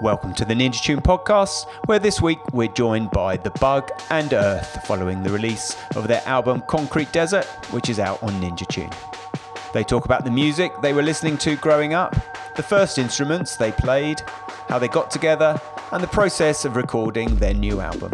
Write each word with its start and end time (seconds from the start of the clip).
Welcome 0.00 0.32
to 0.34 0.44
the 0.44 0.54
Ninja 0.54 0.80
Tune 0.80 1.00
podcast, 1.00 1.66
where 1.86 1.98
this 1.98 2.22
week 2.22 2.38
we're 2.52 2.68
joined 2.68 3.10
by 3.10 3.36
The 3.36 3.50
Bug 3.50 3.90
and 4.10 4.32
Earth 4.32 4.86
following 4.86 5.24
the 5.24 5.30
release 5.30 5.76
of 5.96 6.06
their 6.06 6.22
album 6.24 6.62
Concrete 6.68 7.10
Desert, 7.10 7.46
which 7.72 7.90
is 7.90 7.98
out 7.98 8.22
on 8.22 8.30
Ninja 8.40 8.64
Tune. 8.68 8.90
They 9.74 9.82
talk 9.82 10.04
about 10.04 10.24
the 10.24 10.30
music 10.30 10.70
they 10.82 10.92
were 10.92 11.02
listening 11.02 11.36
to 11.38 11.56
growing 11.56 11.94
up, 11.94 12.14
the 12.54 12.62
first 12.62 12.96
instruments 12.96 13.56
they 13.56 13.72
played, 13.72 14.20
how 14.68 14.78
they 14.78 14.86
got 14.86 15.10
together, 15.10 15.60
and 15.90 16.00
the 16.00 16.08
process 16.08 16.64
of 16.64 16.76
recording 16.76 17.34
their 17.34 17.54
new 17.54 17.80
album. 17.80 18.12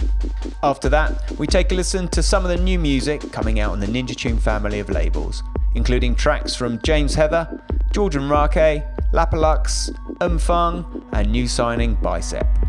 After 0.63 0.89
that, 0.89 1.31
we 1.39 1.47
take 1.47 1.71
a 1.71 1.75
listen 1.75 2.09
to 2.09 2.23
some 2.23 2.45
of 2.45 2.51
the 2.51 2.65
new 2.65 2.79
music 2.79 3.31
coming 3.31 3.61
out 3.61 3.73
on 3.73 3.81
the 3.81 3.87
Ninja 3.87 4.17
Tune 4.17 4.39
family 4.39 4.81
of 4.81 4.89
labels, 4.89 5.43
including 5.75 6.15
tracks 6.15 6.55
from 6.55 6.81
James 6.81 7.15
Heather, 7.15 7.63
Jordan 7.93 8.23
Rakei, 8.23 8.91
Lapalux, 9.13 9.91
Umfang, 10.19 10.85
and 11.15 11.31
new 11.31 11.47
signing 11.47 11.95
Bicep. 11.95 12.64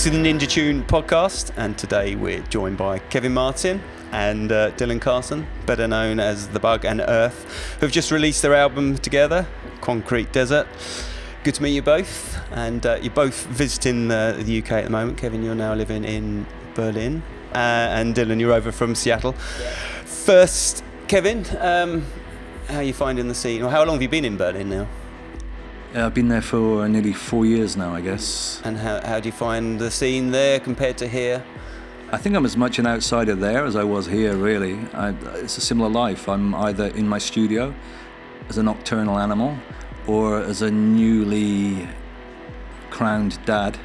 This 0.00 0.06
is 0.06 0.12
the 0.12 0.18
Ninja 0.18 0.48
Tune 0.48 0.82
podcast, 0.84 1.52
and 1.58 1.76
today 1.76 2.16
we're 2.16 2.40
joined 2.44 2.78
by 2.78 3.00
Kevin 3.00 3.34
Martin 3.34 3.82
and 4.12 4.50
uh, 4.50 4.70
Dylan 4.70 4.98
Carlson, 4.98 5.46
better 5.66 5.86
known 5.86 6.18
as 6.18 6.48
The 6.48 6.58
Bug 6.58 6.86
and 6.86 7.02
Earth, 7.02 7.76
who've 7.80 7.92
just 7.92 8.10
released 8.10 8.40
their 8.40 8.54
album 8.54 8.96
together, 8.96 9.46
Concrete 9.82 10.32
Desert. 10.32 10.66
Good 11.44 11.56
to 11.56 11.62
meet 11.62 11.74
you 11.74 11.82
both, 11.82 12.40
and 12.50 12.86
uh, 12.86 12.98
you're 13.02 13.12
both 13.12 13.44
visiting 13.48 14.10
uh, 14.10 14.40
the 14.42 14.62
UK 14.62 14.70
at 14.72 14.84
the 14.84 14.90
moment. 14.90 15.18
Kevin, 15.18 15.42
you're 15.42 15.54
now 15.54 15.74
living 15.74 16.04
in 16.04 16.46
Berlin, 16.74 17.22
uh, 17.52 17.58
and 17.58 18.14
Dylan, 18.14 18.40
you're 18.40 18.54
over 18.54 18.72
from 18.72 18.94
Seattle. 18.94 19.32
First, 20.06 20.82
Kevin, 21.08 21.44
um, 21.58 22.06
how 22.68 22.76
are 22.76 22.82
you 22.82 22.94
finding 22.94 23.28
the 23.28 23.34
scene? 23.34 23.62
Or 23.62 23.70
how 23.70 23.84
long 23.84 23.96
have 23.96 24.02
you 24.02 24.08
been 24.08 24.24
in 24.24 24.38
Berlin 24.38 24.70
now? 24.70 24.88
Yeah, 25.92 26.06
I've 26.06 26.14
been 26.14 26.28
there 26.28 26.40
for 26.40 26.88
nearly 26.88 27.12
four 27.12 27.44
years 27.44 27.76
now, 27.76 27.92
I 27.92 28.00
guess. 28.00 28.62
And 28.64 28.76
how, 28.76 29.04
how 29.04 29.18
do 29.18 29.28
you 29.28 29.32
find 29.32 29.76
the 29.76 29.90
scene 29.90 30.30
there 30.30 30.60
compared 30.60 30.96
to 30.98 31.08
here? 31.08 31.44
I 32.12 32.16
think 32.16 32.36
I'm 32.36 32.44
as 32.44 32.56
much 32.56 32.78
an 32.78 32.86
outsider 32.86 33.34
there 33.34 33.64
as 33.64 33.74
I 33.74 33.82
was 33.82 34.06
here, 34.06 34.36
really. 34.36 34.78
I, 34.94 35.10
it's 35.34 35.58
a 35.58 35.60
similar 35.60 35.90
life. 35.90 36.28
I'm 36.28 36.54
either 36.54 36.86
in 36.88 37.08
my 37.08 37.18
studio 37.18 37.74
as 38.48 38.56
a 38.56 38.62
nocturnal 38.62 39.18
animal 39.18 39.58
or 40.06 40.40
as 40.40 40.62
a 40.62 40.70
newly 40.70 41.88
crowned 42.90 43.44
dad. 43.44 43.76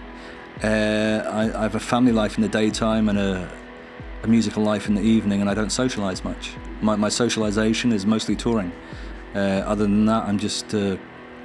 Uh, 0.63 1.27
I, 1.27 1.57
I, 1.57 1.63
have 1.63 1.73
a 1.73 1.79
family 1.79 2.11
life 2.11 2.37
in 2.37 2.43
the 2.43 2.49
daytime 2.49 3.09
and 3.09 3.17
a, 3.17 3.51
a, 4.21 4.27
musical 4.27 4.61
life 4.61 4.87
in 4.87 4.93
the 4.93 5.01
evening, 5.01 5.41
and 5.41 5.49
I 5.49 5.55
don't 5.55 5.71
socialize 5.71 6.23
much. 6.23 6.53
My, 6.81 6.95
my 6.95 7.09
socialization 7.09 7.91
is 7.91 8.05
mostly 8.05 8.35
touring. 8.35 8.71
Uh, 9.33 9.63
other 9.65 9.83
than 9.83 10.05
that, 10.05 10.23
I'm 10.25 10.37
just 10.37 10.73
uh, 10.73 10.97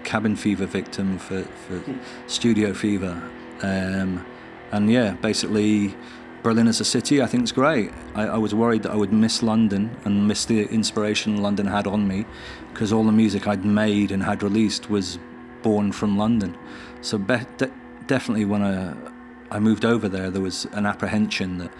cabin 0.04 0.36
fever 0.36 0.66
victim 0.66 1.18
for, 1.18 1.42
for 1.42 1.82
studio 2.26 2.72
fever. 2.72 3.22
Um, 3.62 4.24
and 4.72 4.90
yeah, 4.90 5.12
basically, 5.12 5.94
Berlin 6.42 6.68
as 6.68 6.80
a 6.80 6.84
city, 6.84 7.20
I 7.20 7.26
think 7.26 7.42
it's 7.42 7.52
great. 7.52 7.92
I, 8.14 8.26
I, 8.26 8.38
was 8.38 8.54
worried 8.54 8.82
that 8.84 8.92
I 8.92 8.96
would 8.96 9.12
miss 9.12 9.42
London 9.42 9.94
and 10.04 10.26
miss 10.26 10.44
the 10.46 10.62
inspiration 10.70 11.42
London 11.42 11.66
had 11.66 11.86
on 11.86 12.08
me 12.08 12.24
because 12.72 12.92
all 12.92 13.04
the 13.04 13.12
music 13.12 13.46
I'd 13.46 13.64
made 13.64 14.10
and 14.10 14.22
had 14.22 14.42
released 14.42 14.88
was 14.88 15.18
born 15.62 15.92
from 15.92 16.16
London. 16.16 16.56
So 17.02 17.18
be- 17.18 17.40
de- 17.58 17.70
definitely 18.06 18.46
when 18.46 18.62
I, 18.62 18.94
I 19.50 19.58
moved 19.58 19.84
over 19.84 20.08
there, 20.08 20.30
there 20.30 20.40
was 20.40 20.66
an 20.72 20.86
apprehension 20.86 21.58
that 21.58 21.72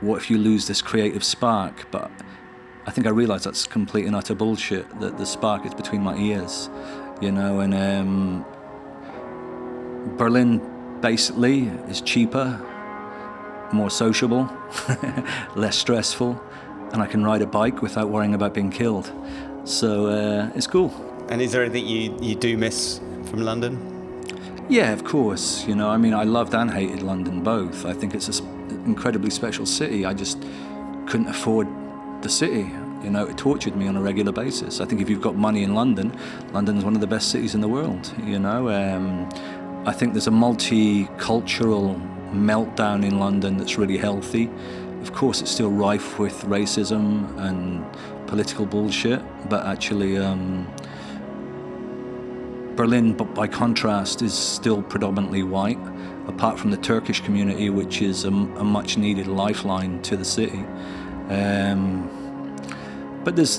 what 0.00 0.16
if 0.16 0.30
you 0.30 0.36
lose 0.36 0.66
this 0.66 0.82
creative 0.82 1.24
spark? 1.24 1.90
But 1.90 2.10
I 2.86 2.90
think 2.90 3.06
I 3.06 3.10
realised 3.10 3.44
that's 3.44 3.66
complete 3.66 4.04
and 4.04 4.14
utter 4.14 4.34
bullshit, 4.34 5.00
that 5.00 5.16
the 5.16 5.24
spark 5.24 5.64
is 5.64 5.74
between 5.74 6.02
my 6.02 6.16
ears 6.16 6.68
you 7.20 7.32
know, 7.32 7.60
and 7.60 7.74
um, 7.74 8.44
Berlin 10.16 10.60
basically 11.00 11.68
is 11.88 12.00
cheaper, 12.00 12.60
more 13.72 13.90
sociable, 13.90 14.50
less 15.56 15.76
stressful, 15.76 16.40
and 16.92 17.02
I 17.02 17.06
can 17.06 17.24
ride 17.24 17.42
a 17.42 17.46
bike 17.46 17.82
without 17.82 18.08
worrying 18.08 18.34
about 18.34 18.54
being 18.54 18.70
killed. 18.70 19.10
So 19.64 20.06
uh, 20.06 20.50
it's 20.54 20.66
cool. 20.66 20.92
And 21.28 21.42
is 21.42 21.52
there 21.52 21.64
anything 21.64 21.86
you, 21.86 22.16
you 22.20 22.34
do 22.34 22.56
miss 22.56 23.00
from 23.24 23.42
London? 23.42 23.92
Yeah, 24.68 24.92
of 24.92 25.04
course. 25.04 25.66
You 25.66 25.74
know, 25.74 25.88
I 25.88 25.96
mean, 25.96 26.14
I 26.14 26.24
loved 26.24 26.54
and 26.54 26.70
hated 26.70 27.02
London 27.02 27.42
both. 27.42 27.84
I 27.84 27.92
think 27.92 28.14
it's 28.14 28.40
an 28.40 28.82
incredibly 28.84 29.30
special 29.30 29.66
city. 29.66 30.04
I 30.04 30.12
just 30.14 30.42
couldn't 31.06 31.28
afford 31.28 31.68
the 32.22 32.28
city. 32.28 32.70
You 33.06 33.12
know, 33.12 33.24
it 33.24 33.38
tortured 33.38 33.76
me 33.76 33.86
on 33.86 33.96
a 33.96 34.02
regular 34.02 34.32
basis. 34.32 34.80
I 34.80 34.84
think 34.84 35.00
if 35.00 35.08
you've 35.08 35.20
got 35.20 35.36
money 35.36 35.62
in 35.62 35.76
London, 35.76 36.12
London's 36.52 36.82
one 36.82 36.96
of 36.96 37.00
the 37.00 37.06
best 37.06 37.30
cities 37.30 37.54
in 37.54 37.60
the 37.60 37.68
world. 37.68 38.12
You 38.24 38.40
know, 38.40 38.68
um, 38.68 39.28
I 39.86 39.92
think 39.92 40.12
there's 40.12 40.26
a 40.26 40.32
multicultural 40.32 42.00
meltdown 42.32 43.04
in 43.04 43.20
London 43.20 43.58
that's 43.58 43.78
really 43.78 43.96
healthy. 43.96 44.50
Of 45.02 45.12
course, 45.12 45.40
it's 45.40 45.52
still 45.52 45.70
rife 45.70 46.18
with 46.18 46.34
racism 46.46 47.38
and 47.38 47.86
political 48.26 48.66
bullshit, 48.66 49.22
but 49.48 49.64
actually, 49.64 50.18
um, 50.18 50.66
Berlin, 52.74 53.12
by 53.12 53.46
contrast, 53.46 54.20
is 54.20 54.34
still 54.34 54.82
predominantly 54.82 55.44
white, 55.44 55.78
apart 56.26 56.58
from 56.58 56.72
the 56.72 56.76
Turkish 56.76 57.20
community, 57.20 57.70
which 57.70 58.02
is 58.02 58.24
a, 58.24 58.30
a 58.30 58.64
much 58.64 58.98
needed 58.98 59.28
lifeline 59.28 60.02
to 60.02 60.16
the 60.16 60.24
city. 60.24 60.64
Um, 61.28 62.15
but 63.26 63.34
there's 63.34 63.58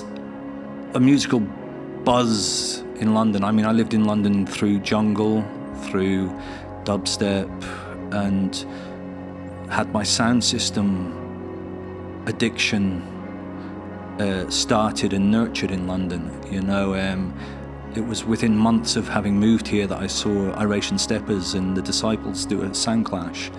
a 0.94 0.98
musical 0.98 1.40
buzz 1.40 2.78
in 3.00 3.12
London. 3.12 3.44
I 3.44 3.50
mean, 3.50 3.66
I 3.66 3.72
lived 3.72 3.92
in 3.92 4.06
London 4.06 4.46
through 4.46 4.78
jungle, 4.78 5.44
through 5.82 6.30
dubstep, 6.84 7.50
and 8.14 8.56
had 9.70 9.92
my 9.92 10.02
sound 10.02 10.42
system 10.42 11.12
addiction 12.26 13.02
uh, 14.18 14.48
started 14.48 15.12
and 15.12 15.30
nurtured 15.30 15.70
in 15.70 15.86
London. 15.86 16.32
You 16.50 16.62
know, 16.62 16.94
um, 16.94 17.38
it 17.94 18.00
was 18.00 18.24
within 18.24 18.56
months 18.56 18.96
of 18.96 19.06
having 19.06 19.38
moved 19.38 19.68
here 19.68 19.86
that 19.86 19.98
I 19.98 20.06
saw 20.06 20.50
Iration 20.54 20.96
Steppers 20.96 21.52
and 21.52 21.76
the 21.76 21.82
Disciples 21.82 22.46
do 22.46 22.62
a 22.62 22.74
sound 22.74 23.04
clash, 23.04 23.50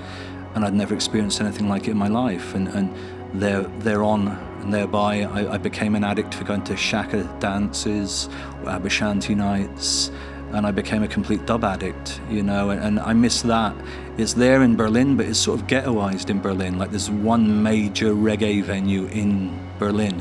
and 0.56 0.66
I'd 0.66 0.74
never 0.74 0.96
experienced 0.96 1.40
anything 1.40 1.70
like 1.70 1.84
it 1.84 1.92
in 1.92 1.98
my 1.98 2.08
life. 2.08 2.56
And, 2.56 2.68
and 2.70 2.96
they're, 3.40 3.62
they're 3.82 4.02
on 4.02 4.49
and 4.62 4.74
thereby 4.74 5.22
I, 5.22 5.54
I, 5.54 5.58
became 5.58 5.96
an 5.96 6.04
addict 6.04 6.34
for 6.34 6.44
going 6.44 6.64
to 6.66 6.76
Shaka 6.78 7.24
dances 7.40 8.30
or 8.64 8.70
Aba 8.70 8.90
Shanti 8.90 9.36
nights 9.36 10.12
and 10.52 10.66
I 10.66 10.72
became 10.72 11.04
a 11.04 11.08
complete 11.08 11.46
dub 11.46 11.64
addict, 11.64 12.20
you 12.30 12.42
know, 12.42 12.72
and, 12.72 12.82
and, 12.84 13.00
I 13.00 13.14
miss 13.14 13.44
that. 13.44 13.76
It's 14.18 14.34
there 14.34 14.64
in 14.64 14.76
Berlin, 14.76 15.16
but 15.16 15.28
it's 15.28 15.40
sort 15.40 15.62
of 15.62 15.68
ghettoized 15.68 16.30
in 16.30 16.42
Berlin. 16.42 16.80
Like 16.80 16.90
there's 16.90 17.10
one 17.10 17.62
major 17.62 18.14
reggae 18.14 18.64
venue 18.64 19.06
in 19.06 19.58
Berlin, 19.78 20.20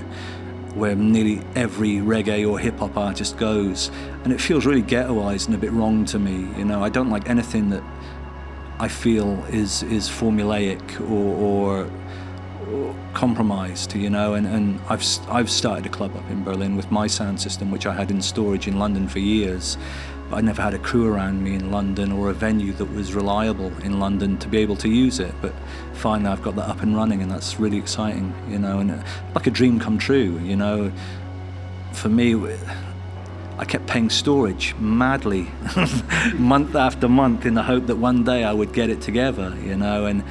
where 0.74 0.94
nearly 0.94 1.40
every 1.56 1.96
reggae 1.96 2.48
or 2.48 2.58
hip 2.58 2.78
hop 2.78 2.96
artist 2.96 3.38
goes, 3.38 3.90
and 4.24 4.32
it 4.32 4.40
feels 4.40 4.66
really 4.66 4.82
ghettoized 4.82 5.46
and 5.46 5.54
a 5.54 5.58
bit 5.58 5.72
wrong 5.72 6.04
to 6.06 6.18
me. 6.18 6.46
You 6.58 6.64
know, 6.64 6.84
I 6.84 6.90
don't 6.90 7.10
like 7.10 7.28
anything 7.30 7.70
that 7.70 7.82
I 8.78 8.88
feel 8.88 9.44
is 9.46 9.82
is 9.84 10.08
formulaic 10.08 11.00
or, 11.00 11.34
or, 11.34 11.84
or 11.84 11.90
compromised. 13.14 13.94
You 13.94 14.10
know, 14.10 14.34
and, 14.34 14.46
and 14.46 14.80
I've 14.88 15.04
I've 15.28 15.50
started 15.50 15.86
a 15.86 15.88
club 15.88 16.16
up 16.16 16.28
in 16.30 16.44
Berlin 16.44 16.76
with 16.76 16.90
my 16.90 17.06
sound 17.06 17.40
system, 17.40 17.70
which 17.70 17.86
I 17.86 17.94
had 17.94 18.10
in 18.10 18.22
storage 18.22 18.68
in 18.68 18.78
London 18.78 19.08
for 19.08 19.18
years. 19.18 19.78
But 20.30 20.36
I 20.36 20.40
never 20.42 20.60
had 20.60 20.74
a 20.74 20.78
crew 20.78 21.10
around 21.10 21.42
me 21.42 21.54
in 21.54 21.70
London 21.70 22.12
or 22.12 22.28
a 22.28 22.34
venue 22.34 22.72
that 22.74 22.84
was 22.84 23.14
reliable 23.14 23.72
in 23.78 23.98
London 23.98 24.36
to 24.38 24.48
be 24.48 24.58
able 24.58 24.76
to 24.76 24.88
use 24.88 25.20
it. 25.20 25.34
But 25.40 25.54
finally, 25.94 26.30
I've 26.30 26.42
got 26.42 26.54
that 26.56 26.68
up 26.68 26.82
and 26.82 26.94
running, 26.94 27.22
and 27.22 27.30
that's 27.30 27.58
really 27.58 27.78
exciting. 27.78 28.34
You 28.48 28.58
know, 28.58 28.80
and 28.80 28.90
uh, 28.90 29.02
like 29.34 29.46
a 29.46 29.50
dream 29.50 29.80
come 29.80 29.96
true. 29.98 30.38
You 30.40 30.56
know, 30.56 30.92
for 31.92 32.08
me 32.08 32.34
I 33.58 33.64
kept 33.64 33.88
paying 33.88 34.08
storage 34.08 34.74
madly, 34.76 35.48
month 36.34 36.76
after 36.76 37.08
month, 37.08 37.44
in 37.44 37.54
the 37.54 37.62
hope 37.62 37.86
that 37.88 37.96
one 37.96 38.22
day 38.22 38.44
I 38.44 38.52
would 38.52 38.72
get 38.72 38.88
it 38.88 39.00
together, 39.00 39.56
you 39.60 39.76
know. 39.76 40.06
And 40.06 40.22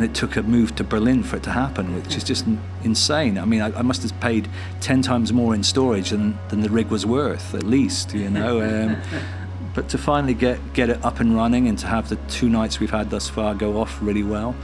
and 0.00 0.08
it 0.08 0.14
took 0.14 0.36
a 0.36 0.42
move 0.42 0.74
to 0.76 0.82
Berlin 0.82 1.22
for 1.22 1.36
it 1.36 1.42
to 1.42 1.50
happen, 1.50 1.94
which 1.94 2.16
is 2.16 2.24
just 2.24 2.46
insane. 2.84 3.36
I 3.36 3.44
mean, 3.44 3.60
I, 3.60 3.66
I 3.78 3.82
must 3.82 4.00
have 4.00 4.18
paid 4.18 4.48
ten 4.80 5.02
times 5.02 5.30
more 5.30 5.54
in 5.54 5.62
storage 5.62 6.08
than, 6.08 6.38
than 6.48 6.62
the 6.62 6.70
rig 6.70 6.86
was 6.86 7.04
worth, 7.04 7.54
at 7.54 7.64
least, 7.64 8.14
you 8.14 8.30
know. 8.30 8.60
Um, 8.70 8.96
but 9.74 9.88
to 9.90 9.98
finally 9.98 10.34
get 10.34 10.58
get 10.72 10.90
it 10.90 11.04
up 11.04 11.20
and 11.20 11.34
running 11.36 11.68
and 11.68 11.78
to 11.78 11.86
have 11.86 12.08
the 12.08 12.16
two 12.28 12.48
nights 12.48 12.80
we've 12.80 12.90
had 12.90 13.10
thus 13.10 13.28
far 13.28 13.54
go 13.54 13.80
off 13.80 14.00
really 14.00 14.22
well 14.22 14.54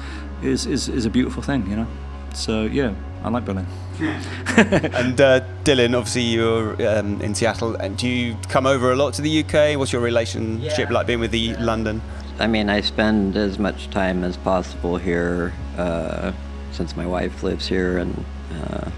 is 0.43 0.67
is, 0.67 0.89
is 0.89 1.05
a 1.05 1.11
beautiful 1.11 1.43
thing, 1.43 1.69
you 1.69 1.77
know. 1.77 1.87
So 2.35 2.63
yeah, 2.65 2.95
I 3.23 3.29
like 3.29 3.45
Berlin. 3.45 3.67
and 4.01 5.21
uh, 5.21 5.41
Dylan, 5.65 5.97
obviously 5.97 6.23
you're 6.23 6.73
um, 6.89 7.21
in 7.21 7.35
Seattle. 7.35 7.75
And 7.77 7.97
do 7.97 8.09
you 8.09 8.37
come 8.49 8.67
over 8.67 8.93
a 8.93 8.97
lot 8.97 9.15
to 9.15 9.23
the 9.23 9.45
UK? 9.45 9.79
What's 9.79 9.93
your 9.93 10.03
relationship 10.03 10.89
yeah. 10.89 10.95
like 10.95 11.07
being 11.07 11.21
with 11.21 11.31
the 11.31 11.39
yeah. 11.39 11.63
London? 11.63 12.01
I 12.39 12.47
mean, 12.47 12.69
I 12.69 12.83
spend 12.83 13.35
as 13.37 13.59
much 13.59 13.89
time 13.89 14.23
as 14.23 14.37
possible 14.37 14.99
here 14.99 15.55
uh, 15.79 16.33
since 16.71 16.95
my 16.95 17.07
wife 17.07 17.43
lives 17.43 17.67
here, 17.67 17.97
and 17.97 18.25
uh, 18.53 18.91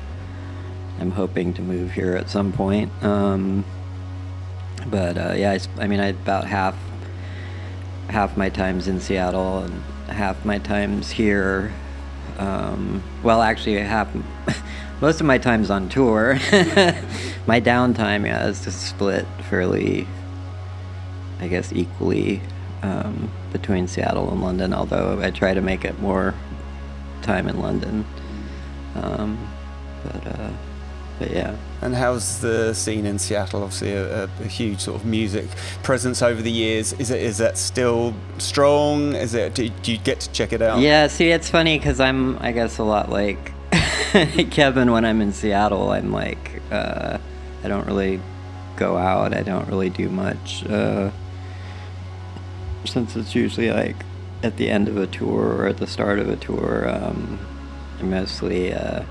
I'm 0.99 1.13
hoping 1.13 1.55
to 1.55 1.63
move 1.63 1.93
here 1.93 2.17
at 2.17 2.29
some 2.29 2.53
point. 2.53 2.91
Um, 3.03 3.65
but 4.89 5.17
uh, 5.17 5.35
yeah, 5.37 5.53
I, 5.53 5.85
I 5.85 5.87
mean, 5.87 6.01
I 6.01 6.09
about 6.09 6.47
half 6.47 6.77
half 8.09 8.37
my 8.37 8.49
times 8.49 8.89
in 8.89 9.01
Seattle 9.01 9.59
and 9.59 9.83
half 10.09 10.45
my 10.45 10.59
times 10.59 11.11
here. 11.11 11.73
Um, 12.39 13.05
well, 13.23 13.41
actually, 13.41 13.79
half 13.79 14.09
most 15.01 15.21
of 15.21 15.27
my 15.27 15.39
time's 15.39 15.71
on 15.71 15.89
tour. 15.89 16.35
my 17.47 17.61
downtime, 17.61 18.27
yeah, 18.27 18.49
is 18.49 18.59
split 18.59 19.27
fairly, 19.49 20.09
I 21.39 21.47
guess, 21.47 21.73
equally 21.73 22.43
um, 22.83 23.31
between 23.53 23.89
Seattle 23.89 24.31
and 24.31 24.43
London. 24.43 24.73
Although 24.73 25.21
I 25.21 25.31
try 25.31 25.55
to 25.55 25.61
make 25.61 25.85
it 25.85 25.99
more 26.01 26.35
time 27.23 27.49
in 27.49 27.61
London. 27.61 28.05
Um, 28.95 29.39
but 30.05 30.27
uh, 30.27 30.51
but 31.19 31.31
yeah. 31.31 31.57
And 31.81 31.95
how's 31.95 32.41
the 32.41 32.75
scene 32.75 33.07
in 33.07 33.19
Seattle? 33.19 33.63
Obviously, 33.63 33.93
a, 33.93 34.25
a, 34.25 34.47
huge 34.47 34.81
sort 34.81 35.01
of 35.01 35.07
music 35.07 35.47
presence 35.83 36.23
over 36.23 36.43
the 36.43 36.51
years. 36.51 36.93
Is 36.95 37.11
it 37.11 37.23
is 37.23 37.39
that 37.39 37.59
still 37.59 38.15
strong? 38.39 39.15
Is 39.15 39.35
it? 39.35 39.55
Do, 39.55 39.69
do 39.69 39.93
you 39.93 39.99
get 39.99 40.21
to 40.21 40.33
check 40.33 40.53
it 40.53 40.63
out? 40.63 40.81
Yeah. 40.81 41.07
See, 41.09 41.31
it's 41.31 41.51
funny 41.51 41.79
because 41.79 42.01
I'm, 42.01 42.39
I 42.39 42.53
guess, 42.53 42.79
a 42.79 42.85
lot 42.85 43.11
like 43.11 43.53
Kevin, 44.51 44.91
when 44.91 45.05
I'm 45.05 45.21
in 45.21 45.33
Seattle, 45.33 45.91
I'm 45.91 46.13
like, 46.13 46.63
uh, 46.71 47.19
I 47.63 47.69
don't 47.69 47.87
really 47.87 48.21
go 48.77 48.97
out. 48.97 49.35
I 49.35 49.43
don't 49.43 49.69
really 49.69 49.91
do 49.91 50.09
much. 50.09 50.65
Uh, 50.67 51.11
since 52.93 53.17
it's 53.17 53.35
usually 53.35 53.71
like 53.71 53.97
at 54.43 54.57
the 54.57 54.71
end 54.71 54.89
of 54.89 54.97
a 54.97 55.07
tour 55.07 55.57
or 55.57 55.67
at 55.67 55.79
the 55.79 55.87
start 55.87 56.19
of 56.19 56.29
a 56.29 56.37
tour, 56.37 56.89
um, 56.89 57.39
mostly, 58.01 58.73
uh, 58.73 59.03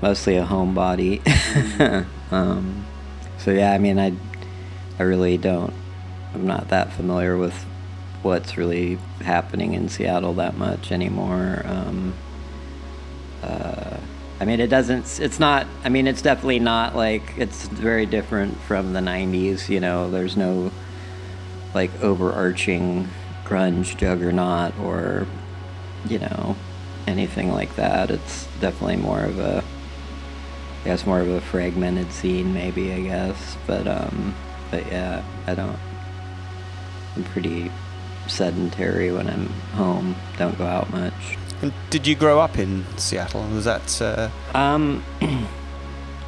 mostly 0.00 0.36
a 0.36 0.44
homebody. 0.44 1.20
um, 2.32 2.84
so 3.38 3.50
yeah, 3.50 3.72
I 3.72 3.78
mean, 3.78 3.98
I, 3.98 4.14
I 4.98 5.02
really 5.02 5.36
don't, 5.36 5.74
I'm 6.34 6.46
not 6.46 6.68
that 6.68 6.92
familiar 6.92 7.36
with 7.36 7.54
what's 8.22 8.56
really 8.56 8.98
happening 9.20 9.74
in 9.74 9.88
Seattle 9.88 10.34
that 10.34 10.56
much 10.56 10.92
anymore. 10.92 11.62
Um, 11.66 12.14
uh, 13.42 13.96
I 14.40 14.44
mean, 14.44 14.60
it 14.60 14.68
doesn't. 14.68 15.20
It's 15.20 15.38
not. 15.38 15.66
I 15.84 15.88
mean, 15.88 16.06
it's 16.06 16.22
definitely 16.22 16.58
not 16.58 16.96
like 16.96 17.22
it's 17.36 17.68
very 17.68 18.06
different 18.06 18.58
from 18.62 18.92
the 18.92 19.00
'90s. 19.00 19.68
You 19.68 19.80
know, 19.80 20.10
there's 20.10 20.36
no 20.36 20.72
like 21.74 22.02
overarching 22.02 23.08
grunge 23.44 23.96
juggernaut 23.96 24.78
or 24.78 25.26
you 26.08 26.18
know 26.18 26.56
anything 27.06 27.52
like 27.52 27.74
that. 27.76 28.10
It's 28.10 28.46
definitely 28.60 28.96
more 28.96 29.20
of 29.20 29.38
a, 29.38 29.64
I 30.82 30.84
guess, 30.84 31.06
more 31.06 31.20
of 31.20 31.28
a 31.28 31.40
fragmented 31.40 32.12
scene, 32.12 32.52
maybe. 32.54 32.92
I 32.92 33.00
guess, 33.00 33.56
but 33.66 33.86
um, 33.86 34.34
but 34.70 34.86
yeah, 34.86 35.24
I 35.46 35.54
don't. 35.54 35.78
I'm 37.16 37.24
pretty 37.24 37.70
sedentary 38.26 39.12
when 39.12 39.28
I'm 39.28 39.48
home. 39.74 40.16
Don't 40.38 40.56
go 40.56 40.66
out 40.66 40.90
much. 40.90 41.36
And 41.60 41.72
did 41.90 42.06
you 42.06 42.16
grow 42.16 42.40
up 42.40 42.58
in 42.58 42.84
Seattle? 42.96 43.46
Was 43.48 43.66
that? 43.66 44.00
Uh... 44.00 44.30
Um, 44.54 45.04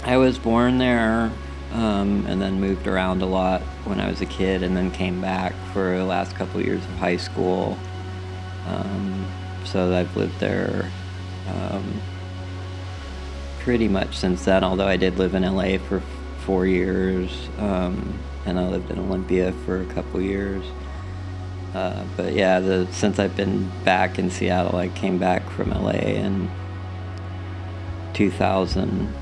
I 0.04 0.16
was 0.16 0.38
born 0.38 0.78
there, 0.78 1.32
um, 1.74 2.24
and 2.26 2.40
then 2.40 2.60
moved 2.60 2.86
around 2.86 3.20
a 3.20 3.26
lot 3.26 3.60
when 3.84 4.00
I 4.00 4.08
was 4.08 4.20
a 4.20 4.26
kid, 4.26 4.62
and 4.62 4.76
then 4.76 4.90
came 4.90 5.20
back 5.20 5.54
for 5.72 5.98
the 5.98 6.04
last 6.04 6.36
couple 6.36 6.60
of 6.60 6.66
years 6.66 6.82
of 6.84 6.90
high 6.92 7.16
school. 7.16 7.76
Um, 8.66 9.26
so 9.64 9.92
I've 9.92 10.16
lived 10.16 10.38
there 10.38 10.90
um, 11.48 12.00
pretty 13.58 13.88
much 13.88 14.16
since 14.16 14.44
then. 14.44 14.62
Although 14.62 14.86
I 14.86 14.96
did 14.96 15.18
live 15.18 15.34
in 15.34 15.42
LA 15.42 15.78
for 15.78 16.00
four 16.46 16.64
years, 16.64 17.48
um, 17.58 18.18
and 18.46 18.58
I 18.58 18.68
lived 18.68 18.90
in 18.90 18.98
Olympia 18.98 19.52
for 19.66 19.80
a 19.80 19.86
couple 19.86 20.20
years. 20.20 20.64
Uh, 21.74 22.04
but 22.16 22.34
yeah, 22.34 22.60
the, 22.60 22.86
since 22.92 23.18
I've 23.18 23.36
been 23.36 23.68
back 23.84 24.20
in 24.20 24.30
Seattle, 24.30 24.76
I 24.76 24.88
came 24.90 25.18
back 25.18 25.50
from 25.50 25.70
LA 25.70 25.90
in 25.90 26.48
2000. 28.12 29.12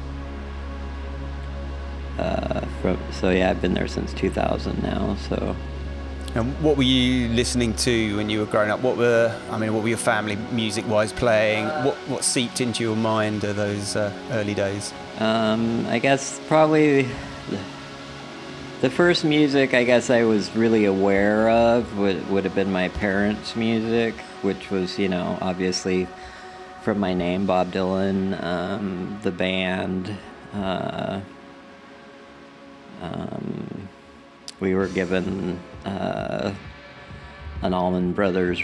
Uh, 2.23 2.61
from, 2.81 2.99
so 3.13 3.31
yeah, 3.31 3.51
I've 3.51 3.61
been 3.61 3.75
there 3.75 3.89
since 3.89 4.13
2000 4.15 4.81
now. 4.83 5.17
So. 5.29 5.57
And 6.35 6.55
what 6.63 6.77
were 6.77 6.85
you 6.85 7.29
listening 7.29 7.75
to 7.75 8.17
when 8.17 8.31
you 8.31 8.39
were 8.39 8.47
growing 8.47 8.71
up? 8.71 8.81
What 8.81 8.97
were 8.97 9.37
I 9.51 9.59
mean, 9.59 9.75
what 9.75 9.83
were 9.83 9.89
your 9.89 9.99
family 9.99 10.37
music-wise 10.53 11.13
playing? 11.13 11.67
What 11.85 11.97
what 12.09 12.25
seeped 12.25 12.61
into 12.61 12.85
your 12.85 12.97
mind 12.97 13.45
of 13.45 13.57
those 13.57 13.97
uh, 13.97 14.13
early 14.31 14.55
days? 14.55 14.95
Um, 15.19 15.85
I 15.89 15.99
guess 15.99 16.41
probably 16.47 17.09
the 18.81 18.91
first 18.91 19.25
music 19.25 19.75
I 19.75 19.85
guess 19.85 20.09
I 20.09 20.23
was 20.25 20.55
really 20.57 20.85
aware 20.85 21.51
of 21.51 21.99
would, 21.99 22.31
would 22.31 22.45
have 22.45 22.55
been 22.55 22.73
my 22.73 22.89
parents' 22.89 23.57
music, 23.57 24.15
which 24.43 24.71
was, 24.71 24.99
you 24.99 25.09
know, 25.09 25.39
obviously 25.41 26.07
from 26.83 26.99
my 26.99 27.15
name, 27.15 27.47
Bob 27.47 27.73
Dylan, 27.73 28.43
um, 28.43 29.19
the 29.23 29.33
band. 29.33 30.17
Uh, 30.55 31.21
um, 33.03 33.89
we 34.61 34.75
were 34.75 34.89
given 34.89 35.61
uh, 35.85 36.55
an 37.63 37.75
Allman 37.75 38.13
Brothers 38.13 38.63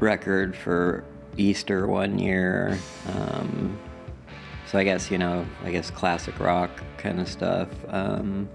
record 0.00 0.56
for 0.56 1.04
Easter 1.36 1.86
one 1.86 2.18
year. 2.18 2.78
Um, 3.06 3.78
so 4.66 4.78
I 4.78 4.84
guess, 4.84 5.10
you 5.10 5.18
know, 5.18 5.46
I 5.62 5.70
guess 5.70 5.90
classic 5.90 6.40
rock 6.40 6.70
kind 6.96 7.20
of 7.20 7.28
stuff. 7.28 7.68
Um, 7.88 8.48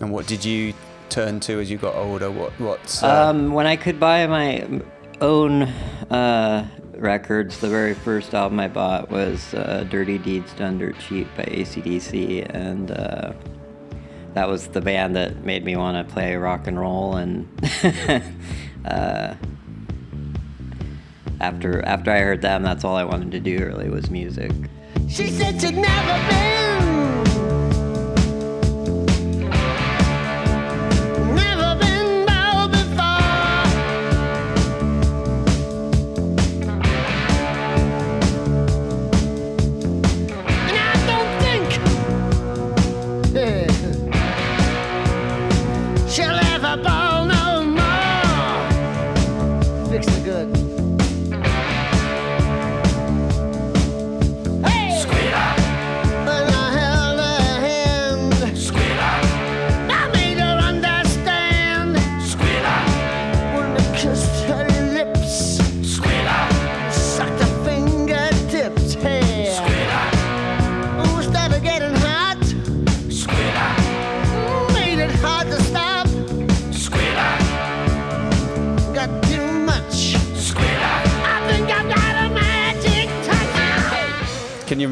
and 0.00 0.10
what 0.10 0.26
did 0.26 0.44
you 0.44 0.74
turn 1.08 1.40
to 1.40 1.60
as 1.60 1.70
you 1.70 1.78
got 1.78 1.94
older? 1.94 2.30
What 2.30 2.58
what's 2.60 3.02
uh... 3.02 3.30
um, 3.30 3.52
when 3.52 3.66
I 3.66 3.76
could 3.76 4.00
buy 4.00 4.26
my 4.26 4.80
own 5.20 5.62
uh, 6.10 6.66
records, 6.94 7.58
the 7.60 7.68
very 7.68 7.94
first 7.94 8.34
album 8.34 8.60
I 8.60 8.68
bought 8.68 9.10
was 9.10 9.54
uh, 9.54 9.86
"Dirty 9.90 10.18
Deeds 10.18 10.52
Done 10.54 10.78
Dirt 10.78 10.98
Cheap" 11.00 11.26
by 11.36 11.44
ACDC, 11.44 12.48
and 12.54 12.90
uh, 12.92 13.32
that 14.38 14.48
was 14.48 14.68
the 14.68 14.80
band 14.80 15.16
that 15.16 15.44
made 15.44 15.64
me 15.64 15.74
want 15.74 15.96
to 15.96 16.14
play 16.14 16.36
rock 16.36 16.68
and 16.68 16.78
roll. 16.78 17.16
And 17.16 17.48
uh, 18.84 19.34
after 21.40 21.84
after 21.84 22.10
I 22.12 22.20
heard 22.20 22.40
them, 22.40 22.62
that's 22.62 22.84
all 22.84 22.94
I 22.94 23.02
wanted 23.02 23.32
to 23.32 23.40
do. 23.40 23.58
Really 23.66 23.90
was 23.90 24.10
music. 24.10 24.52
She 25.08 25.26
said 25.30 25.60
she'd 25.60 25.74
never 25.74 26.28
been. 26.30 26.97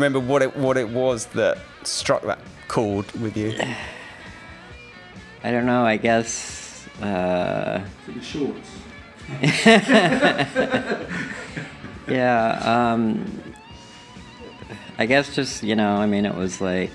Remember 0.07 0.33
what 0.33 0.43
it 0.43 0.57
what 0.57 0.77
it 0.77 0.89
was 0.89 1.27
that 1.27 1.59
struck 1.83 2.23
that 2.23 2.39
chord 2.69 3.11
with 3.13 3.37
you? 3.37 3.59
I 5.45 5.51
don't 5.51 5.67
know. 5.67 5.85
I 5.85 5.97
guess. 5.97 6.87
Uh, 7.01 7.85
the 8.07 8.23
shorts. 8.23 8.71
yeah. 12.09 12.61
Um, 12.63 13.43
I 14.99 15.07
guess 15.07 15.35
just 15.35 15.63
you 15.63 15.75
know. 15.75 15.97
I 15.97 16.07
mean, 16.07 16.25
it 16.25 16.35
was 16.35 16.61
like. 16.61 16.93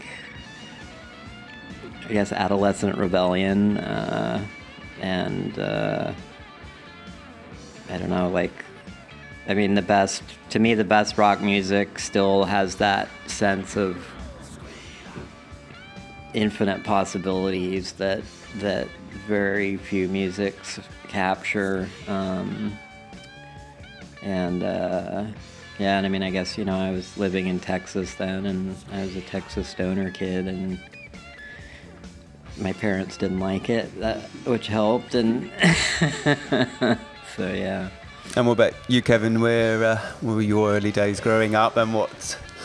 I 2.10 2.14
guess 2.14 2.34
adolescent 2.34 2.98
rebellion, 2.98 3.78
uh, 3.78 4.46
and 5.00 5.58
uh, 5.58 6.12
I 7.90 7.98
don't 7.98 8.10
know, 8.10 8.30
like 8.30 8.66
I 9.48 9.54
mean, 9.54 9.74
the 9.74 9.82
best, 9.82 10.24
to 10.52 10.60
me, 10.60 10.76
the 10.76 10.84
best 10.84 11.18
rock 11.18 11.42
music 11.42 12.00
still 12.00 12.44
has 12.44 12.76
that 12.76 13.10
sense 13.28 13.76
of 13.76 13.98
infinite 16.34 16.84
possibilities 16.84 17.94
that 17.94 18.24
that 18.58 18.88
very 19.28 19.78
few 19.78 20.08
musics 20.08 20.80
capture. 21.08 21.90
Um, 22.08 22.78
and 24.22 24.64
uh, 24.64 25.26
yeah, 25.80 25.98
and 25.98 26.06
I 26.06 26.10
mean, 26.10 26.24
I 26.24 26.30
guess 26.30 26.58
you 26.58 26.66
know, 26.66 26.78
I 26.78 26.92
was 26.92 27.18
living 27.18 27.48
in 27.48 27.60
Texas 27.60 28.14
then, 28.16 28.46
and 28.46 28.76
I 28.92 29.04
was 29.04 29.16
a 29.16 29.22
Texas 29.22 29.68
stoner 29.68 30.12
kid, 30.12 30.48
and 30.48 30.80
my 32.58 32.74
parents 32.74 33.18
didn't 33.18 33.40
like 33.40 33.70
it, 33.70 34.00
that, 34.00 34.22
which 34.46 34.68
helped, 34.68 35.16
and 35.16 35.50
so 37.36 37.52
yeah. 37.52 37.90
And 38.36 38.48
what 38.48 38.54
about 38.54 38.74
you, 38.88 39.02
Kevin? 39.02 39.42
Where, 39.42 39.84
uh, 39.84 40.02
were 40.22 40.42
your 40.42 40.72
early 40.72 40.92
days 40.92 41.20
growing 41.20 41.54
up, 41.54 41.76
and 41.76 41.94
what 41.94 42.10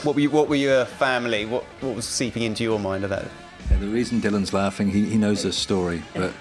what 0.04 0.14
were 0.14 0.20
you, 0.20 0.30
what 0.30 0.48
were 0.48 0.56
your 0.56 0.84
family? 0.84 1.44
What 1.44 1.64
what 1.80 1.96
was 1.96 2.04
seeping 2.04 2.44
into 2.44 2.62
your 2.62 2.78
mind 2.78 3.02
of 3.02 3.10
that? 3.10 3.26
Yeah, 3.70 3.78
the 3.78 3.88
reason 3.88 4.20
Dylan's 4.20 4.52
laughing, 4.52 4.90
he, 4.90 5.04
he 5.06 5.16
knows 5.16 5.42
this 5.42 5.56
story, 5.56 6.02
but 6.14 6.32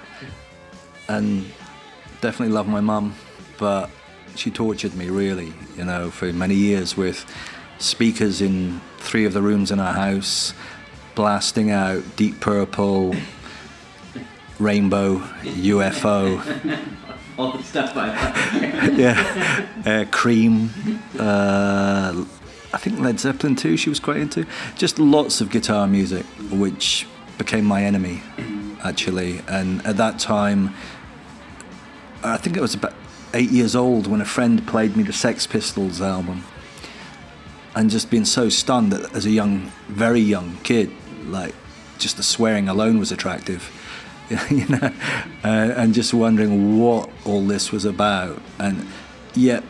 and 1.10 1.46
definitely 2.22 2.54
love 2.54 2.68
my 2.68 2.82
mum, 2.82 3.16
but 3.58 3.90
she 4.36 4.52
tortured 4.52 4.94
me 4.96 5.10
really, 5.10 5.54
you 5.76 5.86
know, 5.86 6.12
for 6.12 6.32
many 6.32 6.56
years 6.56 6.96
with 6.96 7.26
speakers 7.80 8.42
in 8.42 8.80
three 9.00 9.26
of 9.26 9.34
the 9.34 9.42
rooms 9.42 9.72
in 9.72 9.80
our 9.80 9.94
house, 9.94 10.54
blasting 11.16 11.72
out 11.72 12.04
Deep 12.16 12.40
Purple, 12.42 13.16
Rainbow, 14.60 15.18
UFO. 15.42 16.40
All 17.38 17.52
the 17.52 17.64
stuff 17.64 17.94
I 17.96 18.94
yeah, 18.96 19.68
uh, 19.86 20.06
Cream. 20.12 20.70
Uh, 21.18 22.26
I 22.74 22.78
think 22.78 23.00
Led 23.00 23.20
Zeppelin 23.20 23.56
too. 23.56 23.78
She 23.78 23.90
was 23.90 24.00
quite 24.00 24.18
into 24.18 24.46
just 24.76 25.00
lots 25.00 25.42
of 25.42 25.50
guitar 25.50 25.88
music, 25.88 26.26
which 26.52 27.08
became 27.38 27.66
my 27.66 27.84
enemy, 27.84 28.22
actually. 28.84 29.42
And 29.48 29.86
at 29.86 29.98
that 29.98 30.20
time, 30.20 30.74
I 32.24 32.38
think 32.38 32.58
it 32.58 32.62
was 32.62 32.74
about 32.74 32.94
eight 33.34 33.52
years 33.52 33.76
old 33.76 34.08
when 34.08 34.22
a 34.22 34.26
friend 34.26 34.66
played 34.68 34.96
me 34.96 35.04
the 35.04 35.14
Sex 35.14 35.46
Pistols 35.46 36.02
album, 36.02 36.44
and 37.76 37.90
just 37.90 38.10
being 38.10 38.26
so 38.26 38.50
stunned 38.50 38.92
that 38.94 39.14
as 39.14 39.26
a 39.26 39.32
young, 39.32 39.72
very 39.88 40.22
young 40.22 40.58
kid, 40.64 40.92
like 41.26 41.54
just 41.98 42.18
the 42.18 42.24
swearing 42.24 42.68
alone 42.68 43.00
was 43.00 43.12
attractive 43.12 43.72
you 44.50 44.68
know, 44.68 44.92
uh, 45.44 45.74
and 45.78 45.94
just 45.94 46.14
wondering 46.14 46.80
what 46.80 47.10
all 47.26 47.46
this 47.46 47.72
was 47.72 47.86
about. 47.86 48.42
And 48.60 48.88
yet, 49.36 49.64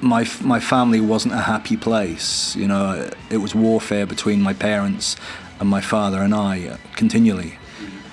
my 0.00 0.28
my 0.42 0.60
family 0.60 1.00
wasn't 1.00 1.34
a 1.34 1.42
happy 1.42 1.76
place. 1.76 2.54
You 2.56 2.68
know, 2.68 3.10
it 3.30 3.38
was 3.38 3.54
warfare 3.54 4.06
between 4.06 4.42
my 4.42 4.52
parents 4.52 5.16
and 5.60 5.68
my 5.68 5.80
father 5.80 6.22
and 6.22 6.34
I 6.34 6.66
uh, 6.66 6.76
continually. 6.96 7.58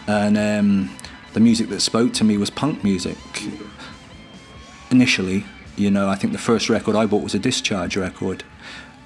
And 0.07 0.37
um, 0.37 0.95
the 1.33 1.39
music 1.39 1.69
that 1.69 1.81
spoke 1.81 2.13
to 2.13 2.23
me 2.23 2.37
was 2.37 2.49
punk 2.49 2.83
music. 2.83 3.17
Initially, 4.91 5.45
you 5.75 5.91
know, 5.91 6.09
I 6.09 6.15
think 6.15 6.33
the 6.33 6.39
first 6.39 6.69
record 6.69 6.95
I 6.95 7.05
bought 7.05 7.23
was 7.23 7.35
a 7.35 7.39
Discharge 7.39 7.95
record, 7.95 8.43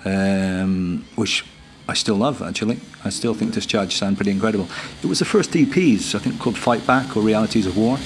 um, 0.05 1.05
which 1.15 1.43
I 1.87 1.93
still 1.93 2.15
love 2.15 2.41
actually. 2.41 2.79
I 3.03 3.09
still 3.09 3.33
think 3.33 3.53
Discharge 3.53 3.95
sound 3.95 4.15
pretty 4.17 4.31
incredible. 4.31 4.67
It 5.01 5.07
was 5.07 5.19
the 5.19 5.25
first 5.25 5.51
EPs, 5.51 6.15
I 6.15 6.19
think, 6.19 6.39
called 6.39 6.57
Fight 6.57 6.85
Back 6.87 7.17
or 7.17 7.21
Realities 7.21 7.65
of 7.65 7.75
War. 7.77 7.97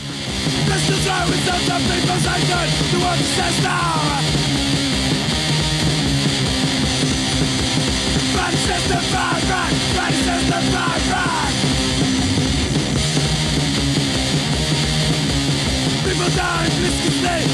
People 16.03 16.29
die, 16.35 16.67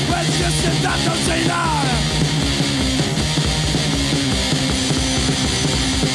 when 0.10 0.26
you 0.26 0.50
sit 0.52 0.84
down, 0.84 1.00
don't 1.06 1.18
say. 1.18 2.23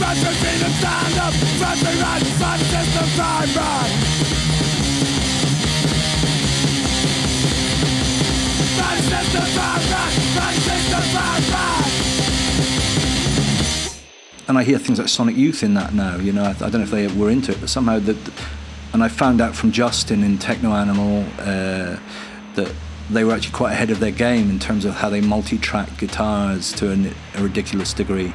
bad 0.00 0.16
back 0.22 0.38
stand 0.78 1.18
up, 1.18 1.34
system, 2.62 3.06
fight 3.16 3.54
back. 3.54 4.08
And 14.48 14.56
I 14.56 14.64
hear 14.64 14.78
things 14.78 14.98
like 14.98 15.08
Sonic 15.08 15.36
Youth 15.36 15.62
in 15.62 15.74
that 15.74 15.92
now. 15.92 16.16
You 16.16 16.32
know, 16.32 16.42
I, 16.42 16.50
I 16.50 16.70
don't 16.70 16.74
know 16.74 16.82
if 16.82 16.90
they 16.90 17.06
were 17.08 17.28
into 17.30 17.52
it, 17.52 17.60
but 17.60 17.68
somehow 17.68 17.98
that. 18.00 18.16
And 18.94 19.04
I 19.04 19.08
found 19.08 19.42
out 19.42 19.54
from 19.54 19.70
Justin 19.70 20.24
in 20.24 20.38
Techno 20.38 20.72
Animal 20.72 21.22
uh, 21.38 21.98
that 22.54 22.74
they 23.10 23.22
were 23.22 23.34
actually 23.34 23.52
quite 23.52 23.72
ahead 23.72 23.90
of 23.90 24.00
their 24.00 24.10
game 24.10 24.48
in 24.48 24.58
terms 24.58 24.86
of 24.86 24.94
how 24.94 25.10
they 25.10 25.20
multi-track 25.20 25.98
guitars 25.98 26.72
to 26.72 26.90
an, 26.90 27.14
a 27.34 27.42
ridiculous 27.42 27.92
degree. 27.92 28.34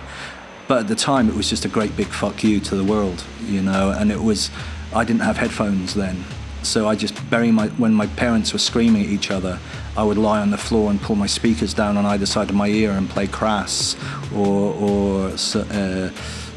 But 0.68 0.80
at 0.80 0.88
the 0.88 0.96
time, 0.96 1.30
it 1.30 1.36
was 1.36 1.50
just 1.50 1.66
a 1.66 1.70
great 1.70 1.96
big 1.98 2.08
fuck 2.08 2.44
you 2.44 2.60
to 2.62 2.76
the 2.76 2.84
world, 2.84 3.24
you 3.46 3.62
know. 3.62 3.92
And 3.92 4.12
it 4.12 4.22
was, 4.22 4.50
I 4.94 5.04
didn't 5.04 5.22
have 5.22 5.38
headphones 5.38 5.94
then, 5.94 6.24
so 6.64 6.88
I 6.88 6.96
just 6.96 7.30
bury 7.30 7.52
my 7.52 7.68
when 7.70 7.94
my 7.94 8.08
parents 8.08 8.54
were 8.54 8.60
screaming 8.60 9.04
at 9.04 9.10
each 9.10 9.32
other, 9.32 9.60
I 9.98 10.04
would 10.04 10.18
lie 10.18 10.40
on 10.40 10.50
the 10.50 10.58
floor 10.58 10.90
and 10.90 11.02
pull 11.02 11.16
my 11.16 11.28
speakers 11.28 11.74
down 11.74 11.98
on 11.98 12.06
either 12.06 12.26
side 12.26 12.50
of 12.50 12.56
my 12.56 12.68
ear 12.68 12.92
and 12.92 13.10
play 13.10 13.28
Crass 13.28 13.98
or 14.34 14.74
or 14.74 15.28
uh, 15.30 16.10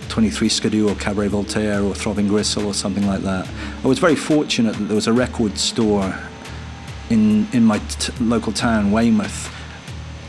23 0.08 0.48
Skidoo 0.48 0.88
or 0.88 0.94
Cabaret 0.94 1.28
Voltaire 1.28 1.82
or 1.82 1.94
Throbbing 1.94 2.28
Gristle 2.28 2.66
or 2.66 2.74
something 2.74 3.06
like 3.06 3.22
that. 3.22 3.48
I 3.82 3.88
was 3.88 3.98
very 3.98 4.14
fortunate 4.14 4.76
that 4.76 4.84
there 4.84 4.94
was 4.94 5.08
a 5.08 5.12
record 5.12 5.58
store 5.58 6.14
in 7.10 7.48
in 7.52 7.64
my 7.64 7.78
t- 7.78 8.12
local 8.20 8.52
town, 8.52 8.92
Weymouth, 8.92 9.48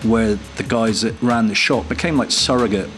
where 0.03 0.35
the 0.55 0.63
guys 0.63 1.01
that 1.01 1.21
ran 1.21 1.47
the 1.47 1.55
shop 1.55 1.87
became 1.87 2.17
like 2.17 2.31
surrogate 2.31 2.89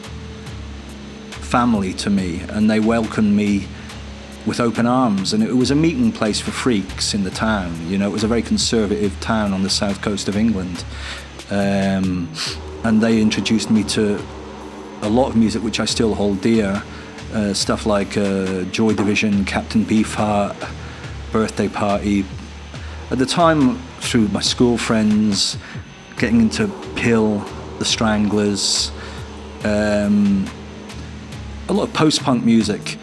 family 1.49 1.93
to 1.95 2.09
me, 2.11 2.41
and 2.49 2.69
they 2.69 2.79
welcomed 2.79 3.35
me 3.35 3.67
with 4.45 4.59
open 4.59 4.85
arms. 4.85 5.33
And 5.33 5.43
it 5.43 5.53
was 5.53 5.71
a 5.71 5.75
meeting 5.75 6.11
place 6.11 6.39
for 6.39 6.51
freaks 6.51 7.13
in 7.13 7.23
the 7.23 7.31
town. 7.31 7.89
You 7.89 7.97
know, 7.97 8.07
it 8.07 8.13
was 8.13 8.23
a 8.23 8.27
very 8.27 8.43
conservative 8.43 9.19
town 9.19 9.51
on 9.51 9.63
the 9.63 9.69
south 9.69 10.01
coast 10.01 10.27
of 10.27 10.37
England. 10.37 10.83
Um, 11.49 12.31
and 12.83 13.01
they 13.01 13.21
introduced 13.21 13.71
me 13.71 13.83
to 13.85 14.21
a 15.01 15.09
lot 15.09 15.29
of 15.29 15.35
music 15.35 15.63
which 15.63 15.79
I 15.79 15.85
still 15.85 16.13
hold 16.13 16.41
dear. 16.41 16.83
Uh, 17.33 17.53
stuff 17.53 17.85
like 17.85 18.17
uh, 18.17 18.63
Joy 18.65 18.93
Division, 18.93 19.45
Captain 19.45 19.85
Beefheart, 19.85 20.55
Birthday 21.31 21.67
Party. 21.67 22.25
At 23.11 23.17
the 23.17 23.25
time, 23.25 23.77
through 23.99 24.27
my 24.29 24.41
school 24.41 24.77
friends, 24.77 25.57
getting 26.17 26.41
into 26.41 26.67
PiL, 26.95 27.39
The 27.77 27.85
Stranglers, 27.85 28.91
um, 29.63 30.47
a 31.69 31.73
lot 31.73 31.83
of 31.83 31.93
post-punk 31.93 32.43
music 32.43 32.97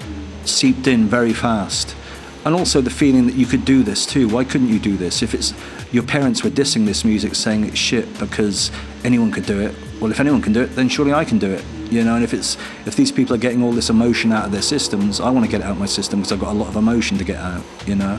seeped 0.44 0.86
in 0.86 1.06
very 1.06 1.32
fast 1.32 1.96
and 2.44 2.54
also 2.54 2.80
the 2.80 2.90
feeling 2.90 3.26
that 3.26 3.34
you 3.34 3.46
could 3.46 3.64
do 3.64 3.82
this 3.82 4.04
too 4.04 4.28
why 4.28 4.44
couldn't 4.44 4.68
you 4.68 4.78
do 4.78 4.96
this 4.96 5.22
if 5.22 5.34
it's 5.34 5.54
your 5.92 6.02
parents 6.02 6.44
were 6.44 6.50
dissing 6.50 6.84
this 6.84 7.04
music 7.04 7.34
saying 7.34 7.64
it's 7.64 7.78
shit 7.78 8.06
because 8.18 8.70
anyone 9.04 9.30
could 9.32 9.46
do 9.46 9.60
it 9.60 9.74
well 10.00 10.10
if 10.10 10.20
anyone 10.20 10.42
can 10.42 10.52
do 10.52 10.62
it 10.62 10.74
then 10.76 10.88
surely 10.88 11.12
i 11.12 11.24
can 11.24 11.38
do 11.38 11.50
it 11.50 11.64
You 11.90 12.02
know, 12.02 12.16
and 12.16 12.24
if 12.24 12.34
it's 12.34 12.56
if 12.84 12.96
these 12.96 13.12
people 13.12 13.34
are 13.36 13.38
getting 13.38 13.62
all 13.62 13.70
this 13.72 13.90
emotion 13.90 14.32
out 14.32 14.46
of 14.46 14.52
their 14.52 14.62
systems, 14.62 15.20
I 15.20 15.30
want 15.30 15.44
to 15.46 15.50
get 15.50 15.60
it 15.60 15.64
out 15.64 15.72
of 15.72 15.78
my 15.78 15.86
system 15.86 16.20
because 16.20 16.32
I've 16.32 16.40
got 16.40 16.50
a 16.52 16.58
lot 16.58 16.68
of 16.68 16.76
emotion 16.76 17.16
to 17.18 17.24
get 17.24 17.36
out. 17.36 17.62
You 17.86 17.94
know, 17.94 18.18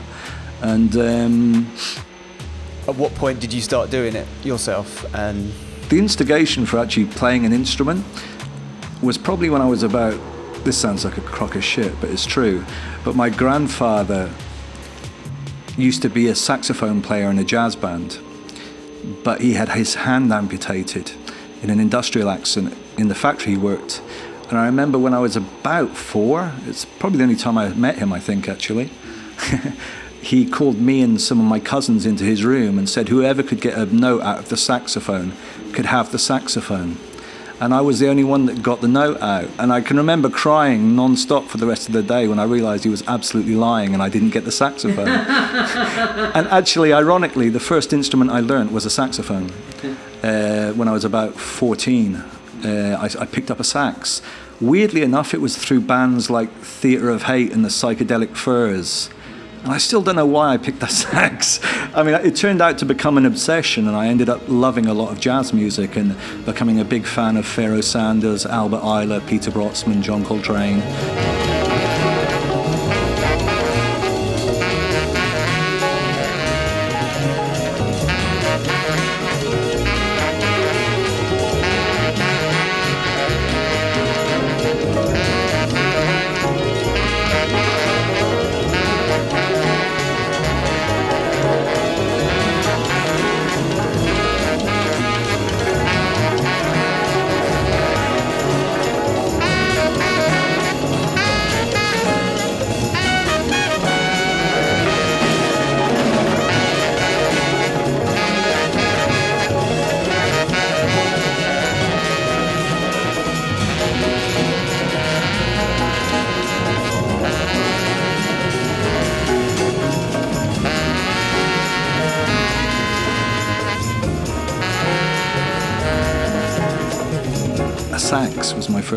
and 0.62 0.96
um, 0.96 1.72
At 2.86 2.96
what 2.96 3.14
point 3.14 3.40
did 3.40 3.52
you 3.52 3.60
start 3.60 3.90
doing 3.90 4.16
it 4.16 4.26
yourself? 4.42 5.04
And 5.14 5.52
the 5.90 5.98
instigation 5.98 6.64
for 6.64 6.78
actually 6.78 7.06
playing 7.06 7.44
an 7.44 7.52
instrument 7.52 8.04
was 9.02 9.18
probably 9.18 9.50
when 9.50 9.60
I 9.60 9.66
was 9.66 9.82
about. 9.82 10.18
This 10.64 10.76
sounds 10.76 11.04
like 11.04 11.16
a 11.16 11.22
crock 11.22 11.54
of 11.54 11.64
shit, 11.64 11.98
but 12.00 12.10
it's 12.10 12.26
true. 12.26 12.64
But 13.04 13.16
my 13.16 13.30
grandfather 13.30 14.30
used 15.76 16.02
to 16.02 16.10
be 16.10 16.28
a 16.28 16.34
saxophone 16.34 17.00
player 17.00 17.30
in 17.30 17.38
a 17.38 17.44
jazz 17.44 17.76
band, 17.76 18.18
but 19.22 19.40
he 19.40 19.54
had 19.54 19.70
his 19.70 19.94
hand 19.94 20.32
amputated 20.32 21.12
in 21.62 21.70
an 21.70 21.80
industrial 21.80 22.28
accident 22.28 22.76
in 22.98 23.08
the 23.08 23.14
factory 23.14 23.52
he 23.52 23.58
worked. 23.58 24.02
And 24.48 24.58
I 24.58 24.66
remember 24.66 24.98
when 24.98 25.14
I 25.14 25.20
was 25.20 25.36
about 25.36 25.96
four, 25.96 26.52
it's 26.66 26.84
probably 26.84 27.18
the 27.18 27.24
only 27.24 27.36
time 27.36 27.56
I 27.58 27.68
met 27.70 27.98
him, 27.98 28.12
I 28.12 28.18
think, 28.18 28.48
actually. 28.48 28.90
he 30.20 30.48
called 30.48 30.78
me 30.78 31.00
and 31.00 31.20
some 31.20 31.38
of 31.38 31.46
my 31.46 31.60
cousins 31.60 32.04
into 32.04 32.24
his 32.24 32.44
room 32.44 32.78
and 32.78 32.88
said 32.88 33.08
whoever 33.08 33.42
could 33.42 33.60
get 33.60 33.76
a 33.76 33.86
note 33.86 34.22
out 34.22 34.38
of 34.38 34.48
the 34.48 34.56
saxophone 34.56 35.32
could 35.72 35.86
have 35.86 36.12
the 36.12 36.18
saxophone. 36.18 36.96
And 37.60 37.74
I 37.74 37.80
was 37.80 37.98
the 37.98 38.08
only 38.08 38.22
one 38.22 38.46
that 38.46 38.62
got 38.62 38.80
the 38.80 38.88
note 38.88 39.20
out. 39.20 39.48
And 39.58 39.72
I 39.72 39.80
can 39.80 39.96
remember 39.96 40.30
crying 40.30 40.94
non-stop 40.94 41.46
for 41.46 41.56
the 41.58 41.66
rest 41.66 41.88
of 41.88 41.92
the 41.92 42.02
day 42.02 42.28
when 42.28 42.38
I 42.38 42.44
realized 42.44 42.84
he 42.84 42.90
was 42.90 43.02
absolutely 43.08 43.56
lying 43.56 43.94
and 43.94 44.02
I 44.02 44.08
didn't 44.08 44.30
get 44.30 44.44
the 44.44 44.52
saxophone. 44.52 45.08
and 45.08 46.46
actually, 46.48 46.92
ironically, 46.92 47.48
the 47.48 47.60
first 47.60 47.92
instrument 47.92 48.30
I 48.30 48.40
learned 48.40 48.70
was 48.70 48.86
a 48.86 48.90
saxophone. 48.90 49.50
Uh, 50.22 50.72
when 50.72 50.86
I 50.86 50.92
was 50.92 51.04
about 51.04 51.34
14, 51.34 52.16
uh, 52.16 52.98
I, 53.00 53.22
I 53.22 53.26
picked 53.26 53.50
up 53.50 53.58
a 53.58 53.64
sax. 53.64 54.22
Weirdly 54.60 55.02
enough, 55.02 55.34
it 55.34 55.40
was 55.40 55.56
through 55.56 55.80
bands 55.80 56.30
like 56.30 56.50
Theatre 56.50 57.10
of 57.10 57.24
Hate 57.24 57.52
and 57.52 57.64
the 57.64 57.68
Psychedelic 57.68 58.36
Furs. 58.36 59.10
And 59.62 59.72
I 59.72 59.78
still 59.78 60.02
don't 60.02 60.16
know 60.16 60.26
why 60.26 60.52
I 60.54 60.56
picked 60.56 60.80
the 60.80 60.86
sax. 61.02 61.60
I 61.94 62.02
mean, 62.02 62.14
it 62.14 62.36
turned 62.36 62.60
out 62.60 62.78
to 62.78 62.84
become 62.84 63.18
an 63.18 63.26
obsession, 63.26 63.86
and 63.86 63.96
I 63.96 64.06
ended 64.06 64.28
up 64.28 64.40
loving 64.48 64.86
a 64.86 64.94
lot 64.94 65.12
of 65.12 65.20
jazz 65.20 65.52
music 65.52 65.96
and 65.96 66.16
becoming 66.44 66.80
a 66.80 66.84
big 66.84 67.06
fan 67.06 67.36
of 67.36 67.46
Pharoah 67.46 67.82
Sanders, 67.82 68.46
Albert 68.46 68.80
Ayler, 68.80 69.26
Peter 69.26 69.50
Brötzmann, 69.50 70.02
John 70.02 70.24
Coltrane. 70.24 71.37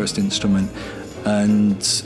First 0.02 0.18
instrument, 0.18 0.68
and 1.24 2.02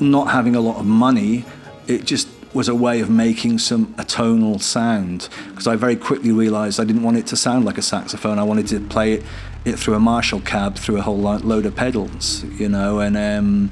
not 0.00 0.26
having 0.28 0.54
a 0.54 0.60
lot 0.60 0.76
of 0.76 0.84
money, 0.84 1.44
it 1.86 2.04
just 2.04 2.28
was 2.52 2.68
a 2.68 2.74
way 2.74 3.00
of 3.00 3.08
making 3.08 3.58
some 3.58 3.94
a 3.96 4.04
tonal 4.04 4.58
sound 4.58 5.30
because 5.48 5.66
I 5.66 5.76
very 5.76 5.96
quickly 5.96 6.32
realized 6.32 6.78
I 6.78 6.84
didn't 6.84 7.02
want 7.02 7.16
it 7.16 7.26
to 7.28 7.36
sound 7.36 7.64
like 7.64 7.78
a 7.78 7.82
saxophone. 7.94 8.38
I 8.38 8.42
wanted 8.42 8.66
to 8.68 8.80
play 8.80 9.14
it, 9.14 9.22
it 9.64 9.78
through 9.78 9.94
a 9.94 10.00
Marshall 10.00 10.40
cab 10.40 10.76
through 10.76 10.98
a 10.98 11.02
whole 11.02 11.16
load 11.52 11.64
of 11.64 11.74
pedals, 11.74 12.44
you 12.60 12.68
know, 12.68 13.00
and 13.00 13.16
um, 13.16 13.70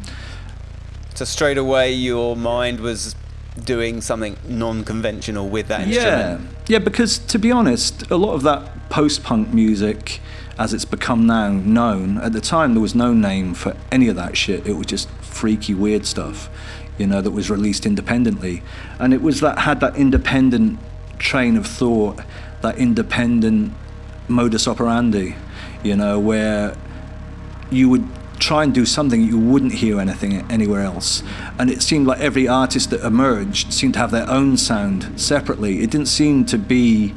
so 1.14 1.26
straight 1.26 1.58
away, 1.58 1.92
your 1.92 2.34
mind 2.34 2.80
was 2.80 3.14
doing 3.62 4.00
something 4.00 4.38
non-conventional 4.48 5.46
with 5.50 5.68
that 5.68 5.82
instrument. 5.86 6.40
Yeah, 6.40 6.78
yeah. 6.78 6.78
Because 6.78 7.18
to 7.18 7.38
be 7.38 7.50
honest, 7.52 8.10
a 8.10 8.16
lot 8.16 8.32
of 8.32 8.42
that 8.44 8.88
post-punk 8.88 9.52
music, 9.52 10.20
as 10.60 10.74
it's 10.74 10.84
become 10.84 11.26
now 11.26 11.48
known, 11.48 12.18
at 12.18 12.34
the 12.34 12.40
time 12.40 12.74
there 12.74 12.82
was 12.82 12.94
no 12.94 13.14
name 13.14 13.54
for 13.54 13.74
any 13.90 14.08
of 14.08 14.16
that 14.16 14.36
shit. 14.36 14.66
It 14.66 14.74
was 14.74 14.86
just 14.86 15.08
freaky, 15.22 15.72
weird 15.72 16.04
stuff, 16.04 16.50
you 16.98 17.06
know, 17.06 17.22
that 17.22 17.30
was 17.30 17.48
released 17.48 17.86
independently, 17.86 18.62
and 18.98 19.14
it 19.14 19.22
was 19.22 19.40
that 19.40 19.60
had 19.60 19.80
that 19.80 19.96
independent 19.96 20.78
train 21.18 21.56
of 21.56 21.66
thought, 21.66 22.20
that 22.60 22.76
independent 22.76 23.72
modus 24.28 24.68
operandi, 24.68 25.34
you 25.82 25.96
know, 25.96 26.20
where 26.20 26.76
you 27.70 27.88
would 27.88 28.06
try 28.38 28.62
and 28.62 28.74
do 28.74 28.84
something 28.84 29.22
you 29.22 29.38
wouldn't 29.38 29.72
hear 29.72 29.98
anything 29.98 30.34
anywhere 30.50 30.82
else. 30.82 31.22
And 31.58 31.70
it 31.70 31.82
seemed 31.82 32.06
like 32.06 32.20
every 32.20 32.46
artist 32.46 32.90
that 32.90 33.02
emerged 33.02 33.72
seemed 33.72 33.94
to 33.94 34.00
have 34.00 34.10
their 34.10 34.28
own 34.28 34.58
sound 34.58 35.18
separately. 35.18 35.82
It 35.82 35.90
didn't 35.90 36.08
seem 36.08 36.44
to 36.46 36.58
be 36.58 37.14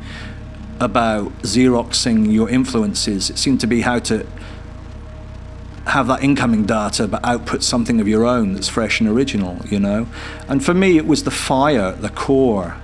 about 0.83 1.31
xeroxing 1.43 2.31
your 2.31 2.49
influences. 2.49 3.29
It 3.29 3.37
seemed 3.37 3.59
to 3.61 3.67
be 3.67 3.81
how 3.81 3.99
to 3.99 4.25
have 5.85 6.07
that 6.07 6.23
incoming 6.23 6.65
data 6.65 7.07
but 7.07 7.23
output 7.25 7.61
something 7.61 7.99
of 7.99 8.07
your 8.07 8.25
own 8.25 8.53
that's 8.53 8.69
fresh 8.69 8.99
and 8.99 9.09
original, 9.09 9.57
you 9.65 9.79
know? 9.79 10.07
And 10.47 10.63
for 10.63 10.73
me 10.73 10.97
it 10.97 11.05
was 11.05 11.23
the 11.23 11.31
fire, 11.31 11.91
the 11.91 12.09
core, 12.09 12.77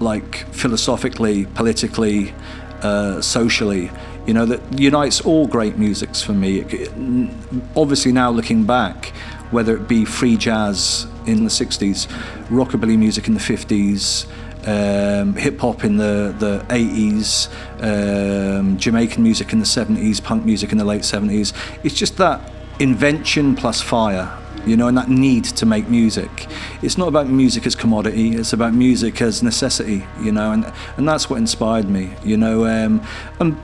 like 0.00 0.46
philosophically, 0.52 1.46
politically, 1.46 2.34
uh, 2.82 3.20
socially, 3.20 3.90
you 4.26 4.34
know, 4.34 4.46
that 4.46 4.60
unites 4.78 5.20
all 5.20 5.46
great 5.46 5.78
musics 5.78 6.22
for 6.22 6.32
me. 6.32 6.60
It- 6.60 6.72
it- 6.74 7.30
obviously, 7.76 8.10
now 8.12 8.30
looking 8.30 8.64
back, 8.64 9.12
whether 9.50 9.76
it 9.76 9.86
be 9.86 10.04
free 10.04 10.36
jazz 10.36 11.06
in 11.26 11.44
the 11.44 11.50
60s, 11.50 12.08
rockabilly 12.50 12.98
music 12.98 13.28
in 13.28 13.34
the 13.34 13.40
50s, 13.40 14.26
um, 14.66 15.34
hip 15.34 15.58
hop 15.60 15.84
in 15.84 15.96
the, 15.96 16.34
the 16.38 16.64
80s, 16.68 17.48
um, 17.82 18.78
Jamaican 18.78 19.22
music 19.22 19.52
in 19.52 19.58
the 19.58 19.64
70s, 19.64 20.22
punk 20.22 20.44
music 20.44 20.72
in 20.72 20.78
the 20.78 20.84
late 20.84 21.02
70s, 21.02 21.52
it's 21.84 21.94
just 21.94 22.16
that 22.18 22.52
invention 22.80 23.54
plus 23.54 23.80
fire 23.80 24.40
you 24.66 24.76
know, 24.76 24.88
and 24.88 24.96
that 24.96 25.08
need 25.08 25.44
to 25.44 25.66
make 25.66 25.88
music. 25.88 26.46
It's 26.82 26.96
not 26.96 27.08
about 27.08 27.28
music 27.28 27.66
as 27.66 27.74
commodity. 27.74 28.34
It's 28.34 28.52
about 28.52 28.72
music 28.72 29.20
as 29.20 29.42
necessity, 29.42 30.06
you 30.22 30.32
know, 30.32 30.52
and 30.52 30.72
and 30.96 31.06
that's 31.06 31.28
what 31.28 31.36
inspired 31.36 31.88
me, 31.88 32.14
you 32.24 32.36
know. 32.36 32.64
Um, 32.66 33.06
and 33.40 33.54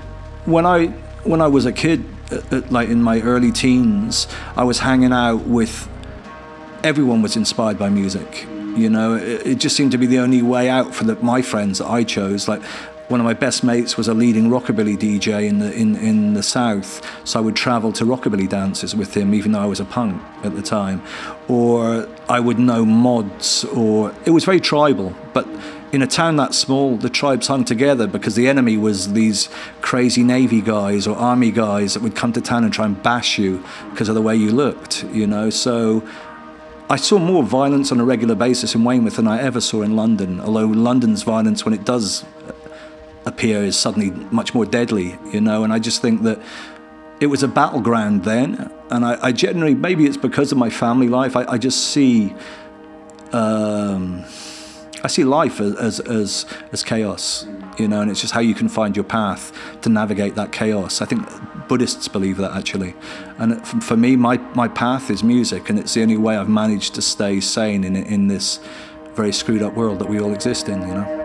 when 0.45 0.67
I 0.67 0.89
when 1.25 1.41
I 1.41 1.49
was 1.49 1.67
a 1.67 1.73
kid, 1.73 2.05
uh, 2.31 2.41
uh, 2.51 2.63
like 2.71 2.89
in 2.89 3.03
my 3.03 3.21
early 3.21 3.53
teens, 3.53 4.29
I 4.57 4.65
was 4.65 4.81
hanging 4.81 5.13
out 5.13 5.47
with 5.47 5.89
everyone 6.83 7.23
was 7.23 7.37
inspired 7.37 7.79
by 7.79 7.89
music. 7.89 8.47
You 8.77 8.91
know, 8.91 9.15
it, 9.15 9.47
it 9.47 9.59
just 9.59 9.77
seemed 9.77 9.93
to 9.93 9.99
be 9.99 10.07
the 10.07 10.19
only 10.19 10.43
way 10.43 10.69
out 10.69 10.95
for 10.95 11.05
the, 11.05 11.17
my 11.17 11.43
friends 11.43 11.79
that 11.79 11.89
I 11.89 12.05
chose. 12.05 12.49
Like 12.49 12.63
one 13.11 13.19
of 13.19 13.25
my 13.25 13.35
best 13.35 13.65
mates 13.65 13.97
was 13.97 14.07
a 14.07 14.15
leading 14.15 14.49
rockabilly 14.51 14.97
DJ 14.97 15.49
in 15.49 15.59
the 15.59 15.75
in, 15.75 15.97
in 15.97 16.35
the 16.35 16.45
south, 16.45 17.05
so 17.25 17.41
I 17.41 17.43
would 17.43 17.57
travel 17.57 17.93
to 17.95 18.05
rockabilly 18.05 18.49
dances 18.49 18.95
with 18.95 19.17
him, 19.17 19.35
even 19.35 19.51
though 19.53 19.61
I 19.61 19.67
was 19.67 19.81
a 19.81 19.85
punk 19.85 20.23
at 20.45 20.55
the 20.55 20.63
time. 20.63 21.03
Or 21.49 22.09
I 22.29 22.39
would 22.39 22.61
know 22.61 22.85
mods, 22.85 23.65
or 23.65 24.15
it 24.25 24.31
was 24.31 24.45
very 24.45 24.61
tribal, 24.61 25.15
but. 25.35 25.47
In 25.93 26.03
a 26.03 26.07
town 26.07 26.37
that 26.37 26.55
small, 26.55 26.97
the 26.97 27.11
tribes 27.11 27.49
hung 27.49 27.65
together 27.65 28.07
because 28.07 28.37
the 28.37 28.47
enemy 28.47 28.77
was 28.77 29.13
these 29.13 29.49
crazy 29.81 30.23
navy 30.23 30.61
guys 30.61 31.05
or 31.05 31.17
army 31.17 31.51
guys 31.51 31.95
that 31.95 32.03
would 32.05 32.15
come 32.15 32.33
to 32.35 32.41
town 32.41 32.63
and 32.63 32.73
try 32.73 32.87
and 32.87 33.03
bash 33.03 33.41
you 33.41 33.65
because 33.91 34.09
of 34.09 34.15
the 34.15 34.23
way 34.23 34.37
you 34.37 34.53
looked, 34.53 35.03
you 35.07 35.27
know. 35.27 35.51
So 35.51 36.09
I 36.91 36.97
saw 36.97 37.21
more 37.21 37.45
violence 37.45 37.93
on 37.93 38.01
a 38.01 38.05
regular 38.05 38.35
basis 38.35 38.75
in 38.75 38.83
Weymouth 38.83 39.15
than 39.15 39.29
I 39.29 39.41
ever 39.41 39.61
saw 39.61 39.83
in 39.83 39.95
London, 39.95 40.41
although 40.41 40.67
London's 40.67 41.23
violence, 41.23 41.65
when 41.65 41.73
it 41.73 41.85
does 41.85 42.25
appear, 43.25 43.63
is 43.63 43.79
suddenly 43.79 44.11
much 44.33 44.55
more 44.55 44.67
deadly, 44.67 45.17
you 45.33 45.41
know, 45.41 45.63
and 45.63 45.73
I 45.73 45.79
just 45.79 46.03
think 46.03 46.23
that 46.25 46.43
it 47.21 47.27
was 47.27 47.45
a 47.45 47.49
battleground 47.49 48.25
then, 48.25 48.73
and 48.91 49.05
I, 49.05 49.27
I 49.27 49.31
generally, 49.31 49.77
maybe 49.77 50.05
it's 50.05 50.17
because 50.17 50.51
of 50.51 50.59
my 50.59 50.69
family 50.69 51.07
life, 51.07 51.37
I, 51.37 51.45
I 51.45 51.59
just 51.59 51.93
see 51.93 52.35
um, 53.33 54.25
I 55.03 55.09
see 55.09 55.25
life 55.25 55.61
as, 55.61 55.77
as, 55.77 56.01
as, 56.01 56.47
as 56.73 56.85
chaos, 56.85 57.47
you 57.79 57.89
know, 57.89 58.01
and 58.01 58.11
it's 58.11 58.21
just 58.21 58.33
how 58.33 58.41
you 58.41 58.55
can 58.55 58.69
find 58.69 58.97
your 58.97 59.05
path 59.05 59.53
to 59.83 59.89
navigate 59.89 60.35
that 60.35 60.53
chaos. 60.53 61.01
I 61.01 61.07
think 61.07 61.27
Buddhists 61.69 62.09
believe 62.09 62.37
that 62.39 62.53
actually. 62.53 62.95
And 63.39 63.67
for 63.85 63.97
me, 63.97 64.17
my, 64.17 64.37
my 64.55 64.69
path 64.69 65.11
is 65.11 65.23
music, 65.23 65.71
and 65.71 65.79
it's 65.79 65.95
the 65.95 66.03
only 66.03 66.17
way 66.17 66.37
I've 66.37 66.49
managed 66.49 66.95
to 66.97 67.03
stay 67.03 67.41
sane 67.41 67.85
in, 67.85 67.97
in 67.97 68.29
this 68.29 68.61
very 69.15 69.33
screwed 69.33 69.63
up 69.63 69.75
world 69.75 69.99
that 70.01 70.09
we 70.09 70.21
all 70.21 70.33
exist 70.33 70.69
in, 70.69 70.81
you 70.83 70.95
know. 70.95 71.20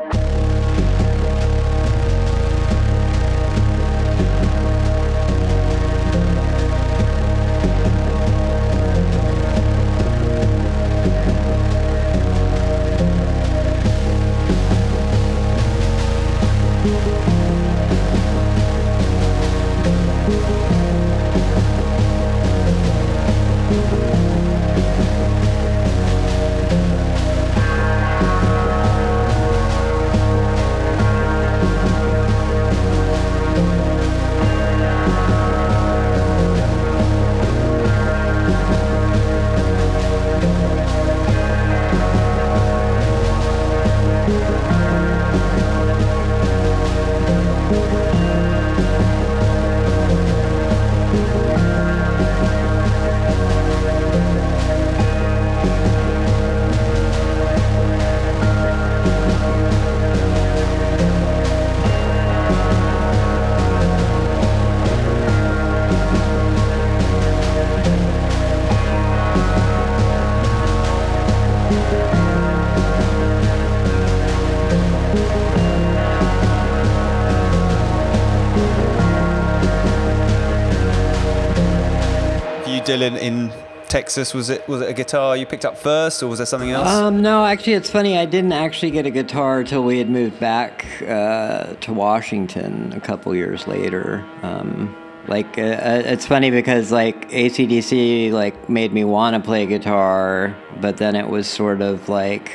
Texas? 83.95 84.33
Was 84.33 84.49
it 84.49 84.67
was 84.67 84.81
it 84.81 84.89
a 84.89 84.93
guitar 84.93 85.37
you 85.37 85.45
picked 85.45 85.63
up 85.63 85.77
first, 85.77 86.21
or 86.21 86.27
was 86.27 86.39
there 86.39 86.45
something 86.45 86.69
else? 86.69 86.89
Um, 86.89 87.21
no, 87.21 87.45
actually, 87.45 87.75
it's 87.75 87.89
funny. 87.89 88.17
I 88.17 88.25
didn't 88.25 88.51
actually 88.51 88.91
get 88.91 89.05
a 89.05 89.09
guitar 89.09 89.61
until 89.61 89.85
we 89.85 89.99
had 89.99 90.09
moved 90.09 90.37
back 90.37 90.85
uh, 91.03 91.75
to 91.75 91.93
Washington 91.93 92.91
a 92.91 92.99
couple 92.99 93.33
years 93.33 93.67
later. 93.69 94.25
Um, 94.43 94.93
like 95.29 95.57
uh, 95.57 95.61
uh 95.61 96.01
it's 96.03 96.25
funny 96.25 96.51
because 96.51 96.91
like 96.91 97.31
ACDC 97.31 98.33
like 98.33 98.67
made 98.67 98.91
me 98.91 99.05
want 99.05 99.33
to 99.37 99.39
play 99.41 99.65
guitar, 99.65 100.53
but 100.81 100.97
then 100.97 101.15
it 101.15 101.29
was 101.29 101.47
sort 101.47 101.81
of 101.81 102.09
like 102.09 102.51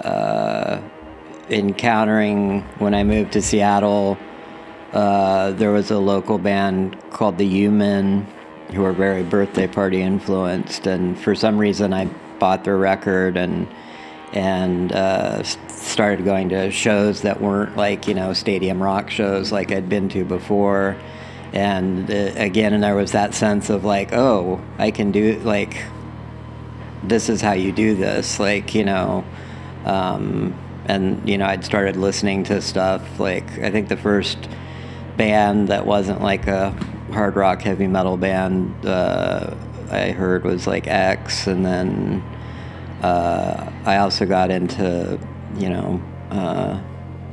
uh, 0.00 0.80
encountering 1.50 2.62
when 2.78 2.94
I 2.94 3.04
moved 3.04 3.34
to 3.34 3.42
Seattle. 3.42 4.16
Uh, 4.94 5.50
there 5.52 5.72
was 5.72 5.90
a 5.90 5.98
local 5.98 6.38
band 6.38 6.96
called 7.10 7.36
the 7.36 7.46
Human 7.46 8.26
who 8.72 8.82
were 8.82 8.92
very 8.92 9.22
birthday 9.22 9.66
party 9.66 10.02
influenced, 10.02 10.86
and 10.86 11.18
for 11.18 11.34
some 11.34 11.58
reason 11.58 11.92
I 11.92 12.06
bought 12.38 12.64
their 12.64 12.76
record 12.76 13.36
and 13.36 13.68
and 14.32 14.92
uh, 14.92 15.42
started 15.42 16.24
going 16.24 16.48
to 16.48 16.70
shows 16.70 17.20
that 17.22 17.40
weren't 17.40 17.76
like 17.76 18.08
you 18.08 18.14
know 18.14 18.32
stadium 18.32 18.82
rock 18.82 19.10
shows 19.10 19.52
like 19.52 19.70
I'd 19.70 19.88
been 19.88 20.08
to 20.10 20.24
before, 20.24 20.96
and 21.52 22.10
uh, 22.10 22.32
again, 22.36 22.72
and 22.72 22.82
there 22.82 22.96
was 22.96 23.12
that 23.12 23.34
sense 23.34 23.70
of 23.70 23.84
like, 23.84 24.12
oh, 24.12 24.60
I 24.78 24.90
can 24.90 25.12
do 25.12 25.38
like 25.40 25.76
this 27.02 27.28
is 27.28 27.40
how 27.40 27.52
you 27.52 27.72
do 27.72 27.94
this, 27.94 28.38
like 28.40 28.74
you 28.74 28.84
know. 28.84 29.24
Um, 29.84 30.58
and 30.86 31.28
you 31.28 31.38
know, 31.38 31.46
I'd 31.46 31.64
started 31.64 31.96
listening 31.96 32.44
to 32.44 32.60
stuff 32.60 33.20
like 33.20 33.58
I 33.58 33.70
think 33.70 33.88
the 33.88 33.96
first 33.96 34.48
band 35.16 35.68
that 35.68 35.86
wasn't 35.86 36.22
like 36.22 36.46
a 36.46 36.74
hard 37.12 37.36
rock 37.36 37.62
heavy 37.62 37.86
metal 37.86 38.16
band 38.16 38.86
uh, 38.86 39.54
I 39.92 40.12
heard 40.12 40.44
was 40.44 40.66
like 40.66 40.86
X, 40.86 41.46
and 41.46 41.64
then 41.66 42.22
uh, 43.02 43.70
I 43.84 43.98
also 43.98 44.24
got 44.24 44.50
into 44.50 45.18
you 45.56 45.68
know 45.68 46.02
uh, 46.30 46.80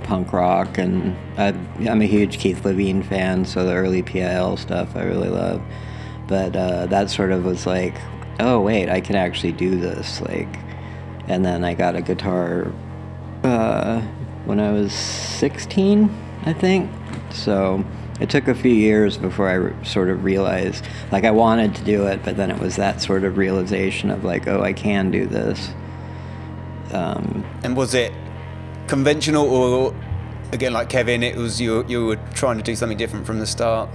punk 0.04 0.34
rock, 0.34 0.78
and 0.78 1.16
I, 1.38 1.48
am 1.88 2.02
a 2.02 2.06
huge 2.06 2.38
Keith 2.38 2.62
Levene 2.64 3.06
fan, 3.06 3.46
so 3.46 3.66
the 3.66 3.74
early 3.74 4.04
PIL 4.04 4.58
stuff 4.58 4.96
I 4.96 5.04
really 5.04 5.30
love. 5.30 5.62
But 6.28 6.56
uh, 6.56 6.86
that 6.88 7.10
sort 7.10 7.32
of 7.32 7.46
was 7.46 7.66
like, 7.66 7.96
oh 8.40 8.60
wait, 8.60 8.90
I 8.90 9.00
can 9.00 9.16
actually 9.16 9.54
do 9.54 9.80
this, 9.80 10.22
like. 10.22 10.54
And 11.28 11.46
then 11.46 11.64
I 11.64 11.76
got 11.76 11.96
a 11.96 12.02
guitar 12.02 12.74
uh, 13.44 14.02
when 14.46 14.60
I 14.60 14.72
was 14.72 14.92
16, 14.92 16.10
I 16.46 16.54
think. 16.54 16.90
So 17.32 17.86
it 18.20 18.30
took 18.30 18.48
a 18.48 18.56
few 18.56 18.72
years 18.74 19.18
before 19.18 19.50
I 19.50 19.54
re- 19.54 19.86
sort 19.86 20.10
of 20.10 20.24
realized, 20.24 20.86
like, 21.12 21.24
I 21.24 21.32
wanted 21.32 21.76
to 21.76 21.84
do 21.84 22.08
it, 22.08 22.22
but 22.24 22.38
then 22.38 22.52
it 22.52 22.60
was 22.60 22.76
that 22.76 23.02
sort 23.02 23.24
of 23.24 23.38
realization 23.38 24.10
of, 24.10 24.24
like, 24.24 24.48
oh, 24.48 24.62
I 24.62 24.74
can 24.74 25.12
do 25.12 25.26
this. 25.26 25.70
Um, 26.92 27.46
and 27.64 27.78
was 27.78 27.94
it 27.94 28.12
conventional, 28.88 29.48
or 29.50 29.96
again, 30.52 30.74
like 30.74 30.90
Kevin, 30.90 31.24
it 31.24 31.36
was 31.36 31.62
you, 31.62 31.86
you 31.88 32.06
were 32.06 32.20
trying 32.34 32.58
to 32.58 32.64
do 32.64 32.76
something 32.76 32.98
different 32.98 33.26
from 33.26 33.40
the 33.40 33.46
start? 33.46 33.90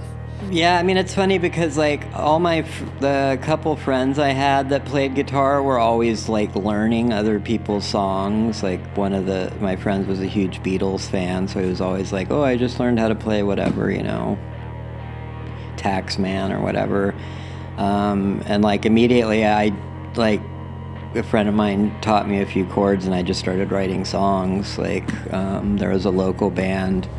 Yeah, 0.51 0.77
I 0.77 0.83
mean 0.83 0.97
it's 0.97 1.13
funny 1.13 1.37
because 1.37 1.77
like 1.77 2.05
all 2.13 2.39
my 2.39 2.61
the 2.99 3.39
couple 3.41 3.75
friends 3.75 4.19
I 4.19 4.29
had 4.29 4.69
that 4.69 4.85
played 4.85 5.15
guitar 5.15 5.63
were 5.63 5.79
always 5.79 6.29
like 6.29 6.55
learning 6.55 7.13
other 7.13 7.39
people's 7.39 7.85
songs. 7.85 8.61
Like 8.61 8.81
one 8.95 9.13
of 9.13 9.25
the 9.25 9.51
my 9.59 9.75
friends 9.75 10.07
was 10.07 10.19
a 10.21 10.25
huge 10.27 10.61
Beatles 10.61 11.09
fan, 11.09 11.47
so 11.47 11.61
he 11.61 11.67
was 11.67 11.81
always 11.81 12.13
like, 12.13 12.31
"Oh, 12.31 12.43
I 12.43 12.57
just 12.57 12.79
learned 12.79 12.99
how 12.99 13.07
to 13.07 13.15
play 13.15 13.43
whatever, 13.43 13.89
you 13.89 14.03
know, 14.03 14.37
Taxman 15.77 16.51
or 16.51 16.61
whatever." 16.61 17.15
Um, 17.77 18.43
and 18.45 18.63
like 18.63 18.85
immediately, 18.85 19.45
I 19.45 19.73
like 20.15 20.41
a 21.15 21.23
friend 21.23 21.49
of 21.49 21.55
mine 21.55 21.95
taught 22.01 22.27
me 22.27 22.41
a 22.41 22.45
few 22.45 22.65
chords, 22.67 23.05
and 23.05 23.15
I 23.15 23.23
just 23.23 23.39
started 23.39 23.71
writing 23.71 24.05
songs. 24.05 24.77
Like 24.77 25.33
um, 25.33 25.77
there 25.77 25.89
was 25.89 26.05
a 26.05 26.11
local 26.11 26.49
band 26.51 27.09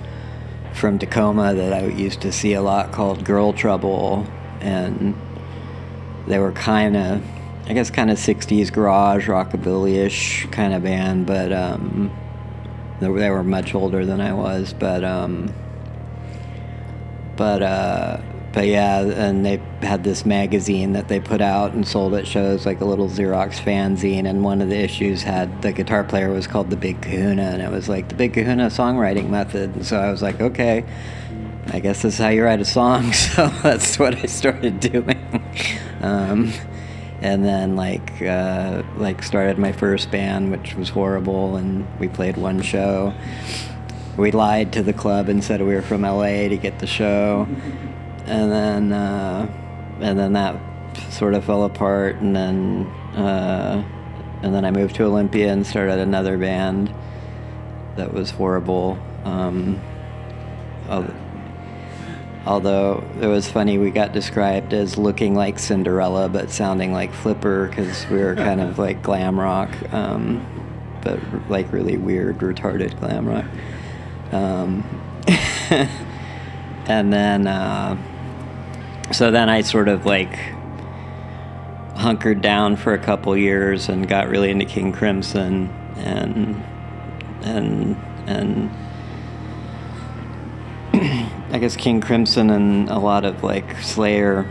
from 0.77 0.99
Tacoma 0.99 1.55
that 1.55 1.73
I 1.73 1.87
used 1.87 2.21
to 2.21 2.33
see 2.33 2.53
a 2.53 2.63
lot 2.63 2.93
called 2.93 3.25
Girl 3.25 3.53
Trouble, 3.53 4.27
and 4.61 5.15
they 6.27 6.39
were 6.39 6.53
kind 6.53 6.97
of, 6.97 7.23
I 7.67 7.73
guess, 7.73 7.91
kind 7.91 8.11
of 8.11 8.19
'60s 8.19 8.73
garage 8.73 9.29
rockabilly-ish 9.29 10.47
kind 10.51 10.75
of 10.75 10.83
band, 10.83 11.27
but 11.27 11.53
um, 11.53 12.11
they, 13.01 13.11
they 13.11 13.31
were 13.31 13.43
much 13.45 13.75
older 13.75 14.05
than 14.05 14.21
I 14.21 14.33
was, 14.33 14.75
but 14.75 15.03
um, 15.03 15.53
but 17.37 17.63
uh, 17.63 18.21
but 18.57 18.69
yeah, 18.69 19.01
and 19.01 19.45
they 19.45 19.61
had 19.83 20.03
this 20.03 20.25
magazine 20.25 20.95
that 20.95 21.09
they 21.09 21.21
put 21.21 21.43
out 21.43 21.75
and 21.75 21.87
sold 21.87 22.15
at 22.15 22.27
shows, 22.27 22.65
like 22.65 22.81
a 22.81 22.87
little 22.87 23.07
Xerox 23.07 23.61
fanzine. 23.61 24.27
And 24.27 24.43
one 24.43 24.63
of 24.63 24.71
the 24.71 24.79
issues 24.79 25.23
had 25.23 25.61
the 25.61 25.73
guitar 25.73 26.03
player 26.05 26.33
was 26.33 26.47
called 26.47 26.71
the 26.71 26.77
Big 26.77 27.03
Kahuna, 27.03 27.43
and 27.43 27.61
it 27.61 27.71
was 27.71 27.87
like 27.87 28.09
the 28.09 28.15
Big 28.15 28.33
Kahuna 28.33 28.69
songwriting 28.69 29.29
method. 29.29 29.75
And 29.75 29.85
so 29.85 29.99
I 29.99 30.11
was 30.11 30.23
like, 30.23 30.41
okay, 30.41 30.87
I 31.67 31.81
guess 31.81 32.01
this 32.01 32.15
is 32.15 32.19
how 32.19 32.29
you 32.31 32.45
write 32.45 32.63
a 32.63 32.65
song. 32.65 33.13
So 33.13 33.49
that's 33.63 33.99
what 33.99 34.17
I 34.17 34.25
started 34.25 34.81
doing. 34.81 35.21
um, 36.01 36.51
and 37.21 37.45
then 37.45 37.77
like 37.77 38.23
uh, 38.23 38.85
like 38.97 39.23
started 39.23 39.59
my 39.59 39.73
first 39.73 40.11
band, 40.11 40.51
which 40.51 40.75
was 40.77 40.89
horrible, 40.89 41.57
and 41.57 41.87
we 42.01 42.09
played 42.09 42.39
one 42.39 42.63
show. 42.63 43.13
We 44.17 44.31
lied 44.31 44.73
to 44.73 44.83
the 44.83 44.95
club 44.95 45.29
and 45.29 45.45
said 45.45 45.61
we 45.61 45.75
were 45.75 45.83
from 45.83 46.01
LA 46.01 46.49
to 46.49 46.57
get 46.57 46.79
the 46.79 46.87
show 46.87 47.47
and 48.27 48.51
then 48.51 48.93
uh, 48.93 49.49
and 50.01 50.19
then 50.19 50.33
that 50.35 50.61
sort 51.11 51.35
of 51.35 51.45
fell 51.45 51.65
apart, 51.65 52.17
and 52.17 52.35
then 52.35 52.87
uh, 53.17 53.85
and 54.43 54.55
then 54.55 54.65
I 54.65 54.71
moved 54.71 54.97
to 54.97 55.05
Olympia 55.05 55.53
and 55.53 55.67
started 55.67 55.99
another 55.99 56.37
band 56.39 56.95
that 57.97 58.13
was 58.13 58.31
horrible. 58.31 58.99
Um, 59.25 59.81
although 62.47 63.05
it 63.21 63.27
was 63.27 63.49
funny, 63.49 63.79
we 63.79 63.91
got 63.91 64.13
described 64.13 64.73
as 64.73 64.97
looking 64.97 65.35
like 65.35 65.59
Cinderella 65.59 66.29
but 66.29 66.51
sounding 66.51 66.93
like 66.93 67.13
Flipper 67.13 67.69
because 67.69 68.07
we 68.09 68.19
were 68.19 68.35
kind 68.37 68.61
of 68.61 68.79
like 68.79 69.03
glam 69.03 69.39
rock. 69.41 69.71
Um, 69.93 70.47
but 71.03 71.21
like 71.49 71.73
really 71.73 71.97
weird, 71.97 72.39
retarded 72.39 72.99
glam 72.99 73.27
rock. 73.27 73.45
Um, 74.33 74.85
and 76.89 77.13
then, 77.13 77.47
uh, 77.47 77.97
so 79.13 79.31
then 79.31 79.49
I 79.49 79.63
sort 79.63 79.89
of 79.89 80.05
like 80.07 80.39
hunkered 81.95 82.43
down 82.43 82.77
for 82.77 82.93
a 82.93 82.99
couple 82.99 83.37
years 83.37 83.89
and 83.89 84.07
got 84.07 84.29
really 84.29 84.51
into 84.51 84.65
King 84.65 84.93
Crimson 84.93 85.69
and 85.97 86.63
and 87.43 87.97
and 88.27 88.71
I 91.53 91.59
guess 91.59 91.77
King 91.77 92.01
Crimson 92.01 92.51
and 92.51 92.91
a 92.91 92.99
lot 92.99 93.25
of 93.25 93.43
like 93.43 93.79
Slayer 93.81 94.47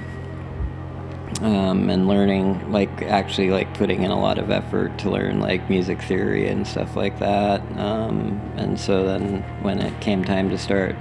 um, 1.41 1.89
and 1.89 2.07
learning 2.07 2.71
like 2.71 3.01
actually 3.03 3.49
like 3.49 3.73
putting 3.73 4.03
in 4.03 4.11
a 4.11 4.19
lot 4.19 4.37
of 4.37 4.49
effort 4.49 4.97
to 4.99 5.09
learn 5.09 5.39
like 5.39 5.69
music 5.69 6.01
theory 6.01 6.47
and 6.47 6.65
stuff 6.65 6.95
like 6.95 7.19
that. 7.19 7.61
Um, 7.77 8.41
and 8.55 8.79
so 8.79 9.05
then 9.05 9.43
when 9.61 9.79
it 9.79 9.99
came 10.01 10.23
time 10.23 10.49
to 10.49 10.57
start 10.57 10.95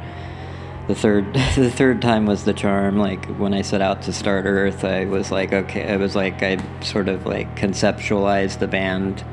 the 0.88 0.94
third 0.94 1.32
the 1.56 1.70
third 1.70 2.02
time 2.02 2.26
was 2.26 2.44
the 2.44 2.52
charm. 2.52 2.98
Like 2.98 3.26
when 3.36 3.54
i 3.54 3.62
set 3.62 3.80
out 3.80 4.02
to 4.02 4.12
start 4.12 4.44
earth 4.46 4.84
i 4.84 5.04
was 5.04 5.30
like 5.30 5.52
okay 5.52 5.92
i 5.92 5.96
was 5.96 6.14
like 6.14 6.42
i 6.42 6.58
sort 6.80 7.08
of 7.08 7.26
like 7.26 7.56
conceptualized 7.56 8.58
the 8.58 8.68
band 8.68 9.24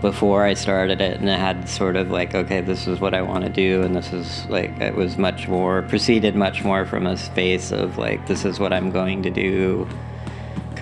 before 0.00 0.44
i 0.44 0.52
started 0.52 1.00
it 1.00 1.18
and 1.18 1.30
i 1.30 1.36
had 1.36 1.66
sort 1.66 1.96
of 1.96 2.10
like 2.10 2.34
okay 2.34 2.60
this 2.60 2.86
is 2.86 3.00
what 3.00 3.14
i 3.14 3.22
want 3.22 3.42
to 3.42 3.50
do 3.50 3.80
and 3.82 3.96
this 3.96 4.12
is 4.12 4.44
like 4.50 4.70
it 4.78 4.94
was 4.94 5.16
much 5.16 5.48
more 5.48 5.80
proceeded 5.82 6.36
much 6.36 6.62
more 6.62 6.84
from 6.84 7.06
a 7.06 7.16
space 7.16 7.72
of 7.72 7.96
like 7.96 8.26
this 8.26 8.44
is 8.44 8.60
what 8.60 8.70
i'm 8.72 8.90
going 8.90 9.22
to 9.22 9.30
do 9.30 9.88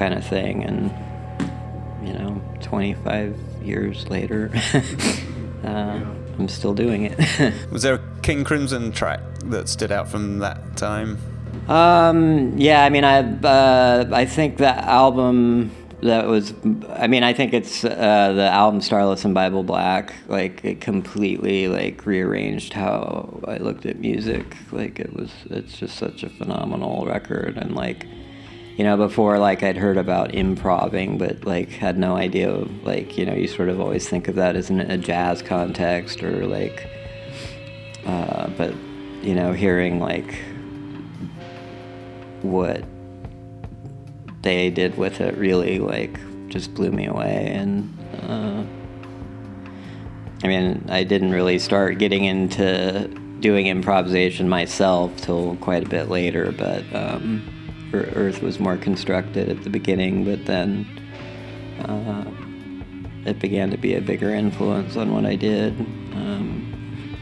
kind 0.03 0.15
of 0.15 0.27
thing. 0.27 0.65
And 0.65 0.91
you 2.05 2.13
know 2.13 2.43
25 2.63 3.39
years 3.63 4.09
later 4.09 4.51
uh, 5.65 6.01
i'm 6.39 6.49
still 6.49 6.75
doing 6.75 7.05
it 7.05 7.19
Was 7.71 7.83
there 7.83 7.95
a 7.95 8.01
King 8.23 8.45
Crimson 8.45 8.93
track 8.93 9.21
that 9.47 9.69
stood 9.69 9.91
out 9.91 10.09
from 10.09 10.39
that 10.39 10.77
time? 10.77 11.19
Um, 11.69 12.57
yeah, 12.59 12.85
I 12.85 12.89
mean, 12.89 13.05
I 13.05 13.19
uh, 13.21 14.09
I 14.13 14.25
think 14.25 14.59
the 14.59 14.69
album 14.69 15.71
that 16.03 16.27
was, 16.27 16.53
I 16.91 17.07
mean, 17.07 17.23
I 17.23 17.33
think 17.33 17.53
it's 17.55 17.85
uh, 17.85 18.33
the 18.33 18.49
album 18.51 18.81
Starless 18.81 19.25
and 19.25 19.35
Bible 19.35 19.63
Black. 19.63 20.13
Like 20.29 20.65
it 20.65 20.81
completely 20.81 21.69
like 21.69 22.05
rearranged 22.05 22.73
how 22.73 23.41
I 23.47 23.59
looked 23.59 23.87
at 23.87 23.99
music. 23.99 24.57
Like 24.73 24.99
it 24.99 25.15
was, 25.15 25.31
it's 25.51 25.77
just 25.79 25.97
such 25.97 26.23
a 26.23 26.31
phenomenal 26.31 27.07
record, 27.07 27.57
and 27.57 27.75
like. 27.75 28.07
You 28.77 28.85
know, 28.85 28.97
before 28.97 29.39
like 29.39 29.63
I'd 29.63 29.77
heard 29.77 29.99
about 29.99 30.35
improving, 30.35 31.19
but 31.19 31.45
like 31.45 31.69
had 31.69 31.99
no 31.99 32.17
idea. 32.17 32.51
Of, 32.51 32.83
like 32.85 33.19
you 33.19 33.27
know, 33.27 33.35
you 33.35 33.47
sort 33.47 33.69
of 33.69 33.81
always 33.81 34.09
think 34.09 34.29
of 34.29 34.35
that 34.37 34.57
as 34.57 34.71
in 34.71 34.81
a 34.81 34.97
jazz 34.97 35.43
context 35.43 36.23
or 36.23 36.47
like 36.47 36.89
uh, 38.07 38.49
but 38.57 38.75
you 39.23 39.35
know, 39.35 39.53
hearing 39.53 40.01
like 40.01 40.35
what 42.43 42.85
they 44.43 44.71
did 44.71 44.99
with 44.99 45.21
it 45.21 45.37
really 45.39 45.79
like 45.79 46.19
just 46.49 46.75
blew 46.75 46.91
me 46.91 47.07
away 47.07 47.53
and 47.55 47.89
uh, 48.23 48.65
I 50.43 50.49
mean 50.49 50.85
I 50.89 51.05
didn't 51.05 51.31
really 51.31 51.59
start 51.61 51.99
getting 51.99 52.25
into 52.25 53.09
doing 53.41 53.69
improvisation 53.69 54.49
myself 54.49 55.17
till 55.19 55.57
quite 55.57 55.87
a 55.87 55.89
bit 55.89 56.09
later 56.09 56.53
but 56.53 56.85
um, 56.93 57.43
Earth 57.95 58.43
was 58.43 58.59
more 58.59 58.77
constructed 58.77 59.49
at 59.49 59.63
the 59.65 59.71
beginning 59.71 60.25
but 60.25 60.47
then 60.47 60.87
uh, 61.81 62.25
it 63.25 63.39
began 63.39 63.71
to 63.71 63.77
be 63.77 63.95
a 63.95 64.01
bigger 64.01 64.31
influence 64.31 64.97
on 64.97 65.13
what 65.13 65.25
I 65.25 65.37
did 65.37 65.79
um, 66.13 67.17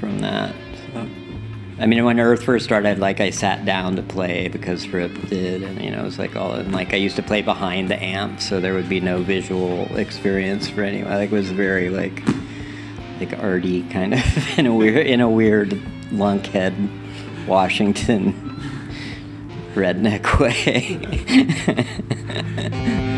from 0.00 0.18
that. 0.20 0.54
So. 0.92 1.08
I 1.78 1.86
mean, 1.86 2.04
when 2.04 2.20
Earth 2.20 2.44
first 2.44 2.64
started, 2.64 2.98
like 2.98 3.20
I 3.20 3.30
sat 3.30 3.64
down 3.64 3.96
to 3.96 4.02
play 4.02 4.48
because 4.48 4.86
Rip 4.88 5.12
did, 5.28 5.62
and 5.62 5.82
you 5.82 5.90
know, 5.90 6.00
it 6.00 6.04
was 6.04 6.18
like 6.18 6.36
all, 6.36 6.52
and 6.52 6.72
like 6.72 6.92
I 6.92 6.96
used 6.96 7.16
to 7.16 7.22
play 7.22 7.42
behind 7.42 7.90
the 7.90 8.00
amp, 8.02 8.40
so 8.40 8.60
there 8.60 8.74
would 8.74 8.88
be 8.88 9.00
no 9.00 9.22
visual 9.22 9.84
experience 9.96 10.68
for 10.68 10.82
anyone. 10.82 11.10
Like 11.12 11.32
it 11.32 11.34
was 11.34 11.50
very 11.50 11.90
like, 11.90 12.22
like 13.18 13.36
arty 13.38 13.82
kind 13.88 14.14
of 14.14 14.58
in 14.58 14.66
a 14.66 14.74
weird, 14.74 15.06
in 15.06 15.20
a 15.20 15.28
weird 15.28 15.70
lunkhead, 16.10 16.74
Washington, 17.46 18.34
redneck 19.74 20.38
way. 20.38 20.98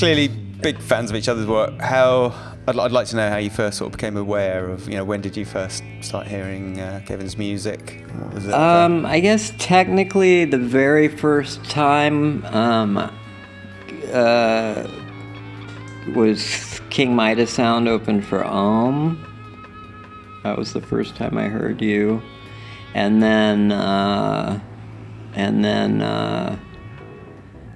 clearly 0.00 0.28
big 0.28 0.78
fans 0.78 1.10
of 1.10 1.16
each 1.16 1.28
other's 1.28 1.46
work. 1.46 1.78
How 1.78 2.34
I'd, 2.66 2.78
I'd 2.78 2.90
like 2.90 3.06
to 3.08 3.16
know 3.16 3.28
how 3.28 3.36
you 3.36 3.50
first 3.50 3.76
sort 3.76 3.88
of 3.88 3.98
became 3.98 4.16
aware 4.16 4.70
of. 4.70 4.88
You 4.88 4.96
know, 4.96 5.04
when 5.04 5.20
did 5.20 5.36
you 5.36 5.44
first 5.44 5.84
start 6.00 6.26
hearing 6.26 6.80
uh, 6.80 7.02
Kevin's 7.04 7.36
music? 7.36 8.02
Um, 8.50 9.04
I 9.04 9.20
guess 9.20 9.52
technically 9.58 10.46
the 10.46 10.56
very 10.56 11.08
first 11.08 11.62
time 11.64 12.42
um, 12.46 12.96
uh, 14.10 14.88
was 16.14 16.80
King 16.88 17.14
Midas 17.14 17.52
Sound 17.52 17.86
opened 17.86 18.24
for 18.24 18.42
Ohm. 18.42 19.26
That 20.44 20.56
was 20.56 20.72
the 20.72 20.80
first 20.80 21.14
time 21.14 21.36
I 21.36 21.48
heard 21.48 21.82
you, 21.82 22.22
and 22.94 23.22
then 23.22 23.70
uh, 23.70 24.58
and 25.34 25.62
then 25.62 26.00
uh, 26.00 26.58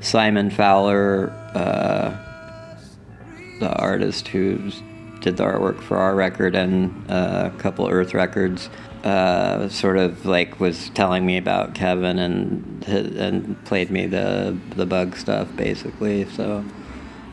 Simon 0.00 0.48
Fowler, 0.48 1.43
uh, 1.54 2.16
the 3.60 3.72
artist 3.76 4.28
who 4.28 4.70
did 5.20 5.36
the 5.38 5.44
artwork 5.44 5.80
for 5.80 5.96
our 5.96 6.14
record 6.14 6.54
and 6.54 7.10
uh, 7.10 7.50
a 7.52 7.58
couple 7.58 7.88
Earth 7.88 8.12
records, 8.12 8.68
uh, 9.04 9.68
sort 9.68 9.96
of 9.96 10.26
like 10.26 10.60
was 10.60 10.90
telling 10.90 11.24
me 11.24 11.36
about 11.38 11.74
Kevin 11.74 12.18
and 12.18 12.84
and 12.86 13.64
played 13.64 13.90
me 13.90 14.06
the 14.06 14.56
the 14.76 14.84
bug 14.86 15.16
stuff 15.16 15.48
basically. 15.56 16.26
So 16.30 16.64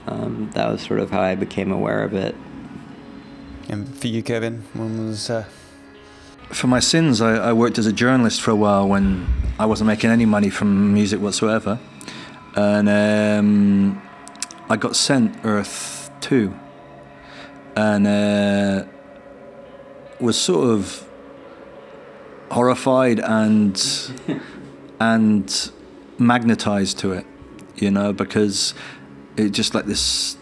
um, 0.07 0.49
that 0.53 0.69
was 0.71 0.81
sort 0.81 0.99
of 0.99 1.11
how 1.11 1.21
I 1.21 1.35
became 1.35 1.71
aware 1.71 2.03
of 2.03 2.13
it. 2.13 2.35
and 3.69 3.87
for 3.97 4.07
you, 4.07 4.23
Kevin, 4.23 4.63
when 4.73 5.07
was? 5.07 5.29
Uh, 5.29 5.45
For 6.49 6.67
my 6.67 6.79
sins, 6.79 7.21
I, 7.21 7.49
I 7.49 7.53
worked 7.53 7.77
as 7.77 7.85
a 7.85 7.93
journalist 7.93 8.41
for 8.41 8.51
a 8.51 8.55
while 8.55 8.87
when 8.87 9.27
I 9.59 9.65
wasn't 9.65 9.87
making 9.87 10.09
any 10.09 10.25
money 10.25 10.49
from 10.49 10.93
music 10.93 11.21
whatsoever. 11.21 11.79
And 12.55 12.89
um, 12.89 14.01
I 14.71 14.77
got 14.77 14.95
sent 14.95 15.35
Earth 15.43 16.09
2 16.21 16.57
and 17.75 18.07
uh, 18.07 18.85
was 20.21 20.37
sort 20.37 20.69
of 20.69 21.05
horrified 22.49 23.19
and 23.19 23.75
and 25.01 25.71
magnetized 26.17 26.99
to 26.99 27.11
it, 27.11 27.25
you 27.75 27.91
know, 27.91 28.13
because 28.13 28.73
it 29.35 29.49
just 29.49 29.75
like 29.75 29.87
this 29.87 30.37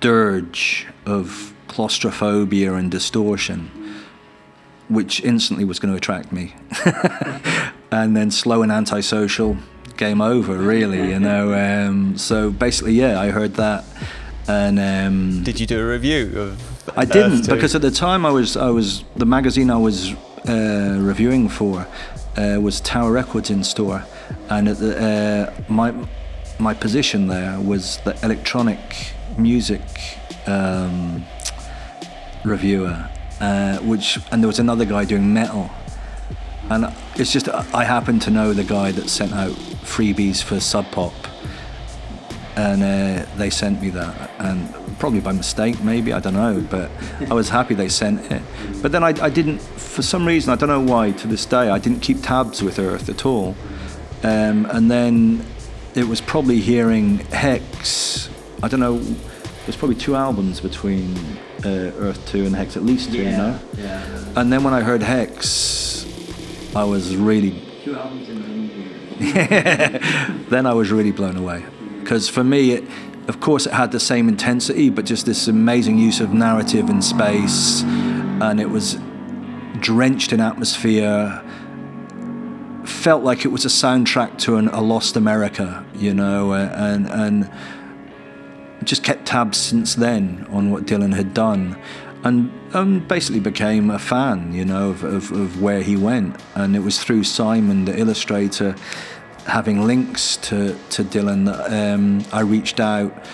dirge 0.00 0.86
of 1.06 1.54
claustrophobia 1.66 2.74
and 2.74 2.90
distortion, 2.90 3.70
which 4.90 5.24
instantly 5.24 5.64
was 5.64 5.78
going 5.78 5.94
to 5.94 5.96
attract 5.96 6.30
me. 6.30 6.54
and 7.90 8.14
then 8.14 8.30
slow 8.30 8.60
and 8.60 8.70
antisocial, 8.70 9.56
game 9.96 10.20
over, 10.20 10.56
really, 10.56 11.10
you 11.10 11.20
know. 11.28 11.54
Um, 11.54 12.18
so 12.18 12.50
basically, 12.50 12.94
yeah, 12.94 13.20
I 13.20 13.30
heard 13.30 13.54
that, 13.54 13.84
and 14.48 14.78
um, 14.78 15.42
did 15.42 15.60
you 15.60 15.66
do 15.66 15.80
a 15.80 15.90
review 15.90 16.32
of? 16.40 16.98
I 16.98 17.04
didn't 17.04 17.44
too? 17.44 17.54
because 17.54 17.74
at 17.74 17.82
the 17.82 17.90
time 17.90 18.26
I 18.26 18.30
was 18.30 18.56
I 18.56 18.70
was 18.70 19.04
the 19.16 19.26
magazine 19.26 19.70
I 19.70 19.78
was 19.78 20.12
uh, 20.46 20.96
reviewing 21.00 21.48
for 21.48 21.86
uh, 22.36 22.58
was 22.60 22.80
Tower 22.80 23.12
Records 23.12 23.50
in 23.50 23.64
store, 23.64 24.04
and 24.50 24.68
at 24.68 24.78
the, 24.78 24.98
uh, 24.98 25.72
my 25.72 25.94
my 26.58 26.74
position 26.74 27.26
there 27.26 27.58
was 27.60 27.98
the 28.04 28.16
electronic 28.22 28.78
music 29.38 29.80
um, 30.46 31.24
reviewer, 32.44 33.08
uh, 33.40 33.78
which 33.78 34.18
and 34.30 34.42
there 34.42 34.48
was 34.48 34.58
another 34.58 34.84
guy 34.84 35.04
doing 35.04 35.32
metal, 35.32 35.70
and 36.70 36.86
it's 37.16 37.32
just 37.32 37.48
I 37.48 37.84
happen 37.84 38.18
to 38.20 38.30
know 38.30 38.52
the 38.52 38.64
guy 38.64 38.92
that 38.92 39.08
sent 39.08 39.32
out 39.32 39.52
freebies 39.82 40.42
for 40.42 40.60
Sub 40.60 40.90
Pop, 40.90 41.12
and 42.56 42.82
uh, 42.82 43.26
they 43.36 43.50
sent 43.50 43.80
me 43.80 43.90
that, 43.90 44.30
and 44.38 44.72
probably 44.98 45.20
by 45.20 45.32
mistake, 45.32 45.82
maybe 45.82 46.12
I 46.12 46.20
don't 46.20 46.34
know, 46.34 46.64
but 46.70 46.90
I 47.30 47.34
was 47.34 47.48
happy 47.48 47.74
they 47.74 47.88
sent 47.88 48.30
it. 48.32 48.42
But 48.82 48.92
then 48.92 49.04
I, 49.04 49.08
I 49.08 49.30
didn't, 49.30 49.58
for 49.60 50.02
some 50.02 50.26
reason, 50.26 50.52
I 50.52 50.56
don't 50.56 50.68
know 50.68 50.80
why. 50.80 51.12
To 51.12 51.26
this 51.26 51.46
day, 51.46 51.68
I 51.70 51.78
didn't 51.78 52.00
keep 52.00 52.22
tabs 52.22 52.62
with 52.62 52.78
Earth 52.78 53.08
at 53.08 53.24
all, 53.26 53.54
um, 54.22 54.66
and 54.66 54.90
then 54.90 55.44
it 55.94 56.08
was 56.08 56.20
probably 56.20 56.60
hearing 56.60 57.18
Hex. 57.18 58.28
I 58.62 58.68
don't 58.68 58.80
know. 58.80 58.98
There's 58.98 59.76
probably 59.76 59.96
two 59.96 60.14
albums 60.16 60.60
between 60.60 61.16
uh, 61.64 61.92
Earth 61.98 62.26
Two 62.26 62.44
and 62.44 62.54
Hex, 62.54 62.76
at 62.76 62.82
least 62.82 63.12
two, 63.12 63.18
you 63.18 63.24
know. 63.24 63.58
Yeah. 63.76 64.32
And 64.36 64.52
then 64.52 64.64
when 64.64 64.74
I 64.74 64.80
heard 64.80 65.02
Hex, 65.02 65.93
I 66.76 66.84
was 66.84 67.16
really 67.16 67.50
then 69.18 70.66
I 70.66 70.72
was 70.74 70.90
really 70.90 71.12
blown 71.12 71.36
away. 71.36 71.64
Because 72.00 72.28
for 72.28 72.42
me, 72.42 72.72
it, 72.72 72.84
of 73.28 73.40
course, 73.40 73.66
it 73.66 73.72
had 73.72 73.92
the 73.92 74.00
same 74.00 74.28
intensity, 74.28 74.90
but 74.90 75.04
just 75.04 75.24
this 75.24 75.46
amazing 75.46 75.98
use 75.98 76.20
of 76.20 76.32
narrative 76.34 76.90
and 76.90 77.02
space, 77.02 77.82
and 77.82 78.60
it 78.60 78.70
was 78.70 78.98
drenched 79.78 80.32
in 80.32 80.40
atmosphere. 80.40 81.42
Felt 82.84 83.22
like 83.22 83.44
it 83.44 83.48
was 83.48 83.64
a 83.64 83.68
soundtrack 83.68 84.36
to 84.38 84.56
an, 84.56 84.68
a 84.68 84.80
lost 84.80 85.16
America, 85.16 85.86
you 85.94 86.12
know, 86.12 86.52
and 86.52 87.08
and 87.08 87.50
just 88.82 89.04
kept 89.04 89.26
tabs 89.26 89.56
since 89.58 89.94
then 89.94 90.46
on 90.50 90.70
what 90.70 90.84
Dylan 90.86 91.14
had 91.14 91.32
done, 91.32 91.80
and 92.24 92.52
um, 92.74 93.00
basically 93.00 93.40
became 93.40 93.90
a 93.90 93.98
fan, 93.98 94.52
you 94.52 94.64
know, 94.64 94.90
of, 94.90 95.04
of, 95.04 95.30
of 95.32 95.62
where 95.62 95.82
he 95.82 95.96
went. 95.96 96.40
And 96.54 96.74
it 96.76 96.80
was 96.80 97.02
through 97.02 97.24
Simon, 97.24 97.84
the 97.84 97.98
illustrator, 97.98 98.74
having 99.46 99.86
links 99.86 100.36
to, 100.38 100.76
to 100.90 101.04
Dylan 101.04 101.46
that 101.46 101.94
um, 101.94 102.24
I 102.32 102.40
reached 102.40 102.80
out 102.80 103.24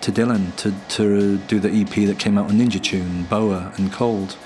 to 0.00 0.12
Dylan 0.12 0.54
to, 0.56 0.74
to 0.96 1.38
do 1.38 1.58
the 1.58 1.70
EP 1.70 2.06
that 2.06 2.18
came 2.18 2.38
out 2.38 2.50
on 2.50 2.56
Ninja 2.56 2.82
Tune, 2.82 3.24
Boa 3.24 3.72
and 3.76 3.92
Cold. 3.92 4.36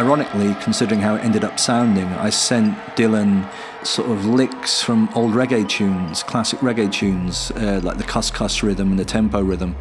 Ironically, 0.00 0.56
considering 0.62 0.98
how 0.98 1.16
it 1.16 1.22
ended 1.22 1.44
up 1.44 1.60
sounding, 1.60 2.06
I 2.06 2.30
sent 2.30 2.74
Dylan 2.96 3.46
sort 3.84 4.10
of 4.10 4.24
licks 4.24 4.82
from 4.82 5.10
old 5.14 5.34
reggae 5.34 5.68
tunes, 5.68 6.22
classic 6.22 6.60
reggae 6.60 6.90
tunes, 6.90 7.50
uh, 7.50 7.82
like 7.84 7.98
the 7.98 8.04
cuss 8.04 8.30
cuss 8.30 8.62
rhythm 8.62 8.88
and 8.90 8.98
the 8.98 9.04
tempo 9.04 9.42
rhythm, 9.42 9.74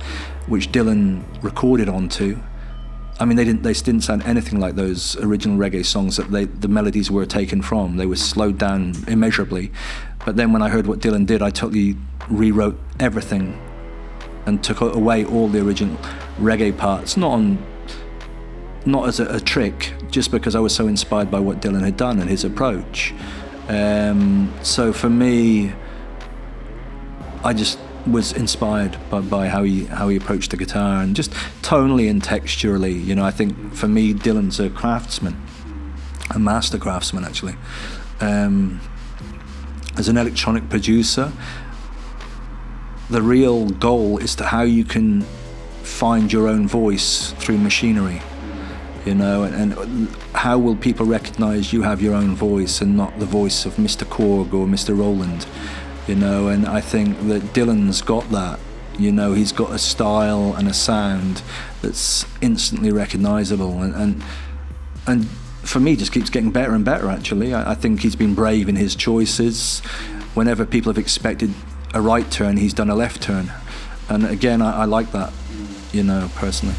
which 0.47 0.73
Dylan 0.73 1.23
recorded 1.41 1.87
onto. 1.87 2.37
I 3.21 3.23
mean, 3.23 3.37
they 3.37 3.45
didn't. 3.45 3.63
They 3.63 3.71
didn't 3.71 4.01
sound 4.01 4.23
anything 4.23 4.59
like 4.59 4.75
those 4.75 5.15
original 5.17 5.57
reggae 5.57 5.85
songs 5.85 6.17
that 6.17 6.31
they, 6.31 6.45
the 6.45 6.67
melodies 6.67 7.09
were 7.09 7.25
taken 7.25 7.61
from. 7.61 7.95
They 7.95 8.05
were 8.05 8.17
slowed 8.17 8.57
down 8.57 8.95
immeasurably. 9.07 9.71
But 10.25 10.35
then 10.35 10.51
when 10.51 10.61
I 10.61 10.67
heard 10.67 10.85
what 10.85 10.99
Dylan 10.99 11.25
did, 11.25 11.41
I 11.41 11.49
totally 11.49 11.95
rewrote 12.29 12.77
everything 12.99 13.57
and 14.45 14.61
took 14.61 14.81
away 14.81 15.23
all 15.23 15.47
the 15.47 15.65
original 15.65 15.97
reggae 16.39 16.77
parts, 16.77 17.15
not 17.15 17.31
on 17.31 17.57
not 18.85 19.07
as 19.07 19.19
a, 19.19 19.35
a, 19.35 19.39
trick, 19.39 19.93
just 20.09 20.31
because 20.31 20.55
I 20.55 20.59
was 20.59 20.73
so 20.73 20.87
inspired 20.87 21.29
by 21.29 21.39
what 21.39 21.61
Dylan 21.61 21.81
had 21.81 21.97
done 21.97 22.19
and 22.19 22.29
his 22.29 22.43
approach. 22.43 23.13
Um, 23.67 24.53
so 24.63 24.93
for 24.93 25.09
me, 25.09 25.73
I 27.43 27.53
just 27.53 27.79
was 28.07 28.31
inspired 28.33 28.97
by, 29.09 29.21
by, 29.21 29.47
how 29.47 29.63
he 29.63 29.85
how 29.85 30.09
he 30.09 30.15
approached 30.15 30.51
the 30.51 30.57
guitar 30.57 31.03
and 31.03 31.15
just 31.15 31.31
tonally 31.61 32.09
and 32.09 32.21
texturally. 32.21 33.05
You 33.05 33.15
know, 33.15 33.23
I 33.23 33.31
think 33.31 33.73
for 33.73 33.87
me, 33.87 34.13
Dylan's 34.13 34.59
a 34.59 34.69
craftsman, 34.69 35.39
a 36.33 36.39
master 36.39 36.77
craftsman 36.77 37.25
actually. 37.25 37.55
Um, 38.21 38.81
as 39.97 40.07
an 40.07 40.17
electronic 40.17 40.69
producer, 40.69 41.31
the 43.09 43.21
real 43.21 43.69
goal 43.69 44.17
is 44.17 44.35
to 44.35 44.45
how 44.45 44.61
you 44.61 44.85
can 44.85 45.21
find 45.83 46.31
your 46.31 46.47
own 46.47 46.67
voice 46.67 47.31
through 47.33 47.57
machinery 47.57 48.21
you 49.05 49.15
know, 49.15 49.43
and, 49.43 49.73
and, 49.73 50.09
how 50.33 50.57
will 50.57 50.75
people 50.75 51.05
recognize 51.05 51.73
you 51.73 51.81
have 51.81 52.01
your 52.01 52.13
own 52.13 52.35
voice 52.35 52.81
and 52.81 52.95
not 52.95 53.17
the 53.19 53.25
voice 53.25 53.65
of 53.65 53.75
Mr. 53.75 54.05
Korg 54.05 54.53
or 54.53 54.67
Mr. 54.67 54.97
Roland, 54.97 55.45
you 56.07 56.15
know, 56.15 56.47
and 56.47 56.65
I 56.67 56.81
think 56.81 57.27
that 57.27 57.41
Dylan's 57.53 58.01
got 58.01 58.29
that, 58.31 58.59
you 58.97 59.11
know, 59.11 59.33
he's 59.33 59.51
got 59.51 59.71
a 59.71 59.79
style 59.79 60.53
and 60.57 60.67
a 60.67 60.73
sound 60.73 61.41
that's 61.81 62.25
instantly 62.41 62.91
recognizable 62.91 63.81
and, 63.81 63.95
and, 63.95 64.23
and 65.07 65.27
for 65.63 65.79
me 65.79 65.95
just 65.95 66.11
keeps 66.11 66.29
getting 66.29 66.51
better 66.51 66.73
and 66.73 66.85
better 66.85 67.09
actually. 67.09 67.53
I, 67.53 67.71
I 67.71 67.75
think 67.75 68.01
he's 68.01 68.15
been 68.15 68.35
brave 68.35 68.69
in 68.69 68.75
his 68.75 68.95
choices. 68.95 69.79
Whenever 70.35 70.65
people 70.65 70.91
have 70.91 70.97
expected 70.97 71.53
a 71.93 72.01
right 72.01 72.29
turn, 72.31 72.57
he's 72.57 72.73
done 72.73 72.89
a 72.89 72.95
left 72.95 73.21
turn. 73.21 73.51
And 74.09 74.25
again, 74.25 74.61
I, 74.61 74.81
I 74.81 74.85
like 74.85 75.11
that, 75.11 75.33
you 75.91 76.03
know, 76.03 76.29
personally. 76.35 76.75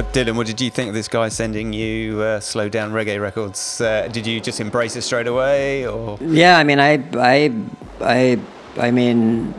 What 0.00 0.14
Dylan? 0.14 0.34
What 0.34 0.46
did 0.46 0.62
you 0.62 0.70
think 0.70 0.88
of 0.88 0.94
this 0.94 1.08
guy 1.08 1.28
sending 1.28 1.74
you 1.74 2.22
uh, 2.22 2.40
slow 2.40 2.70
down 2.70 2.90
reggae 2.90 3.20
records? 3.20 3.82
Uh, 3.82 4.08
did 4.10 4.26
you 4.26 4.40
just 4.40 4.58
embrace 4.58 4.96
it 4.96 5.02
straight 5.02 5.26
away, 5.26 5.86
or? 5.86 6.16
Yeah, 6.22 6.56
I 6.56 6.64
mean, 6.64 6.80
I, 6.80 7.04
I, 7.18 7.52
I, 8.00 8.40
I 8.78 8.92
mean, 8.92 9.54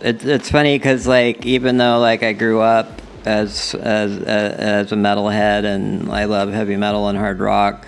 it, 0.00 0.24
it's 0.24 0.48
funny 0.48 0.78
because 0.78 1.08
like 1.08 1.44
even 1.44 1.76
though 1.76 1.98
like 1.98 2.22
I 2.22 2.34
grew 2.34 2.60
up 2.60 3.02
as 3.24 3.74
as 3.74 4.22
as 4.22 4.92
a 4.92 4.94
metalhead 4.94 5.64
and 5.64 6.08
I 6.08 6.26
love 6.26 6.52
heavy 6.52 6.76
metal 6.76 7.08
and 7.08 7.18
hard 7.18 7.40
rock. 7.40 7.84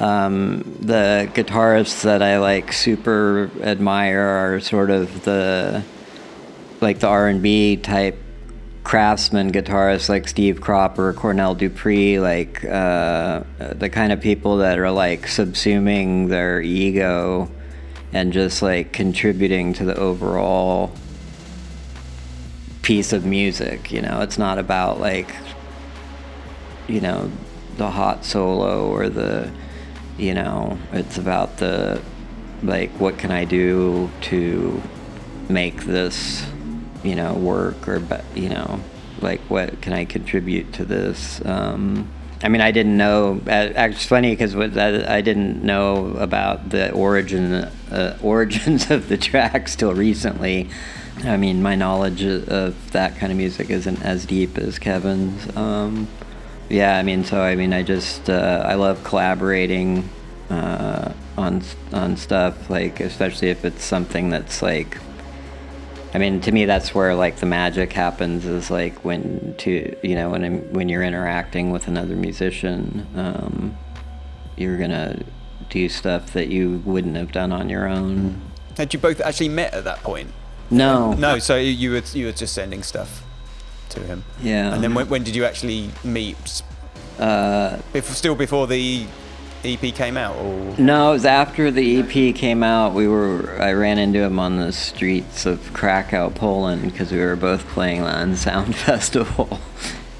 Um, 0.00 0.64
the 0.80 1.30
guitarists 1.32 2.02
that 2.02 2.22
I 2.22 2.40
like 2.40 2.72
super 2.72 3.52
admire 3.62 4.18
are 4.18 4.58
sort 4.58 4.90
of 4.90 5.22
the 5.22 5.84
like 6.80 6.98
the 6.98 7.06
R 7.06 7.28
and 7.28 7.40
B 7.40 7.76
type 7.76 8.18
craftsman 8.84 9.50
guitarists 9.50 10.08
like 10.08 10.28
Steve 10.28 10.60
Cropper, 10.60 11.12
Cornell 11.14 11.54
Dupree, 11.54 12.20
like 12.20 12.64
uh, 12.64 13.42
the 13.58 13.88
kind 13.90 14.12
of 14.12 14.20
people 14.20 14.58
that 14.58 14.78
are 14.78 14.90
like 14.90 15.22
subsuming 15.22 16.28
their 16.28 16.60
ego 16.60 17.50
and 18.12 18.32
just 18.32 18.62
like 18.62 18.92
contributing 18.92 19.72
to 19.72 19.84
the 19.84 19.96
overall 19.96 20.92
piece 22.82 23.12
of 23.12 23.24
music. 23.24 23.90
You 23.90 24.02
know, 24.02 24.20
it's 24.20 24.38
not 24.38 24.58
about 24.58 25.00
like, 25.00 25.34
you 26.86 27.00
know, 27.00 27.30
the 27.78 27.90
hot 27.90 28.24
solo 28.24 28.86
or 28.86 29.08
the, 29.08 29.50
you 30.18 30.34
know, 30.34 30.78
it's 30.92 31.18
about 31.18 31.56
the, 31.56 32.00
like, 32.62 32.90
what 33.00 33.18
can 33.18 33.30
I 33.30 33.44
do 33.44 34.10
to 34.22 34.80
make 35.48 35.84
this, 35.84 36.46
you 37.04 37.14
know, 37.14 37.34
work 37.34 37.86
or, 37.88 38.02
you 38.34 38.48
know, 38.48 38.80
like, 39.20 39.40
what 39.42 39.80
can 39.80 39.92
I 39.92 40.04
contribute 40.04 40.72
to 40.74 40.84
this? 40.84 41.44
Um, 41.44 42.10
I 42.42 42.48
mean, 42.48 42.60
I 42.60 42.72
didn't 42.72 42.96
know. 42.98 43.40
It's 43.46 44.04
funny 44.04 44.32
because 44.32 44.54
I 44.54 45.22
didn't 45.22 45.62
know 45.62 46.14
about 46.18 46.68
the 46.68 46.92
origin 46.92 47.54
uh, 47.54 48.18
origins 48.22 48.90
of 48.90 49.08
the 49.08 49.16
tracks 49.16 49.76
till 49.76 49.94
recently. 49.94 50.68
I 51.22 51.38
mean, 51.38 51.62
my 51.62 51.74
knowledge 51.74 52.22
of 52.22 52.92
that 52.92 53.16
kind 53.16 53.32
of 53.32 53.38
music 53.38 53.70
isn't 53.70 54.02
as 54.02 54.26
deep 54.26 54.58
as 54.58 54.78
Kevin's. 54.78 55.56
Um, 55.56 56.08
yeah, 56.68 56.98
I 56.98 57.02
mean, 57.02 57.24
so 57.24 57.40
I 57.40 57.54
mean, 57.54 57.72
I 57.72 57.82
just 57.82 58.28
uh, 58.28 58.64
I 58.66 58.74
love 58.74 59.04
collaborating 59.04 60.08
uh, 60.50 61.12
on 61.38 61.62
on 61.92 62.16
stuff, 62.16 62.68
like 62.68 63.00
especially 63.00 63.48
if 63.48 63.64
it's 63.64 63.84
something 63.84 64.30
that's 64.30 64.60
like. 64.60 64.98
I 66.14 66.18
mean, 66.18 66.40
to 66.42 66.52
me, 66.52 66.64
that's 66.64 66.94
where 66.94 67.14
like 67.16 67.36
the 67.36 67.46
magic 67.46 67.92
happens. 67.92 68.46
Is 68.46 68.70
like 68.70 69.04
when 69.04 69.54
to 69.58 69.96
you 70.02 70.14
know 70.14 70.30
when 70.30 70.72
when 70.72 70.88
you're 70.88 71.02
interacting 71.02 71.70
with 71.70 71.88
another 71.88 72.14
musician, 72.14 73.06
um, 73.16 73.76
you're 74.56 74.78
gonna 74.78 75.20
do 75.70 75.88
stuff 75.88 76.32
that 76.34 76.48
you 76.48 76.80
wouldn't 76.84 77.16
have 77.16 77.32
done 77.32 77.50
on 77.50 77.68
your 77.68 77.88
own. 77.88 78.40
Had 78.76 78.94
you 78.94 79.00
both 79.00 79.20
actually 79.20 79.48
met 79.48 79.74
at 79.74 79.84
that 79.84 80.02
point? 80.04 80.30
No. 80.70 81.14
No. 81.14 81.40
So 81.40 81.56
you 81.56 81.90
were 81.90 82.02
you 82.12 82.26
were 82.26 82.32
just 82.32 82.54
sending 82.54 82.84
stuff 82.84 83.24
to 83.90 84.00
him. 84.00 84.24
Yeah. 84.40 84.72
And 84.72 84.84
then 84.84 84.94
when, 84.94 85.08
when 85.08 85.24
did 85.24 85.34
you 85.34 85.44
actually 85.44 85.90
meet? 86.04 86.62
Uh, 87.18 87.78
before, 87.92 88.14
still 88.14 88.34
before 88.34 88.66
the 88.66 89.06
EP 89.64 89.94
came 89.94 90.16
out, 90.16 90.36
or 90.36 90.74
no? 90.78 91.10
It 91.10 91.14
was 91.14 91.24
after 91.24 91.70
the 91.70 92.00
EP 92.00 92.34
came 92.34 92.62
out. 92.62 92.94
We 92.94 93.08
were 93.08 93.56
I 93.60 93.72
ran 93.72 93.98
into 93.98 94.20
him 94.20 94.38
on 94.38 94.56
the 94.56 94.72
streets 94.72 95.46
of 95.46 95.72
Krakow, 95.72 96.30
Poland, 96.30 96.82
because 96.82 97.12
we 97.12 97.18
were 97.18 97.36
both 97.36 97.66
playing 97.68 98.02
Unsound 98.02 98.76
Festival. 98.76 99.60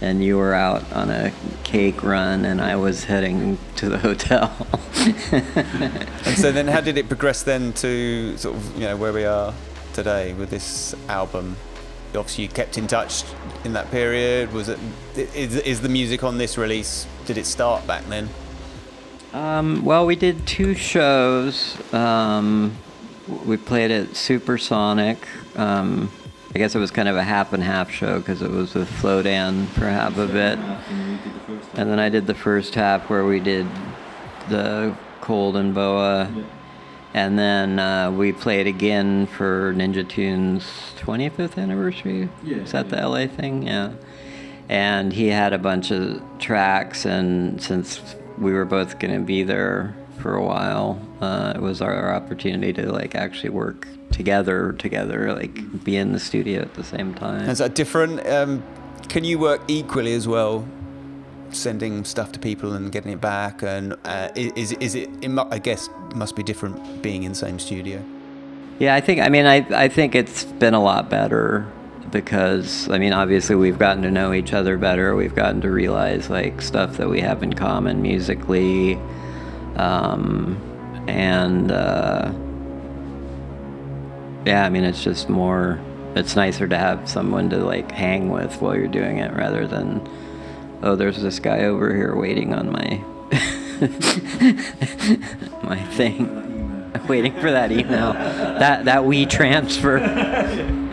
and 0.01 0.22
you 0.22 0.36
were 0.36 0.53
out 0.53 0.90
on 0.92 1.11
a 1.11 1.32
cake 1.62 2.03
run, 2.03 2.45
and 2.45 2.61
I 2.61 2.76
was 2.76 3.05
heading 3.05 3.59
to 3.76 3.88
the 3.88 3.99
hotel. 3.99 4.55
and 5.32 6.38
so 6.38 6.53
then, 6.53 6.68
how 6.68 6.80
did 6.80 6.99
it 6.99 7.09
progress 7.09 7.42
then 7.42 7.72
to 7.74 8.36
sort 8.36 8.57
of 8.57 8.74
you 8.74 8.86
know 8.86 8.97
where 8.97 9.12
we 9.12 9.24
are 9.24 9.55
today 9.92 10.34
with 10.34 10.51
this 10.51 10.95
album? 11.09 11.57
Obviously, 12.14 12.45
you 12.45 12.51
kept 12.51 12.78
in 12.78 12.86
touch 12.86 13.24
in 13.64 13.72
that 13.72 13.90
period. 13.90 14.53
Was 14.53 14.68
it 14.68 14.78
is, 15.16 15.57
is 15.57 15.80
the 15.80 15.88
music 15.88 16.22
on 16.22 16.38
this 16.38 16.57
release? 16.59 17.07
Did 17.26 17.38
it 17.38 17.47
start 17.47 17.86
back 17.86 18.05
then? 18.07 18.28
Um, 19.35 19.85
well, 19.85 20.07
we 20.07 20.14
did 20.14 20.47
two 20.47 20.74
shows. 20.74 21.76
Um, 21.93 22.76
we 23.45 23.57
played 23.57 23.91
at 23.91 24.14
Supersonic. 24.14 25.26
Um, 25.57 26.09
I 26.55 26.59
guess 26.61 26.76
it 26.76 26.78
was 26.78 26.93
kind 26.93 27.09
of 27.09 27.16
a 27.16 27.24
half 27.24 27.53
and 27.53 27.61
half 27.61 27.91
show 27.91 28.20
because 28.20 28.43
it 28.43 28.51
was 28.53 28.74
with 28.74 28.89
Flo 28.89 29.24
Flowdan 29.24 29.66
for 29.66 29.87
half 29.87 30.18
of 30.18 30.37
it. 30.37 30.57
And 31.74 31.91
then 31.91 31.99
I 31.99 32.11
did 32.11 32.28
the 32.28 32.35
first 32.35 32.76
half 32.76 33.11
where 33.11 33.24
we 33.24 33.41
did 33.41 33.66
the 34.49 34.97
Cold 35.20 35.57
and 35.57 35.74
Boa. 35.74 36.30
And 37.12 37.37
then 37.37 37.80
uh, 37.80 38.12
we 38.12 38.30
played 38.32 38.68
again 38.68 39.26
for 39.26 39.74
Ninja 39.74 40.09
Tune's 40.09 40.62
25th 40.99 41.61
anniversary. 41.61 42.28
Yeah. 42.45 42.59
Is 42.59 42.70
that 42.70 42.87
yeah. 42.87 43.01
the 43.01 43.09
LA 43.09 43.26
thing? 43.26 43.66
Yeah. 43.66 43.95
And 44.68 45.12
he 45.12 45.26
had 45.26 45.53
a 45.53 45.59
bunch 45.59 45.91
of 45.91 46.22
tracks, 46.39 47.05
and 47.05 47.61
since 47.61 48.01
we 48.39 48.53
were 48.53 48.64
both 48.64 48.99
going 48.99 49.14
to 49.14 49.24
be 49.24 49.43
there 49.43 49.95
for 50.18 50.35
a 50.35 50.43
while, 50.43 51.01
uh, 51.20 51.53
it 51.57 51.61
was 51.61 51.82
our 51.82 52.14
opportunity 52.14 52.72
to 52.72 52.91
like 52.91 53.14
actually 53.14 53.51
work 53.51 53.89
together, 54.11 54.72
together, 54.72 55.35
like 55.35 55.85
be 55.85 55.97
in 55.97 56.12
the 56.12 56.20
studio 56.20 56.62
at 56.62 56.74
the 56.74 56.85
same 56.85 57.14
time. 57.14 57.49
Is 57.49 57.59
that 57.59 57.74
different? 57.74 58.26
Um, 58.26 58.62
can 59.09 59.24
you 59.24 59.39
work 59.39 59.61
equally 59.68 60.14
as 60.14 60.26
well 60.26 60.66
sending 61.51 62.05
stuff 62.05 62.32
to 62.32 62.41
people 62.41 62.72
and 62.72 62.91
getting 62.91 63.12
it 63.12 63.20
back 63.20 63.62
and 63.62 63.95
uh, 64.05 64.28
is, 64.35 64.72
is 64.72 64.95
it, 64.97 65.09
it 65.22 65.39
i 65.51 65.59
guess 65.59 65.89
must 66.14 66.35
be 66.35 66.43
different 66.43 67.01
being 67.01 67.22
in 67.22 67.30
the 67.30 67.37
same 67.37 67.61
studio 67.61 68.03
yeah 68.80 68.95
i 68.95 69.01
think 69.01 69.20
i 69.20 69.28
mean 69.28 69.47
i, 69.47 69.59
I 69.70 69.89
think 69.89 70.16
it's 70.16 70.45
been 70.45 70.74
a 70.74 70.82
lot 70.82 71.09
better 71.09 71.70
because 72.15 72.89
i 72.89 72.97
mean 72.97 73.12
obviously 73.12 73.55
we've 73.57 73.79
gotten 73.79 74.03
to 74.03 74.11
know 74.11 74.33
each 74.33 74.53
other 74.53 74.79
better. 74.79 75.15
We've 75.15 75.35
gotten 75.35 75.61
to 75.62 75.71
realize 75.71 76.31
like 76.31 76.62
stuff 76.62 76.97
that 76.97 77.11
we 77.11 77.21
have 77.21 77.43
in 77.43 77.53
common 77.53 78.01
musically. 78.01 78.95
Um, 79.77 80.57
and 81.07 81.71
uh, 81.71 82.33
yeah 84.47 84.65
i 84.65 84.69
mean 84.71 84.85
it's 84.85 85.03
just 85.03 85.29
more 85.29 85.81
it's 86.15 86.37
nicer 86.37 86.69
to 86.69 86.79
have 86.79 87.09
someone 87.09 87.51
to 87.51 87.59
like 87.59 87.91
hang 87.91 88.31
with 88.31 88.62
while 88.62 88.77
you're 88.77 88.87
doing 88.87 89.19
it 89.19 89.35
rather 89.35 89.67
than 89.67 90.01
oh, 90.85 90.95
there's 90.97 91.21
this 91.21 91.41
guy 91.41 91.65
over 91.65 91.95
here 91.95 92.15
waiting 92.15 92.55
on 92.55 92.71
my 92.71 93.03
my 95.65 95.83
thing, 95.95 96.93
waiting 97.09 97.33
for 97.41 97.51
that 97.51 97.73
email, 97.73 98.12
that 98.12 98.85
that 98.85 99.05
we 99.05 99.27
transfer. 99.27 99.99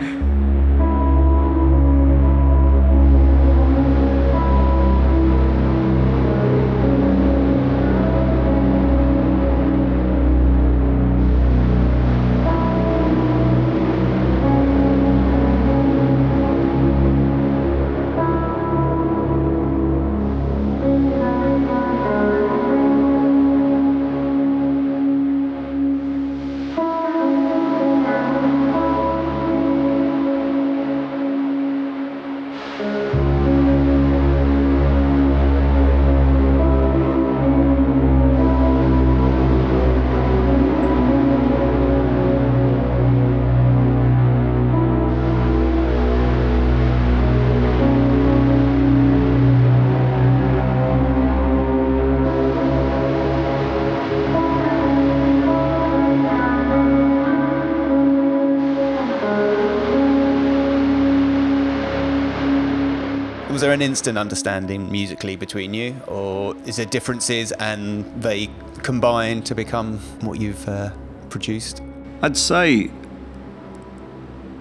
there 63.62 63.72
an 63.72 63.80
instant 63.80 64.18
understanding 64.18 64.90
musically 64.90 65.36
between 65.36 65.72
you, 65.72 65.96
or 66.08 66.54
is 66.66 66.76
there 66.76 66.86
differences 66.86 67.52
and 67.52 68.04
they 68.20 68.50
combine 68.82 69.40
to 69.44 69.54
become 69.54 69.98
what 70.20 70.40
you've 70.40 70.68
uh, 70.68 70.90
produced? 71.30 71.80
I'd 72.22 72.36
say 72.36 72.90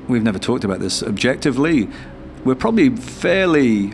we've 0.08 0.24
never 0.24 0.40
talked 0.40 0.64
about 0.64 0.80
this 0.80 1.02
objectively. 1.02 1.90
We're 2.46 2.56
probably 2.56 2.96
fairly 2.96 3.94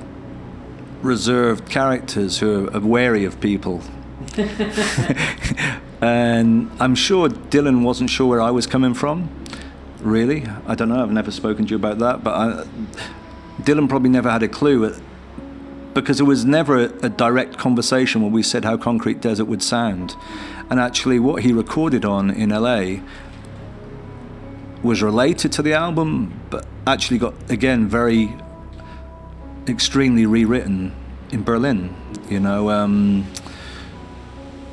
reserved 1.02 1.70
characters 1.70 2.40
who 2.40 2.70
are 2.72 2.80
wary 2.82 3.24
of 3.24 3.40
people. 3.40 3.82
and 6.02 6.70
I'm 6.80 6.96
sure 6.96 7.30
Dylan 7.30 7.82
wasn't 7.82 8.10
sure 8.10 8.28
where 8.28 8.42
I 8.42 8.52
was 8.52 8.68
coming 8.68 8.94
from 8.94 9.30
really. 10.02 10.46
I 10.68 10.76
don't 10.76 10.90
know. 10.90 11.02
I've 11.02 11.12
never 11.12 11.32
spoken 11.32 11.66
to 11.66 11.72
you 11.72 11.76
about 11.76 12.00
that, 12.00 12.24
but 12.24 12.34
I, 12.34 12.68
Dylan 13.62 13.90
probably 13.90 14.10
never 14.10 14.30
had 14.30 14.44
a 14.44 14.48
clue 14.48 14.96
because 15.94 16.20
it 16.20 16.24
was 16.24 16.46
never 16.46 16.78
a, 16.78 17.06
a, 17.06 17.10
direct 17.10 17.58
conversation 17.58 18.22
where 18.22 18.30
we 18.30 18.44
said 18.44 18.64
how 18.64 18.78
Concrete 18.78 19.20
Desert 19.20 19.46
would 19.46 19.64
sound. 19.64 20.16
And 20.70 20.80
actually, 20.80 21.18
what 21.18 21.42
he 21.42 21.52
recorded 21.54 22.06
on 22.06 22.30
in 22.30 22.50
LA 22.50 23.02
was 24.84 25.02
related 25.02 25.52
to 25.54 25.62
the 25.64 25.74
album, 25.74 26.40
but 26.52 26.68
actually 26.86 27.18
got, 27.18 27.34
again, 27.50 27.88
very 27.88 28.36
extremely 29.68 30.26
rewritten 30.26 30.94
in 31.32 31.44
Berlin. 31.44 31.96
You 32.30 32.40
know, 32.40 32.70
um, 32.70 33.26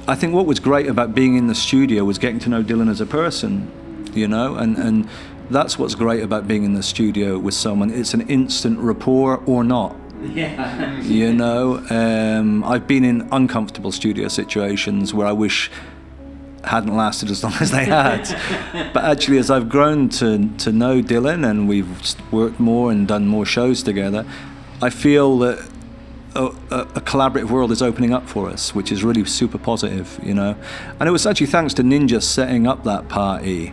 I 0.07 0.15
think 0.15 0.35
what 0.35 0.45
was 0.45 0.61
great 0.61 0.87
about 0.89 1.15
being 1.15 1.37
in 1.37 1.47
the 1.47 1.55
studio 1.55 2.05
was 2.05 2.19
getting 2.19 2.39
to 2.41 2.51
know 2.51 2.63
Dylan 2.63 2.91
as 2.91 3.01
a 3.01 3.07
person, 3.07 4.11
you 4.13 4.29
know, 4.29 4.57
and, 4.57 4.77
and 4.77 5.09
that's 5.51 5.79
what's 5.79 5.95
great 5.95 6.23
about 6.23 6.49
being 6.49 6.65
in 6.65 6.75
the 6.75 6.83
studio 6.83 7.39
with 7.39 7.55
someone. 7.55 7.91
It's 7.91 8.15
an 8.15 8.29
instant 8.29 8.79
rapport 8.79 9.43
or 9.47 9.65
not. 9.65 9.97
Yeah. 10.23 11.01
you 11.03 11.33
know, 11.35 11.85
um, 11.91 12.65
I've 12.65 12.87
been 12.87 13.05
in 13.05 13.29
uncomfortable 13.31 13.93
studio 13.93 14.29
situations 14.29 15.13
where 15.13 15.27
I 15.27 15.33
wish 15.33 15.71
hadn't 16.65 16.97
lasted 16.97 17.31
as 17.31 17.43
long 17.45 17.53
as 17.61 17.71
they 17.71 17.85
had. 17.85 18.23
but 18.93 19.05
actually, 19.05 19.39
as 19.39 19.51
I've 19.51 19.69
grown 19.69 20.09
to, 20.11 20.49
to 20.59 20.73
know 20.73 21.03
Dylan 21.03 21.49
and 21.49 21.69
we've 21.69 22.15
worked 22.33 22.59
more 22.59 22.91
and 22.91 23.07
done 23.07 23.27
more 23.27 23.45
shows 23.45 23.83
together, 23.83 24.25
I 24.81 24.91
feel 24.91 25.39
that 25.39 25.71
a, 26.35 26.47
a, 26.71 27.01
collaborative 27.01 27.51
world 27.51 27.71
is 27.71 27.81
opening 27.81 28.13
up 28.13 28.29
for 28.29 28.51
us, 28.51 28.75
which 28.75 28.91
is 28.91 29.05
really 29.05 29.25
super 29.25 29.59
positive, 29.59 30.19
you 30.23 30.35
know. 30.35 30.57
And 30.99 31.09
it 31.09 31.13
was 31.13 31.27
actually 31.27 31.47
thanks 31.47 31.75
to 31.75 31.83
Ninja 31.83 32.21
setting 32.21 32.67
up 32.67 32.83
that 32.85 33.09
party 33.09 33.73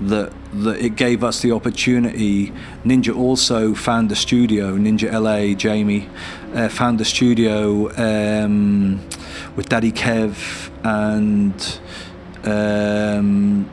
that 0.00 0.32
that 0.52 0.78
it 0.80 0.96
gave 0.96 1.24
us 1.24 1.40
the 1.40 1.52
opportunity. 1.52 2.52
Ninja 2.84 3.16
also 3.16 3.74
found 3.74 4.10
the 4.10 4.16
studio. 4.16 4.76
Ninja 4.76 5.10
LA, 5.12 5.54
Jamie, 5.54 6.08
uh, 6.54 6.68
found 6.68 6.98
the 7.00 7.04
studio 7.04 7.90
um, 7.96 9.00
with 9.56 9.68
Daddy 9.68 9.92
Kev, 9.92 10.70
and 10.84 11.80
um, 12.44 13.70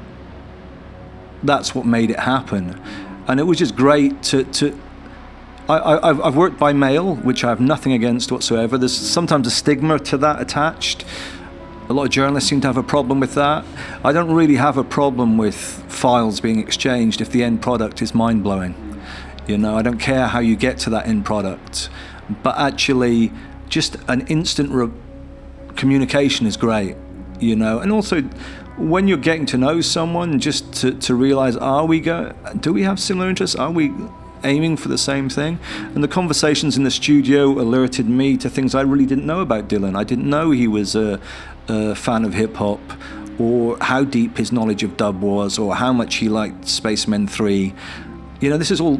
that's 1.43 1.75
what 1.75 1.86
made 1.86 2.11
it 2.11 2.19
happen. 2.19 2.82
And 3.27 3.39
it 3.39 3.43
was 3.43 3.57
just 3.57 3.75
great 3.75 4.23
to 4.23 4.43
to 4.43 4.80
I, 5.69 6.15
have 6.23 6.36
worked 6.36 6.57
by 6.57 6.73
mail, 6.73 7.15
which 7.17 7.43
I 7.43 7.49
have 7.49 7.61
nothing 7.61 7.93
against 7.93 8.32
whatsoever. 8.32 8.75
There's 8.75 8.95
sometimes 8.95 9.45
a 9.45 9.51
stigma 9.51 9.99
to 9.99 10.17
that 10.17 10.41
attached. 10.41 11.05
A 11.90 11.94
lot 11.94 12.04
of 12.04 12.12
journalists 12.12 12.48
seem 12.48 12.62
to 12.62 12.68
have 12.68 12.78
a 12.78 12.84
problem 12.84 13.20
with 13.20 13.34
that. 13.34 13.66
I 14.04 14.12
don't 14.12 14.32
really 14.32 14.58
have 14.58 14.78
a 14.78 14.84
problem 14.84 15.40
with 15.40 15.56
files 15.56 16.40
being 16.40 16.60
exchanged 16.60 17.20
if 17.20 17.32
the 17.32 17.44
end 17.44 17.64
product 17.64 18.04
is 18.04 18.14
mind 18.14 18.44
blowing. 18.44 19.02
You 19.48 19.58
know, 19.58 19.76
I 19.76 19.82
don't 19.82 19.98
care 19.98 20.28
how 20.28 20.38
you 20.38 20.56
get 20.56 20.78
to 20.80 20.92
that 20.92 21.08
end 21.08 21.26
product, 21.26 21.90
but 22.44 22.56
actually, 22.60 23.32
just 23.70 23.98
an 24.08 24.28
instant 24.28 24.70
re- 24.70 24.92
communication 25.76 26.46
is 26.46 26.58
great. 26.58 26.96
You 27.40 27.56
know, 27.56 27.80
and 27.80 27.92
also 27.92 28.22
when 28.78 29.08
you're 29.08 29.18
getting 29.18 29.48
to 29.48 29.58
know 29.58 29.82
someone, 29.82 30.40
just 30.40 30.72
to, 30.82 30.92
to 30.92 31.16
realize, 31.16 31.56
are 31.56 31.88
we 31.88 32.02
go, 32.02 32.36
do 32.60 32.72
we 32.72 32.84
have 32.84 33.00
similar 33.00 33.28
interests? 33.28 33.56
Are 33.56 33.72
we 33.72 33.92
aiming 34.44 34.78
for 34.78 34.88
the 34.88 34.98
same 34.98 35.30
thing. 35.30 35.60
And 35.94 36.04
the 36.04 36.08
conversations 36.08 36.78
in 36.78 36.84
the 36.84 36.92
studio 36.92 37.60
alerted 37.60 38.08
me 38.08 38.38
to 38.38 38.50
things 38.50 38.76
I 38.76 38.82
really 38.82 39.06
didn't 39.06 39.26
know 39.26 39.42
about 39.42 39.68
Dylan. 39.68 39.98
I 39.98 40.04
didn't 40.04 40.30
know 40.30 40.52
he 40.52 40.68
was 40.68 40.96
a, 40.96 41.20
a 41.70 41.95
fan 41.95 42.26
of 42.26 42.34
hip 42.34 42.55
hop, 42.55 42.80
or 43.39 43.78
how 43.80 44.03
deep 44.03 44.38
his 44.38 44.51
knowledge 44.51 44.84
of 44.84 44.97
dub 44.97 45.22
was, 45.22 45.57
or 45.57 45.76
how 45.76 45.93
much 45.93 46.15
he 46.15 46.30
liked 46.30 46.67
Spacemen 46.67 47.28
3. 47.28 47.74
You 48.41 48.49
know, 48.49 48.57
this 48.57 48.72
is 48.72 48.82
all 48.82 48.99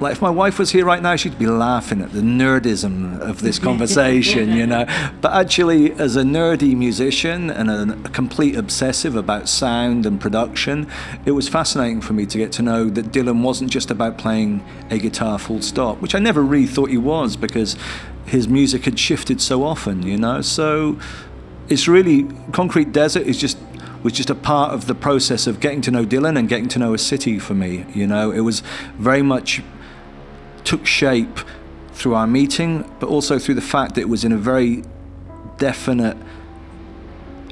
like 0.00 0.12
if 0.12 0.22
my 0.22 0.30
wife 0.30 0.58
was 0.58 0.70
here 0.70 0.84
right 0.84 1.02
now, 1.02 1.16
she'd 1.16 1.38
be 1.38 1.46
laughing 1.46 2.00
at 2.00 2.12
the 2.12 2.20
nerdism 2.20 3.20
of 3.20 3.42
this 3.42 3.58
conversation, 3.68 4.52
you 4.52 4.66
know. 4.66 4.86
But 5.20 5.32
actually, 5.32 5.92
as 5.92 6.14
a 6.14 6.22
nerdy 6.22 6.76
musician 6.76 7.50
and 7.50 7.70
a, 7.70 8.06
a, 8.06 8.10
complete 8.10 8.56
obsessive 8.56 9.16
about 9.16 9.48
sound 9.48 10.06
and 10.06 10.20
production, 10.20 10.88
it 11.26 11.32
was 11.32 11.48
fascinating 11.48 12.00
for 12.00 12.12
me 12.12 12.26
to 12.26 12.38
get 12.38 12.52
to 12.52 12.62
know 12.62 12.88
that 12.90 13.06
Dylan 13.06 13.42
wasn't 13.42 13.70
just 13.70 13.90
about 13.90 14.18
playing 14.18 14.64
a 14.90 14.98
guitar 14.98 15.38
full 15.38 15.62
stop, 15.62 16.00
which 16.00 16.14
I 16.14 16.20
never 16.20 16.42
really 16.42 16.66
thought 16.66 16.90
he 16.90 16.98
was 16.98 17.36
because 17.36 17.76
his 18.26 18.46
music 18.46 18.84
had 18.84 18.98
shifted 18.98 19.40
so 19.40 19.64
often, 19.64 20.02
you 20.02 20.16
know. 20.16 20.42
So 20.42 20.98
it's 21.68 21.88
really 21.88 22.26
Concrete 22.52 22.92
Desert 22.92 23.26
is 23.26 23.38
just 23.38 23.58
was 24.02 24.12
just 24.12 24.30
a 24.30 24.34
part 24.34 24.72
of 24.72 24.86
the 24.86 24.94
process 24.94 25.46
of 25.46 25.58
getting 25.58 25.80
to 25.82 25.90
know 25.90 26.04
Dylan 26.04 26.38
and 26.38 26.48
getting 26.48 26.68
to 26.68 26.78
know 26.78 26.94
a 26.94 26.98
city 26.98 27.38
for 27.38 27.54
me. 27.54 27.84
You 27.94 28.06
know, 28.06 28.30
it 28.30 28.40
was 28.40 28.62
very 28.96 29.22
much 29.22 29.62
took 30.64 30.86
shape 30.86 31.40
through 31.92 32.14
our 32.14 32.26
meeting, 32.26 32.88
but 33.00 33.08
also 33.08 33.38
through 33.38 33.56
the 33.56 33.60
fact 33.60 33.96
that 33.96 34.02
it 34.02 34.08
was 34.08 34.24
in 34.24 34.30
a 34.32 34.36
very 34.36 34.84
definite 35.56 36.16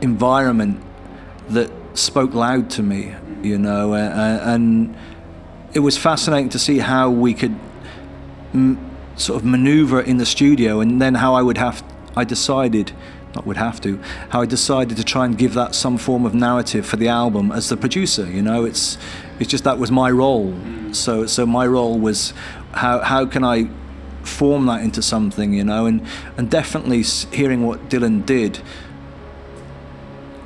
environment 0.02 0.80
that 1.48 1.70
spoke 1.94 2.32
loud 2.34 2.70
to 2.70 2.82
me, 2.82 3.14
you 3.42 3.58
know, 3.58 3.94
and 3.94 4.96
it 5.74 5.80
was 5.80 5.98
fascinating 5.98 6.48
to 6.50 6.58
see 6.58 6.78
how 6.78 7.10
we 7.10 7.34
could 7.34 7.56
m- 8.54 8.78
sort 9.16 9.40
of 9.40 9.44
maneuver 9.44 10.00
in 10.00 10.18
the 10.18 10.26
studio, 10.26 10.80
and 10.80 11.02
then 11.02 11.14
how 11.14 11.34
I 11.34 11.42
would 11.42 11.58
have, 11.58 11.82
I 12.14 12.24
decided, 12.24 12.92
not 13.36 13.46
would 13.46 13.56
have 13.56 13.80
to, 13.82 14.00
how 14.30 14.40
I 14.40 14.46
decided 14.46 14.96
to 14.96 15.04
try 15.04 15.24
and 15.26 15.36
give 15.36 15.54
that 15.54 15.74
some 15.74 15.98
form 15.98 16.24
of 16.24 16.34
narrative 16.34 16.84
for 16.86 16.96
the 16.96 17.08
album 17.08 17.52
as 17.52 17.68
the 17.68 17.76
producer. 17.76 18.26
You 18.26 18.42
know, 18.42 18.64
it's 18.64 18.98
it's 19.38 19.50
just 19.50 19.64
that 19.64 19.78
was 19.78 19.90
my 19.90 20.10
role. 20.10 20.54
So 20.92 21.26
so 21.26 21.46
my 21.46 21.66
role 21.66 21.98
was 21.98 22.32
how 22.72 23.00
how 23.00 23.26
can 23.26 23.44
I 23.44 23.68
form 24.22 24.66
that 24.66 24.82
into 24.82 25.02
something, 25.02 25.52
you 25.52 25.64
know? 25.64 25.86
And 25.86 26.04
and 26.36 26.50
definitely 26.50 27.02
hearing 27.36 27.66
what 27.66 27.88
Dylan 27.88 28.26
did 28.26 28.60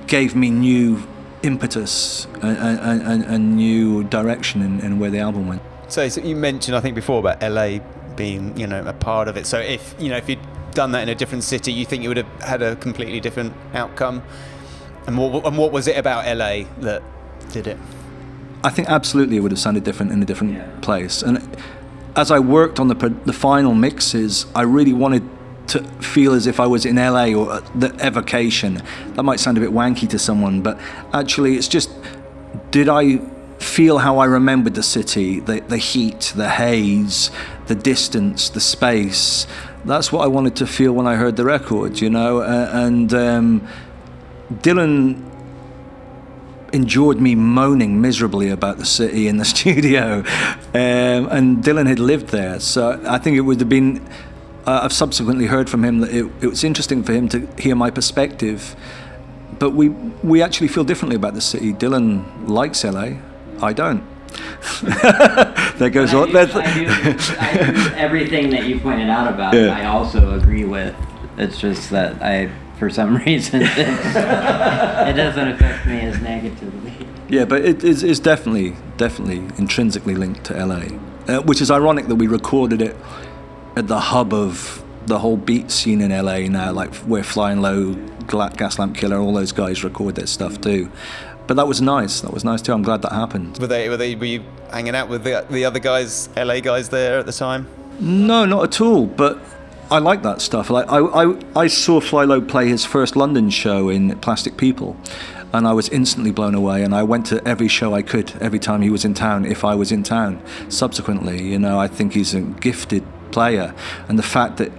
gave 0.06 0.34
me 0.34 0.50
new 0.50 1.06
impetus 1.42 2.26
and, 2.42 2.58
and, 2.58 3.22
and, 3.22 3.56
new 3.56 4.04
direction 4.04 4.60
in, 4.60 4.80
in, 4.80 4.98
where 4.98 5.08
the 5.08 5.20
album 5.20 5.46
went. 5.48 5.62
So, 5.88 6.06
so, 6.08 6.20
you 6.20 6.36
mentioned, 6.36 6.76
I 6.76 6.80
think 6.80 6.94
before 6.96 7.20
about 7.20 7.40
LA 7.40 7.78
being, 8.16 8.54
you 8.58 8.66
know, 8.66 8.84
a 8.84 8.92
part 8.92 9.28
of 9.28 9.36
it. 9.36 9.46
So 9.46 9.58
if 9.58 9.94
you 9.98 10.08
know 10.10 10.16
if 10.16 10.28
you'd 10.28 10.46
done 10.72 10.92
that 10.92 11.02
in 11.02 11.08
a 11.08 11.14
different 11.14 11.44
city, 11.44 11.72
you 11.72 11.84
think 11.84 12.02
you 12.02 12.08
would 12.08 12.16
have 12.16 12.40
had 12.40 12.62
a 12.62 12.76
completely 12.76 13.20
different 13.20 13.52
outcome. 13.74 14.22
And 15.06 15.16
what, 15.18 15.44
and 15.46 15.56
what 15.56 15.72
was 15.72 15.86
it 15.88 15.96
about 15.96 16.24
LA 16.24 16.64
that 16.80 17.02
did 17.50 17.66
it? 17.66 17.78
I 18.62 18.70
think 18.70 18.88
absolutely 18.88 19.36
it 19.36 19.40
would 19.40 19.52
have 19.52 19.58
sounded 19.58 19.84
different 19.84 20.12
in 20.12 20.22
a 20.22 20.26
different 20.26 20.54
yeah. 20.54 20.70
place. 20.82 21.22
And 21.22 21.56
as 22.16 22.30
I 22.30 22.38
worked 22.38 22.78
on 22.78 22.88
the 22.88 22.94
the 23.24 23.32
final 23.32 23.74
mixes, 23.74 24.46
I 24.54 24.62
really 24.62 24.92
wanted 24.92 25.22
to 25.68 25.84
feel 26.00 26.32
as 26.32 26.46
if 26.46 26.58
I 26.58 26.66
was 26.66 26.84
in 26.84 26.96
LA 26.96 27.32
or 27.32 27.60
the 27.74 27.94
evocation. 28.04 28.82
That 29.14 29.22
might 29.22 29.40
sound 29.40 29.56
a 29.56 29.60
bit 29.60 29.70
wanky 29.70 30.08
to 30.10 30.18
someone, 30.18 30.62
but 30.62 30.78
actually, 31.12 31.56
it's 31.56 31.68
just 31.68 31.90
did 32.70 32.88
I 32.88 33.18
feel 33.58 33.98
how 33.98 34.18
I 34.18 34.24
remembered 34.24 34.74
the 34.74 34.82
city, 34.82 35.40
the 35.40 35.60
the 35.60 35.78
heat, 35.78 36.32
the 36.36 36.48
haze, 36.48 37.30
the 37.66 37.74
distance, 37.74 38.50
the 38.50 38.60
space. 38.60 39.46
That's 39.84 40.12
what 40.12 40.24
I 40.24 40.26
wanted 40.26 40.56
to 40.56 40.66
feel 40.66 40.92
when 40.92 41.06
I 41.06 41.16
heard 41.16 41.36
the 41.36 41.44
record, 41.44 42.00
you 42.00 42.10
know. 42.10 42.40
Uh, 42.40 42.70
and 42.72 43.12
um, 43.14 43.68
Dylan 44.52 45.26
endured 46.72 47.20
me 47.20 47.34
moaning 47.34 48.00
miserably 48.00 48.50
about 48.50 48.78
the 48.78 48.84
city 48.84 49.26
in 49.28 49.38
the 49.38 49.44
studio. 49.56 50.18
Um, 50.74 51.28
and 51.30 51.64
Dylan 51.64 51.86
had 51.86 51.98
lived 51.98 52.28
there. 52.28 52.60
So 52.60 53.00
I 53.06 53.18
think 53.18 53.36
it 53.36 53.42
would 53.42 53.60
have 53.60 53.68
been. 53.68 54.06
Uh, 54.66 54.80
I've 54.82 54.92
subsequently 54.92 55.46
heard 55.46 55.70
from 55.70 55.84
him 55.84 56.00
that 56.00 56.10
it, 56.10 56.30
it, 56.42 56.46
was 56.46 56.64
interesting 56.64 57.02
for 57.02 57.12
him 57.12 57.28
to 57.30 57.48
hear 57.58 57.74
my 57.74 57.90
perspective. 57.90 58.76
But 59.58 59.70
we, 59.70 59.88
we 59.88 60.42
actually 60.42 60.68
feel 60.68 60.84
differently 60.84 61.16
about 61.16 61.34
the 61.34 61.40
city. 61.40 61.72
Dylan 61.72 62.48
likes 62.48 62.84
LA. 62.84 63.14
I 63.62 63.72
don't. 63.72 64.04
there 65.78 65.90
goes 65.90 66.14
on. 66.14 66.34
I 66.36 66.44
do, 66.44 66.52
I 66.58 66.74
do, 66.74 66.86
I 67.38 67.72
do 67.72 67.94
everything 67.96 68.50
that 68.50 68.64
you 68.66 68.80
pointed 68.80 69.08
out 69.08 69.32
about. 69.32 69.54
Yeah. 69.54 69.76
I 69.76 69.86
also 69.86 70.38
agree 70.38 70.64
with. 70.64 70.94
It's 71.36 71.58
just 71.58 71.90
that 71.90 72.22
I 72.22 72.50
for 72.78 72.90
some 72.90 73.16
reason. 73.26 73.62
it 73.62 75.16
doesn't 75.16 75.48
affect 75.48 75.86
me 75.86 76.00
as 76.00 76.20
negatively. 76.20 76.92
Yeah, 77.28 77.44
but 77.44 77.64
it 77.64 77.84
is 77.84 78.02
it's 78.02 78.20
definitely 78.20 78.74
definitely 78.96 79.38
intrinsically 79.58 80.14
linked 80.14 80.44
to 80.44 80.66
LA, 80.66 80.96
uh, 81.28 81.42
which 81.42 81.60
is 81.60 81.70
ironic 81.70 82.06
that 82.08 82.16
we 82.16 82.26
recorded 82.26 82.82
it 82.82 82.96
at 83.76 83.86
the 83.86 84.00
hub 84.00 84.34
of 84.34 84.82
the 85.06 85.18
whole 85.18 85.36
beat 85.36 85.70
scene 85.70 86.00
in 86.00 86.10
LA 86.10 86.40
now, 86.48 86.72
like 86.72 86.94
where 86.96 87.22
Flying 87.22 87.60
Low, 87.60 87.94
Gaslamp 88.26 88.96
Killer, 88.96 89.18
all 89.18 89.32
those 89.32 89.52
guys 89.52 89.82
record 89.84 90.14
their 90.14 90.26
stuff 90.26 90.60
too. 90.60 90.90
But 91.50 91.56
that 91.56 91.66
was 91.66 91.82
nice. 91.82 92.20
That 92.20 92.32
was 92.32 92.44
nice 92.44 92.62
too. 92.62 92.72
I'm 92.72 92.84
glad 92.84 93.02
that 93.02 93.10
happened. 93.10 93.58
Were 93.58 93.66
they? 93.66 93.88
Were 93.88 93.96
they? 93.96 94.14
Were 94.14 94.24
you 94.24 94.44
hanging 94.70 94.94
out 94.94 95.08
with 95.08 95.24
the, 95.24 95.44
the 95.50 95.64
other 95.64 95.80
guys, 95.80 96.28
LA 96.36 96.60
guys, 96.60 96.90
there 96.90 97.18
at 97.18 97.26
the 97.26 97.32
time? 97.32 97.66
No, 97.98 98.44
not 98.44 98.62
at 98.62 98.80
all. 98.80 99.04
But 99.06 99.36
I 99.90 99.98
like 99.98 100.22
that 100.22 100.40
stuff. 100.42 100.70
Like 100.70 100.88
I, 100.88 100.98
I, 100.98 101.42
I 101.56 101.66
saw 101.66 101.98
FlyLo 102.00 102.46
play 102.48 102.68
his 102.68 102.84
first 102.84 103.16
London 103.16 103.50
show 103.50 103.88
in 103.88 104.16
Plastic 104.20 104.56
People, 104.58 104.96
and 105.52 105.66
I 105.66 105.72
was 105.72 105.88
instantly 105.88 106.30
blown 106.30 106.54
away. 106.54 106.84
And 106.84 106.94
I 106.94 107.02
went 107.02 107.26
to 107.26 107.44
every 107.44 107.66
show 107.66 107.94
I 107.94 108.02
could 108.02 108.32
every 108.40 108.60
time 108.60 108.82
he 108.82 108.90
was 108.90 109.04
in 109.04 109.14
town, 109.14 109.44
if 109.44 109.64
I 109.64 109.74
was 109.74 109.90
in 109.90 110.04
town. 110.04 110.40
Subsequently, 110.68 111.42
you 111.42 111.58
know, 111.58 111.80
I 111.80 111.88
think 111.88 112.12
he's 112.12 112.32
a 112.32 112.42
gifted 112.42 113.04
player, 113.32 113.74
and 114.08 114.16
the 114.16 114.22
fact 114.22 114.58
that 114.58 114.70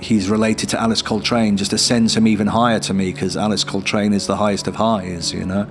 he's 0.00 0.28
related 0.28 0.68
to 0.70 0.80
Alice 0.80 1.02
Coltrane 1.02 1.56
just 1.56 1.72
ascends 1.72 2.16
him 2.16 2.26
even 2.26 2.48
higher 2.48 2.80
to 2.80 2.94
me 2.94 3.12
because 3.12 3.36
Alice 3.36 3.64
Coltrane 3.64 4.12
is 4.12 4.26
the 4.26 4.36
highest 4.36 4.66
of 4.66 4.76
highs, 4.76 5.32
you 5.32 5.44
know. 5.44 5.66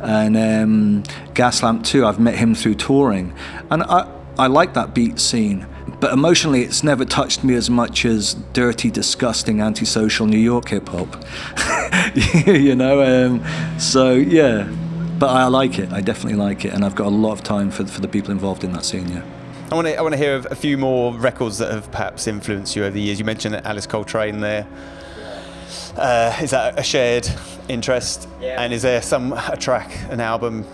And 0.00 0.36
um, 0.36 1.02
Gaslamp 1.34 1.84
too, 1.84 2.06
I've 2.06 2.18
met 2.18 2.36
him 2.36 2.54
through 2.54 2.74
touring, 2.76 3.34
and 3.70 3.82
I 3.82 4.10
I 4.38 4.48
like 4.48 4.74
that 4.74 4.94
beat 4.94 5.20
scene. 5.20 5.66
But 6.00 6.12
emotionally, 6.12 6.62
it's 6.62 6.82
never 6.82 7.04
touched 7.04 7.44
me 7.44 7.54
as 7.54 7.70
much 7.70 8.04
as 8.04 8.34
dirty, 8.52 8.90
disgusting, 8.90 9.60
antisocial 9.60 10.26
New 10.26 10.38
York 10.38 10.68
hip 10.68 10.88
hop. 10.88 11.24
you 12.46 12.74
know, 12.74 13.02
um, 13.02 13.78
so 13.78 14.14
yeah. 14.14 14.68
But 15.18 15.30
I 15.30 15.46
like 15.46 15.78
it. 15.78 15.92
I 15.92 16.00
definitely 16.00 16.38
like 16.38 16.64
it, 16.64 16.74
and 16.74 16.84
I've 16.84 16.96
got 16.96 17.06
a 17.06 17.16
lot 17.16 17.32
of 17.32 17.42
time 17.42 17.70
for 17.70 17.86
for 17.86 18.00
the 18.00 18.08
people 18.08 18.32
involved 18.32 18.64
in 18.64 18.72
that 18.72 18.84
scene. 18.84 19.08
Yeah. 19.08 19.43
I 19.74 19.76
want 19.76 19.88
to 19.88 19.96
I 19.96 20.02
want 20.02 20.12
to 20.12 20.18
hear 20.18 20.36
a 20.36 20.54
few 20.54 20.78
more 20.78 21.12
records 21.12 21.58
that 21.58 21.72
have 21.72 21.90
perhaps 21.90 22.28
influenced 22.28 22.76
you 22.76 22.84
over 22.84 22.92
the 22.92 23.00
years. 23.00 23.18
You 23.18 23.24
mentioned 23.24 23.56
Alice 23.66 23.88
Coltrane 23.88 24.38
there. 24.38 24.68
Uh, 25.96 26.38
is 26.40 26.50
that 26.50 26.78
a 26.78 26.82
shared 26.84 27.28
interest? 27.68 28.28
Yeah. 28.40 28.62
And 28.62 28.72
is 28.72 28.82
there 28.82 29.02
some 29.02 29.32
a 29.32 29.56
track, 29.56 29.90
an 30.10 30.20
album? 30.20 30.64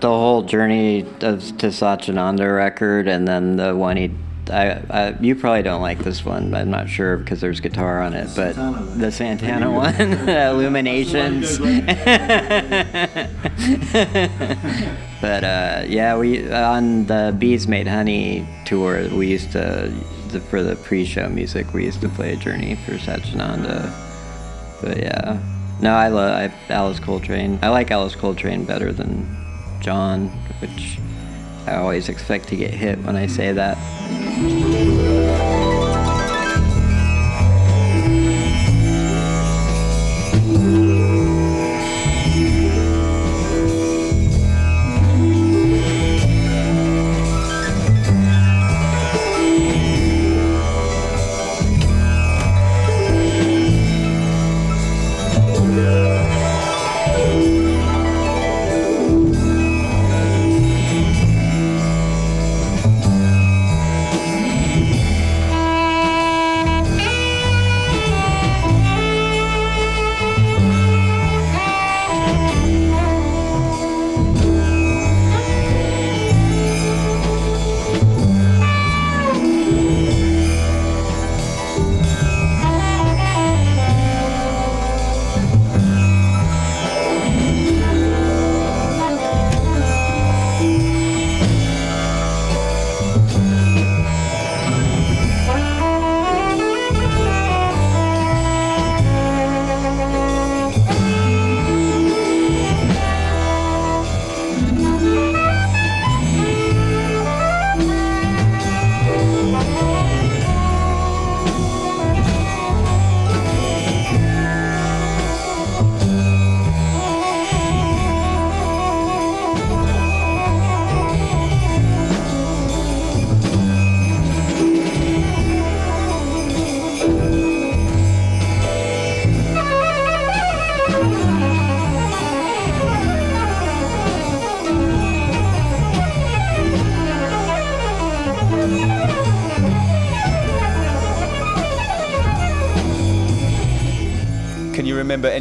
The 0.00 0.06
whole 0.06 0.44
journey 0.44 1.00
of 1.20 1.40
to 1.58 1.66
Satchidananda 1.66 2.54
record, 2.54 3.08
and 3.08 3.26
then 3.26 3.56
the 3.56 3.74
one 3.74 3.96
he. 3.96 4.12
I, 4.50 4.82
I, 4.90 5.16
you 5.20 5.34
probably 5.34 5.62
don't 5.62 5.82
like 5.82 6.00
this 6.00 6.24
one. 6.24 6.54
I'm 6.54 6.70
not 6.70 6.88
sure 6.88 7.16
because 7.16 7.40
there's 7.40 7.60
guitar 7.60 8.02
on 8.02 8.14
it, 8.14 8.30
but 8.34 8.54
the 8.98 9.10
Santana 9.10 9.70
one, 9.70 9.94
Illuminations. 10.28 11.58
but 15.20 15.44
uh, 15.44 15.84
yeah, 15.86 16.16
we 16.16 16.50
on 16.52 17.06
the 17.06 17.34
Bees 17.38 17.68
Made 17.68 17.88
Honey 17.88 18.46
tour, 18.64 19.08
we 19.08 19.28
used 19.28 19.52
to 19.52 19.92
the, 20.28 20.40
for 20.40 20.62
the 20.62 20.76
pre-show 20.76 21.28
music, 21.28 21.72
we 21.72 21.84
used 21.84 22.00
to 22.00 22.08
play 22.08 22.32
a 22.32 22.36
Journey 22.36 22.76
for 22.76 22.92
Satchidananda. 22.92 23.92
But 24.80 24.98
yeah, 24.98 25.40
no, 25.80 25.94
I 25.94 26.08
love 26.08 26.32
I, 26.32 26.72
Alice 26.72 27.00
Coltrane. 27.00 27.58
I 27.62 27.68
like 27.68 27.90
Alice 27.90 28.14
Coltrane 28.14 28.64
better 28.64 28.92
than 28.92 29.26
John, 29.80 30.28
which 30.60 30.98
I 31.68 31.76
always 31.76 32.08
expect 32.08 32.48
to 32.48 32.56
get 32.56 32.72
hit 32.72 32.98
when 33.00 33.14
I 33.14 33.26
say 33.26 33.52
that. 33.52 33.76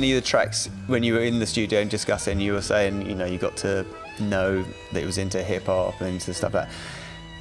Any 0.08 0.16
of 0.16 0.24
the 0.24 0.30
tracks 0.30 0.70
when 0.86 1.03
you 1.03 1.16
were 1.16 1.20
in 1.20 1.38
the 1.38 1.45
studio 1.45 1.82
and 1.82 1.91
discussing? 1.91 2.39
You 2.39 2.53
were 2.53 2.62
saying, 2.62 3.10
you 3.10 3.14
know, 3.14 3.26
you 3.26 3.38
got 3.38 3.58
to 3.58 3.86
know 4.22 4.64
that 4.93 5.03
it 5.03 5.05
was 5.05 5.18
into 5.18 5.43
hip 5.43 5.66
hop 5.66 5.99
and 5.99 6.12
into 6.12 6.34
stuff 6.34 6.53
like 6.53 6.70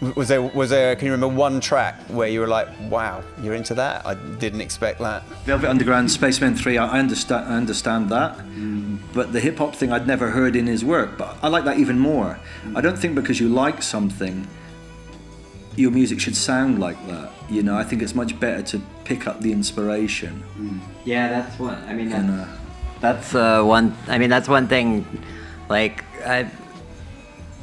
that. 0.00 0.16
Was 0.16 0.26
there, 0.26 0.42
was 0.42 0.70
there, 0.70 0.96
can 0.96 1.06
you 1.06 1.12
remember 1.12 1.32
one 1.32 1.60
track 1.60 1.94
where 2.08 2.26
you 2.26 2.40
were 2.40 2.48
like, 2.48 2.66
wow, 2.90 3.22
you're 3.40 3.54
into 3.54 3.72
that? 3.74 4.04
I 4.04 4.14
didn't 4.14 4.62
expect 4.62 4.98
that. 4.98 5.22
Velvet 5.44 5.68
Underground, 5.68 6.10
Spacemen 6.10 6.56
3, 6.56 6.76
I 6.76 6.98
understand, 6.98 7.52
I 7.52 7.56
understand 7.56 8.10
that. 8.10 8.36
Mm. 8.36 8.98
But 9.14 9.32
the 9.32 9.38
hip 9.38 9.58
hop 9.58 9.76
thing 9.76 9.92
I'd 9.92 10.08
never 10.08 10.30
heard 10.30 10.56
in 10.56 10.66
his 10.66 10.84
work. 10.84 11.16
But 11.16 11.36
I 11.44 11.46
like 11.46 11.62
that 11.66 11.78
even 11.78 12.00
more. 12.00 12.36
I 12.74 12.80
don't 12.80 12.98
think 12.98 13.14
because 13.14 13.38
you 13.38 13.48
like 13.48 13.80
something, 13.80 14.44
your 15.76 15.90
music 15.90 16.20
should 16.20 16.36
sound 16.36 16.78
like 16.78 16.98
that. 17.06 17.30
You 17.48 17.62
know, 17.62 17.76
I 17.76 17.84
think 17.84 18.02
it's 18.02 18.14
much 18.14 18.38
better 18.40 18.62
to 18.62 18.80
pick 19.04 19.26
up 19.26 19.40
the 19.40 19.52
inspiration. 19.52 20.42
Yeah, 21.04 21.28
that's 21.28 21.58
one. 21.58 21.82
I 21.84 21.92
mean, 21.92 22.12
And, 22.12 22.30
uh, 22.40 22.46
That's 23.00 23.34
uh, 23.34 23.62
one. 23.62 23.94
I 24.08 24.18
mean, 24.18 24.30
that's 24.30 24.48
one 24.48 24.68
thing. 24.68 25.06
Like 25.68 26.04
I, 26.24 26.50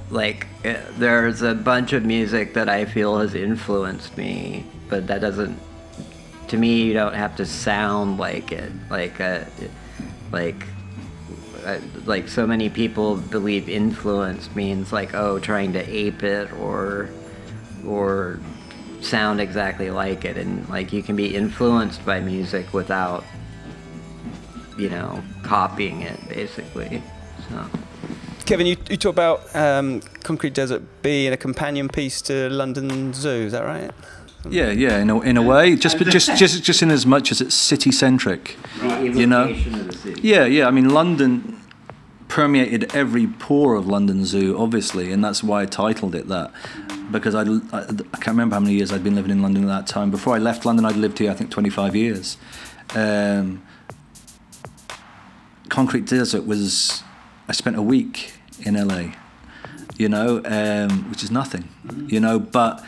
like 0.09 0.47
uh, 0.63 0.75
there's 0.97 1.41
a 1.41 1.55
bunch 1.55 1.91
of 1.93 2.05
music 2.05 2.53
that 2.53 2.69
I 2.69 2.85
feel 2.85 3.17
has 3.17 3.33
influenced 3.33 4.15
me, 4.15 4.65
but 4.89 5.07
that 5.07 5.21
doesn't. 5.21 5.59
To 6.49 6.57
me, 6.57 6.83
you 6.83 6.93
don't 6.93 7.15
have 7.15 7.35
to 7.37 7.45
sound 7.45 8.19
like 8.19 8.51
it. 8.51 8.71
Like, 8.91 9.19
uh, 9.19 9.45
like, 10.31 10.67
uh, 11.65 11.79
like 12.05 12.27
so 12.27 12.45
many 12.45 12.69
people 12.69 13.17
believe 13.17 13.67
influence 13.69 14.53
means 14.55 14.93
like 14.93 15.15
oh, 15.15 15.39
trying 15.39 15.73
to 15.73 15.89
ape 15.89 16.21
it 16.21 16.51
or, 16.53 17.09
or 17.87 18.39
sound 19.01 19.41
exactly 19.41 19.89
like 19.89 20.25
it, 20.25 20.37
and 20.37 20.67
like 20.69 20.93
you 20.93 21.03
can 21.03 21.15
be 21.15 21.35
influenced 21.35 22.05
by 22.05 22.19
music 22.19 22.73
without 22.73 23.23
you 24.77 24.89
know, 24.89 25.23
copying 25.43 26.01
it 26.01 26.19
basically. 26.29 27.01
So 27.49 27.65
Kevin, 28.45 28.67
you, 28.67 28.77
you 28.89 28.97
talk 28.97 29.13
about 29.13 29.55
um, 29.55 30.01
Concrete 30.23 30.53
Desert 30.53 30.83
being 31.01 31.31
a 31.31 31.37
companion 31.37 31.87
piece 31.87 32.21
to 32.23 32.49
London 32.49 33.13
Zoo, 33.13 33.29
is 33.29 33.51
that 33.53 33.63
right? 33.63 33.91
yeah, 34.49 34.71
yeah, 34.71 34.99
in 34.99 35.09
a, 35.09 35.21
in 35.21 35.37
a 35.37 35.41
way, 35.41 35.75
just 35.75 35.97
but 35.97 36.07
just 36.07 36.35
just 36.35 36.63
just 36.63 36.81
in 36.81 36.91
as 36.91 37.05
much 37.05 37.31
as 37.31 37.39
it's 37.39 37.55
city 37.55 37.91
centric. 37.91 38.57
You 38.81 39.25
know? 39.25 39.53
the 39.53 39.93
city. 39.93 40.21
Yeah, 40.21 40.45
yeah. 40.45 40.67
I 40.67 40.71
mean, 40.71 40.89
London 40.89 41.61
permeated 42.33 42.95
every 42.95 43.27
pore 43.27 43.75
of 43.75 43.85
London 43.85 44.25
Zoo, 44.25 44.57
obviously, 44.57 45.11
and 45.11 45.23
that's 45.23 45.43
why 45.43 45.61
I 45.61 45.65
titled 45.67 46.15
it 46.15 46.29
that. 46.29 46.51
Because 47.11 47.35
I'd, 47.35 47.47
I, 47.47 47.81
I 47.81 48.17
can't 48.17 48.29
remember 48.29 48.55
how 48.55 48.59
many 48.59 48.73
years 48.73 48.91
I'd 48.91 49.03
been 49.03 49.13
living 49.13 49.29
in 49.29 49.43
London 49.43 49.65
at 49.65 49.67
that 49.67 49.85
time. 49.85 50.09
Before 50.09 50.33
I 50.33 50.39
left 50.39 50.65
London, 50.65 50.83
I'd 50.83 50.95
lived 50.95 51.19
here, 51.19 51.29
I 51.29 51.35
think, 51.35 51.51
25 51.51 51.95
years. 51.95 52.37
Um, 52.95 53.61
Concrete 55.69 56.07
Desert 56.07 56.47
was, 56.47 57.03
I 57.47 57.51
spent 57.51 57.75
a 57.75 57.83
week 57.83 58.33
in 58.65 58.73
LA, 58.83 59.11
you 59.97 60.09
know, 60.09 60.41
um, 60.43 61.11
which 61.11 61.23
is 61.23 61.29
nothing, 61.29 61.69
you 62.07 62.19
know, 62.19 62.39
but 62.39 62.83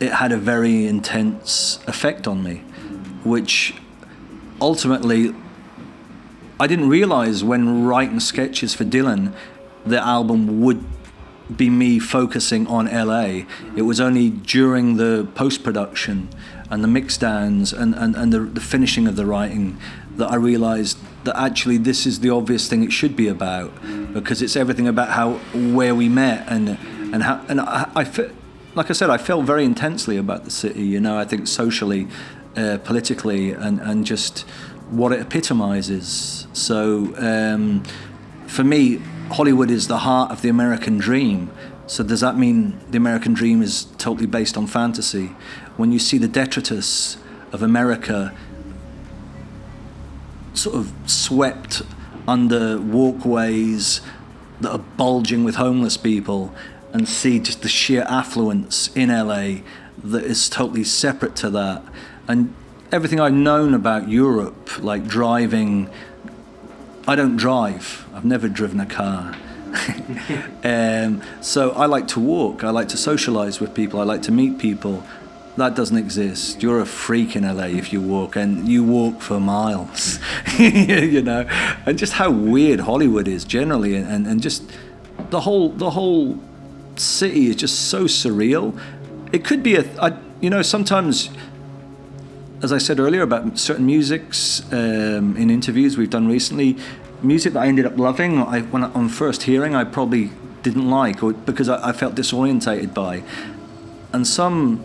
it 0.00 0.10
had 0.10 0.32
a 0.32 0.38
very 0.38 0.86
intense 0.86 1.80
effect 1.86 2.26
on 2.26 2.42
me, 2.42 2.62
which 3.24 3.74
ultimately 4.58 5.34
I 6.60 6.66
didn't 6.66 6.88
realize 6.88 7.44
when 7.44 7.84
writing 7.84 8.20
sketches 8.20 8.74
for 8.74 8.84
Dylan, 8.84 9.32
the 9.86 10.00
album 10.00 10.60
would 10.60 10.84
be 11.56 11.70
me 11.70 11.98
focusing 11.98 12.66
on 12.66 12.86
LA. 12.86 13.44
It 13.76 13.82
was 13.82 14.00
only 14.00 14.30
during 14.30 14.96
the 14.96 15.28
post 15.34 15.62
production 15.62 16.28
and 16.70 16.82
the 16.84 16.88
mix 16.88 17.16
downs 17.16 17.72
and, 17.72 17.94
and, 17.94 18.14
and 18.16 18.32
the, 18.32 18.40
the 18.40 18.60
finishing 18.60 19.06
of 19.06 19.16
the 19.16 19.24
writing 19.24 19.78
that 20.16 20.30
I 20.30 20.34
realized 20.34 20.98
that 21.24 21.36
actually 21.36 21.78
this 21.78 22.06
is 22.06 22.20
the 22.20 22.30
obvious 22.30 22.68
thing 22.68 22.82
it 22.82 22.92
should 22.92 23.16
be 23.16 23.28
about 23.28 23.72
because 24.12 24.42
it's 24.42 24.56
everything 24.56 24.88
about 24.88 25.10
how 25.10 25.34
where 25.54 25.94
we 25.94 26.08
met 26.08 26.46
and 26.48 26.70
and 27.12 27.22
how 27.22 27.44
and 27.48 27.60
I, 27.60 27.88
I 27.94 28.30
like 28.74 28.90
I 28.90 28.92
said 28.92 29.10
I 29.10 29.16
felt 29.16 29.44
very 29.44 29.64
intensely 29.64 30.16
about 30.16 30.44
the 30.44 30.50
city 30.50 30.82
you 30.82 31.00
know 31.00 31.16
I 31.16 31.24
think 31.24 31.46
socially 31.46 32.08
uh, 32.56 32.78
politically 32.78 33.52
and 33.52 33.80
and 33.80 34.04
just 34.04 34.44
what 34.90 35.12
it 35.12 35.20
epitomizes. 35.20 36.46
So 36.52 37.14
um, 37.16 37.82
for 38.46 38.64
me 38.64 39.00
Hollywood 39.30 39.70
is 39.70 39.88
the 39.88 39.98
heart 39.98 40.30
of 40.30 40.42
the 40.42 40.48
American 40.48 40.98
dream. 40.98 41.50
So 41.86 42.02
does 42.02 42.20
that 42.20 42.36
mean 42.36 42.78
the 42.90 42.96
American 42.96 43.34
dream 43.34 43.62
is 43.62 43.84
totally 43.98 44.26
based 44.26 44.56
on 44.56 44.66
fantasy? 44.66 45.26
When 45.76 45.92
you 45.92 45.98
see 45.98 46.18
the 46.18 46.28
detritus 46.28 47.18
of 47.52 47.62
America 47.62 48.34
sort 50.54 50.76
of 50.76 50.92
swept 51.06 51.82
under 52.26 52.80
walkways 52.80 54.00
that 54.60 54.70
are 54.70 54.78
bulging 54.78 55.44
with 55.44 55.54
homeless 55.56 55.96
people 55.96 56.54
and 56.92 57.08
see 57.08 57.38
just 57.38 57.62
the 57.62 57.68
sheer 57.68 58.02
affluence 58.08 58.90
in 58.96 59.08
LA 59.08 59.62
that 60.02 60.24
is 60.24 60.48
totally 60.48 60.84
separate 60.84 61.36
to 61.36 61.50
that. 61.50 61.82
And 62.26 62.54
everything 62.92 63.20
I've 63.20 63.34
known 63.34 63.74
about 63.74 64.08
Europe, 64.08 64.82
like 64.82 65.06
driving, 65.06 65.90
I 67.06 67.16
don't 67.16 67.36
drive, 67.36 68.06
I've 68.14 68.24
never 68.24 68.48
driven 68.48 68.80
a 68.80 68.86
car. 68.86 69.36
um, 70.64 71.22
so 71.40 71.70
I 71.72 71.86
like 71.86 72.08
to 72.08 72.20
walk, 72.20 72.64
I 72.64 72.70
like 72.70 72.88
to 72.88 72.96
socialize 72.96 73.60
with 73.60 73.74
people, 73.74 74.00
I 74.00 74.04
like 74.04 74.22
to 74.22 74.32
meet 74.32 74.58
people 74.58 75.04
that 75.58 75.74
doesn't 75.74 75.96
exist. 75.96 76.62
You're 76.62 76.80
a 76.80 76.86
freak 76.86 77.36
in 77.36 77.42
LA 77.42 77.64
if 77.64 77.92
you 77.92 78.00
walk, 78.00 78.36
and 78.36 78.68
you 78.68 78.84
walk 78.84 79.20
for 79.20 79.40
miles, 79.40 80.18
you 80.58 81.20
know. 81.20 81.46
And 81.84 81.98
just 81.98 82.14
how 82.14 82.30
weird 82.30 82.80
Hollywood 82.80 83.28
is 83.28 83.44
generally, 83.44 83.96
and, 83.96 84.26
and 84.26 84.40
just 84.40 84.62
the 85.30 85.40
whole 85.40 85.70
the 85.70 85.90
whole 85.90 86.38
city 86.96 87.48
is 87.48 87.56
just 87.56 87.88
so 87.88 88.04
surreal. 88.04 88.80
It 89.32 89.44
could 89.44 89.62
be 89.62 89.76
a, 89.76 89.84
I, 90.00 90.16
you 90.40 90.48
know, 90.48 90.62
sometimes, 90.62 91.30
as 92.62 92.72
I 92.72 92.78
said 92.78 92.98
earlier 92.98 93.22
about 93.22 93.58
certain 93.58 93.86
musics 93.86 94.62
um, 94.72 95.36
in 95.36 95.50
interviews 95.50 95.96
we've 95.96 96.10
done 96.10 96.26
recently, 96.26 96.76
music 97.22 97.52
that 97.52 97.60
I 97.60 97.66
ended 97.66 97.86
up 97.86 97.96
loving, 97.96 98.38
I, 98.38 98.62
when 98.62 98.84
on 98.84 99.08
first 99.08 99.42
hearing, 99.44 99.74
I 99.74 99.84
probably 99.84 100.30
didn't 100.62 100.90
like, 100.90 101.22
or 101.22 101.32
because 101.32 101.68
I, 101.68 101.90
I 101.90 101.92
felt 101.92 102.14
disorientated 102.14 102.92
by, 102.94 103.22
and 104.12 104.26
some 104.26 104.84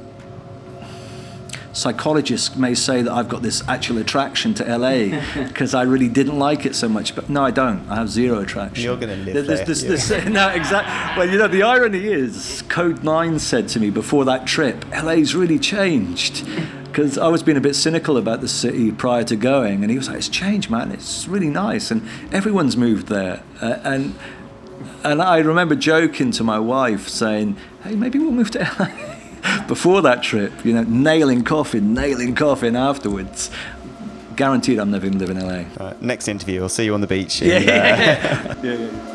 psychologists 1.72 2.56
may 2.56 2.76
say 2.76 3.02
that 3.02 3.12
I've 3.12 3.28
got 3.28 3.42
this 3.42 3.68
actual 3.68 3.98
attraction 3.98 4.54
to 4.56 4.78
LA 4.78 5.20
because 5.48 5.74
I 5.74 5.82
really 5.82 6.08
didn't 6.08 6.38
like 6.38 6.68
it 6.68 6.76
so 6.76 6.88
much. 6.88 7.16
But 7.16 7.30
no, 7.30 7.44
I 7.44 7.50
don't. 7.50 7.90
I 7.90 7.96
have 7.96 8.10
zero 8.10 8.40
attraction. 8.40 8.84
You're 8.84 8.98
going 8.98 9.10
to 9.10 9.26
live 9.26 9.48
there. 9.48 9.66
This, 9.66 9.82
this, 9.82 10.10
this, 10.10 10.26
no, 10.28 10.50
exactly. 10.50 11.18
Well, 11.18 11.32
you 11.32 11.40
know, 11.40 11.48
the 11.48 11.64
irony 11.64 12.06
is, 12.06 12.64
Kode9 12.68 13.40
said 13.40 13.68
to 13.70 13.80
me 13.80 13.90
before 13.90 14.26
that 14.26 14.46
trip, 14.46 14.86
LA's 14.92 15.34
really 15.34 15.58
changed. 15.58 16.48
Because 16.94 17.18
I 17.18 17.28
was 17.28 17.42
being 17.42 17.58
a 17.58 17.62
bit 17.62 17.76
cynical 17.76 18.18
about 18.18 18.42
the 18.42 18.48
city 18.48 18.92
prior 18.92 19.24
to 19.24 19.36
going, 19.36 19.82
and 19.82 19.90
he 19.90 19.98
was 19.98 20.08
like, 20.08 20.18
"It's 20.18 20.30
changed, 20.30 20.70
man. 20.70 20.92
It's 20.92 21.28
really 21.28 21.50
nice, 21.50 21.90
and 21.90 22.08
everyone's 22.32 22.78
moved 22.78 23.08
there." 23.08 23.42
Uh, 23.60 23.80
and 23.84 24.14
and 25.04 25.20
I 25.20 25.40
remember 25.40 25.76
joking 25.76 26.30
to 26.34 26.44
my 26.44 26.60
wife, 26.60 27.10
saying, 27.10 27.58
"Hey, 27.84 27.96
maybe 27.96 28.20
we'll 28.20 28.32
move 28.32 28.52
to 28.52 28.60
LA." 28.60 28.92
before 29.68 30.04
that 30.04 30.22
trip, 30.22 30.54
you 30.64 30.72
know, 30.74 30.84
nailing 30.84 31.44
coffin, 31.44 31.96
nailing 31.96 32.36
coffin 32.36 32.76
afterwards. 32.76 33.50
Guaranteed 34.36 34.80
I'm 34.80 34.92
never 34.92 35.08
going 35.08 35.20
to 35.20 35.26
live 35.26 35.36
in 35.36 35.46
LA. 35.46 35.84
Right, 35.84 36.02
next 36.02 36.28
interview, 36.28 36.62
I'll 36.62 36.70
see 36.70 36.86
you 36.86 36.94
on 36.94 37.02
the 37.02 37.08
beach. 37.08 37.42
In, 37.42 37.50
yeah, 37.50 37.60
yeah, 37.60 38.48
uh, 38.50 38.56
yeah. 38.64 38.74
yeah. 38.74 39.13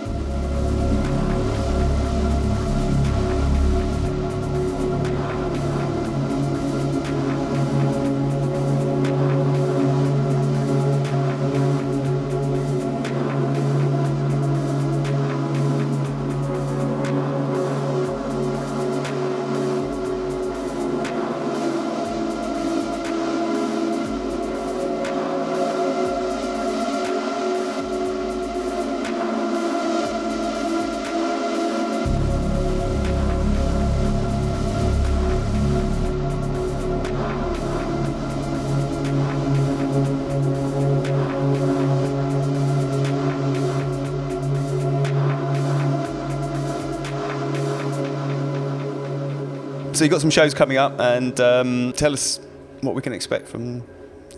So 49.98 50.04
you've 50.04 50.12
got 50.12 50.20
some 50.20 50.30
shows 50.30 50.54
coming 50.54 50.76
up, 50.76 51.00
and 51.00 51.40
um, 51.40 51.92
tell 51.96 52.12
us 52.12 52.38
what 52.82 52.94
we 52.94 53.02
can 53.02 53.12
expect 53.12 53.48
from 53.48 53.82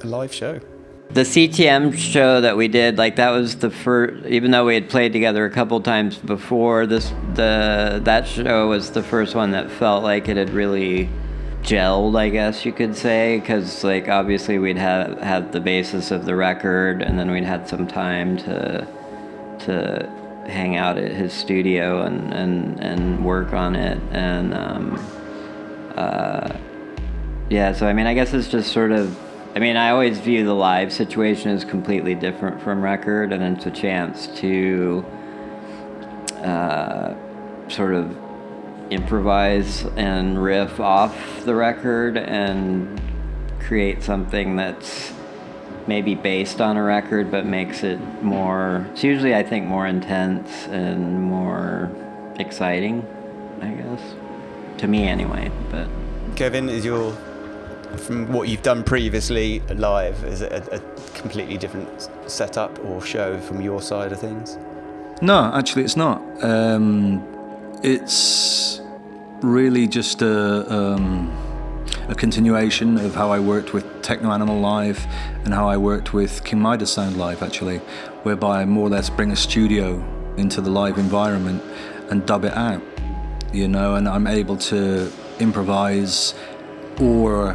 a 0.00 0.06
live 0.06 0.32
show. 0.32 0.58
The 1.10 1.20
CTM 1.20 1.98
show 1.98 2.40
that 2.40 2.56
we 2.56 2.66
did, 2.66 2.96
like 2.96 3.16
that 3.16 3.28
was 3.28 3.56
the 3.56 3.68
first. 3.68 4.24
Even 4.24 4.52
though 4.52 4.64
we 4.64 4.72
had 4.72 4.88
played 4.88 5.12
together 5.12 5.44
a 5.44 5.50
couple 5.50 5.78
times 5.82 6.16
before, 6.16 6.86
this 6.86 7.10
the 7.34 8.00
that 8.04 8.26
show 8.26 8.70
was 8.70 8.92
the 8.92 9.02
first 9.02 9.34
one 9.34 9.50
that 9.50 9.70
felt 9.70 10.02
like 10.02 10.30
it 10.30 10.38
had 10.38 10.48
really 10.48 11.10
gelled, 11.60 12.18
I 12.18 12.30
guess 12.30 12.64
you 12.64 12.72
could 12.72 12.96
say, 12.96 13.38
because 13.38 13.84
like 13.84 14.08
obviously 14.08 14.58
we'd 14.58 14.78
have 14.78 15.18
had 15.18 15.52
the 15.52 15.60
basis 15.60 16.10
of 16.10 16.24
the 16.24 16.36
record, 16.36 17.02
and 17.02 17.18
then 17.18 17.30
we'd 17.30 17.44
had 17.44 17.68
some 17.68 17.86
time 17.86 18.38
to 18.38 18.88
to 19.66 20.10
hang 20.46 20.76
out 20.76 20.96
at 20.96 21.12
his 21.12 21.34
studio 21.34 22.00
and 22.00 22.32
and 22.32 22.80
and 22.80 23.22
work 23.22 23.52
on 23.52 23.76
it, 23.76 24.00
and 24.10 24.54
um, 24.54 24.98
uh, 25.96 26.56
yeah, 27.48 27.72
so 27.72 27.86
I 27.86 27.92
mean, 27.92 28.06
I 28.06 28.14
guess 28.14 28.32
it's 28.32 28.48
just 28.48 28.72
sort 28.72 28.92
of. 28.92 29.18
I 29.54 29.58
mean, 29.58 29.76
I 29.76 29.90
always 29.90 30.18
view 30.20 30.44
the 30.44 30.54
live 30.54 30.92
situation 30.92 31.50
as 31.50 31.64
completely 31.64 32.14
different 32.14 32.62
from 32.62 32.82
record, 32.82 33.32
and 33.32 33.56
it's 33.56 33.66
a 33.66 33.70
chance 33.70 34.28
to 34.38 35.04
uh, 36.36 37.14
sort 37.68 37.94
of 37.94 38.16
improvise 38.90 39.84
and 39.96 40.42
riff 40.42 40.80
off 40.80 41.44
the 41.44 41.54
record 41.54 42.16
and 42.16 43.00
create 43.60 44.02
something 44.02 44.56
that's 44.56 45.12
maybe 45.86 46.14
based 46.14 46.60
on 46.60 46.76
a 46.76 46.82
record 46.82 47.30
but 47.30 47.46
makes 47.46 47.84
it 47.84 47.98
more 48.22 48.86
it's 48.92 49.04
usually 49.04 49.34
i 49.34 49.42
think 49.42 49.66
more 49.66 49.86
intense 49.86 50.66
and 50.66 51.22
more 51.22 51.90
exciting 52.38 53.06
i 53.62 53.68
guess 53.68 54.14
to 54.80 54.88
me 54.88 55.06
anyway. 55.06 55.50
But 55.70 55.88
Kevin, 56.36 56.68
is 56.68 56.84
your 56.84 57.12
from 57.96 58.32
what 58.32 58.48
you've 58.48 58.62
done 58.62 58.82
previously 58.82 59.60
live? 59.74 60.22
Is 60.24 60.42
it 60.42 60.52
a, 60.52 60.76
a 60.76 60.80
completely 61.14 61.58
different 61.58 62.08
setup 62.26 62.78
or 62.84 63.02
show 63.02 63.38
from 63.40 63.60
your 63.60 63.82
side 63.82 64.12
of 64.12 64.20
things? 64.20 64.58
No, 65.22 65.50
actually, 65.54 65.84
it's 65.84 65.96
not. 65.96 66.22
Um, 66.42 67.22
it's 67.82 68.80
really 69.42 69.86
just 69.86 70.22
a. 70.22 70.72
Um, 70.72 71.36
a 72.08 72.14
continuation 72.14 72.98
of 72.98 73.14
how 73.14 73.30
I 73.30 73.38
worked 73.38 73.72
with 73.72 74.02
Techno 74.02 74.32
Animal 74.32 74.58
live 74.58 75.06
and 75.44 75.54
how 75.54 75.68
I 75.68 75.76
worked 75.76 76.12
with 76.12 76.42
King 76.44 76.60
Midas 76.60 76.92
Sound 76.92 77.16
live, 77.16 77.40
actually, 77.40 77.78
whereby 78.24 78.62
I 78.62 78.64
more 78.64 78.86
or 78.86 78.90
less 78.90 79.08
bring 79.08 79.30
a 79.30 79.36
studio 79.36 80.02
into 80.36 80.60
the 80.60 80.70
live 80.70 80.98
environment 80.98 81.62
and 82.10 82.26
dub 82.26 82.44
it 82.44 82.52
out 82.54 82.82
you 83.52 83.68
know, 83.68 83.94
and 83.96 84.08
I'm 84.08 84.26
able 84.26 84.56
to 84.56 85.10
improvise 85.38 86.34
or 87.00 87.54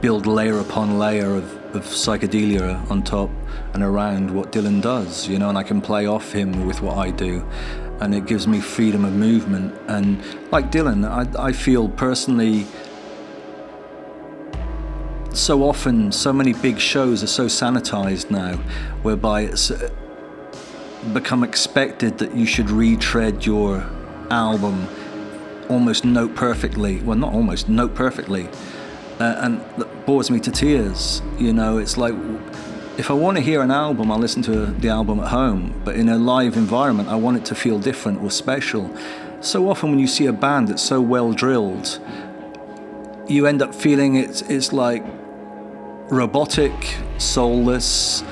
build 0.00 0.26
layer 0.26 0.58
upon 0.58 0.98
layer 0.98 1.34
of, 1.34 1.52
of 1.74 1.84
psychedelia 1.84 2.90
on 2.90 3.02
top 3.02 3.30
and 3.74 3.82
around 3.82 4.30
what 4.30 4.52
Dylan 4.52 4.82
does, 4.82 5.28
you 5.28 5.38
know, 5.38 5.48
and 5.48 5.58
I 5.58 5.62
can 5.62 5.80
play 5.80 6.06
off 6.06 6.32
him 6.32 6.66
with 6.66 6.80
what 6.82 6.96
I 6.96 7.10
do. 7.10 7.46
And 8.00 8.14
it 8.14 8.26
gives 8.26 8.46
me 8.46 8.60
freedom 8.60 9.04
of 9.04 9.12
movement. 9.14 9.74
And 9.88 10.22
like 10.50 10.70
Dylan, 10.70 11.08
I, 11.08 11.46
I 11.46 11.52
feel 11.52 11.88
personally 11.88 12.66
so 15.32 15.62
often, 15.62 16.12
so 16.12 16.32
many 16.32 16.52
big 16.52 16.78
shows 16.78 17.22
are 17.22 17.28
so 17.28 17.46
sanitized 17.46 18.30
now, 18.30 18.56
whereby 19.02 19.42
it's 19.42 19.70
uh, 19.70 19.90
become 21.12 21.44
expected 21.44 22.18
that 22.18 22.34
you 22.34 22.46
should 22.46 22.70
retread 22.70 23.44
your 23.44 23.88
album 24.30 24.88
almost 25.68 26.04
note 26.04 26.34
perfectly. 26.34 27.00
Well, 27.00 27.16
not 27.16 27.32
almost, 27.32 27.68
note 27.68 27.94
perfectly. 27.94 28.48
Uh, 29.18 29.34
and 29.38 29.60
that 29.78 30.06
bores 30.06 30.30
me 30.30 30.40
to 30.40 30.50
tears. 30.50 31.22
You 31.38 31.52
know, 31.52 31.78
it's 31.78 31.96
like 31.96 32.14
if 32.98 33.10
I 33.10 33.14
want 33.14 33.36
to 33.36 33.42
hear 33.42 33.60
an 33.62 33.70
album, 33.70 34.10
I'll 34.10 34.18
listen 34.18 34.42
to 34.42 34.66
the 34.66 34.88
album 34.88 35.20
at 35.20 35.28
home. 35.28 35.80
But 35.84 35.96
in 35.96 36.08
a 36.08 36.18
live 36.18 36.56
environment, 36.56 37.08
I 37.08 37.16
want 37.16 37.36
it 37.36 37.44
to 37.46 37.54
feel 37.54 37.78
different 37.78 38.22
or 38.22 38.30
special. 38.30 38.94
So 39.40 39.68
often, 39.68 39.90
when 39.90 39.98
you 39.98 40.06
see 40.06 40.26
a 40.26 40.32
band 40.32 40.68
that's 40.68 40.82
so 40.82 41.00
well 41.00 41.32
drilled, 41.32 42.00
you 43.28 43.46
end 43.46 43.60
up 43.60 43.74
feeling 43.74 44.16
it's, 44.16 44.42
it's 44.42 44.72
like 44.72 45.04
robotic, 46.10 46.96
soulless. 47.18 48.22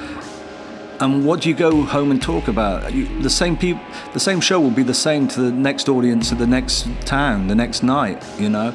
And 1.05 1.27
what 1.27 1.43
do 1.43 1.51
you 1.51 1.55
go 1.55 1.83
home 1.83 2.11
and 2.11 2.23
talk 2.23 2.49
about? 2.49 2.95
You, 2.95 3.05
the 3.21 3.29
same 3.29 3.59
people, 3.59 3.83
the 4.15 4.21
same 4.21 4.41
show 4.41 4.59
will 4.59 4.71
be 4.71 4.83
the 4.83 4.95
same 4.95 5.29
to 5.29 5.41
the 5.43 5.53
next 5.53 5.91
audience 5.91 6.33
at 6.33 6.39
the 6.39 6.47
next 6.47 6.89
town, 7.03 7.47
the 7.47 7.55
next 7.55 7.83
night. 7.83 8.25
You 8.39 8.49
know, 8.49 8.75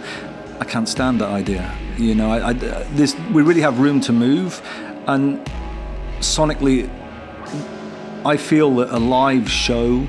I 0.60 0.66
can't 0.66 0.88
stand 0.88 1.22
that 1.22 1.30
idea. 1.30 1.76
You 1.98 2.14
know, 2.14 2.30
I, 2.30 2.50
I, 2.50 2.54
this 2.54 3.16
we 3.34 3.42
really 3.42 3.62
have 3.62 3.80
room 3.80 4.00
to 4.02 4.14
move, 4.14 4.62
and 5.08 5.44
sonically, 6.20 6.88
I 8.24 8.38
feel 8.38 8.76
that 8.76 8.96
a 8.96 9.00
live 9.00 9.50
show, 9.50 10.06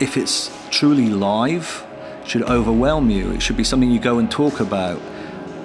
if 0.00 0.16
it's 0.16 0.50
truly 0.70 1.10
live, 1.10 1.86
should 2.26 2.42
overwhelm 2.42 3.08
you. 3.08 3.30
It 3.30 3.40
should 3.40 3.56
be 3.56 3.62
something 3.62 3.88
you 3.88 4.00
go 4.00 4.18
and 4.18 4.28
talk 4.28 4.58
about. 4.58 5.00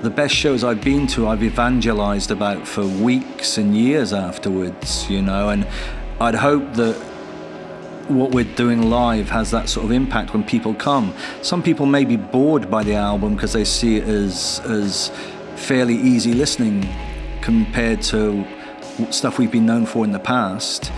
The 0.02 0.10
best 0.10 0.36
shows 0.36 0.64
I've 0.64 0.84
been 0.84 1.08
to, 1.08 1.28
I've 1.28 1.44
evangelized 1.44 2.30
about 2.30 2.68
for 2.68 2.86
weeks 2.86 3.58
and 3.58 3.76
years 3.76 4.14
afterwards, 4.14 5.10
you 5.10 5.22
know, 5.22 5.50
and 5.50 5.68
I'd 6.20 6.36
hope 6.36 6.74
that 6.74 6.96
what 8.08 8.32
we're 8.32 8.56
doing 8.56 8.90
live 8.90 9.30
has 9.30 9.50
that 9.52 9.68
sort 9.68 9.86
of 9.86 9.92
impact 9.92 10.34
when 10.34 10.44
people 10.44 10.74
come. 10.76 11.14
Some 11.42 11.64
people 11.64 11.86
may 11.86 12.06
be 12.06 12.18
bored 12.18 12.70
by 12.70 12.84
the 12.84 12.94
album 12.94 13.36
because 13.36 13.54
they 13.54 13.66
see 13.66 13.98
it 13.98 14.04
as 14.04 14.62
as 14.66 15.12
fairly 15.56 15.96
easy 15.96 16.34
listening 16.34 16.88
compared 17.42 18.02
to 18.02 18.46
stuff 19.10 19.40
we've 19.40 19.52
been 19.52 19.66
known 19.66 19.86
for 19.86 20.04
in 20.04 20.12
the 20.12 20.20
past. 20.20 20.92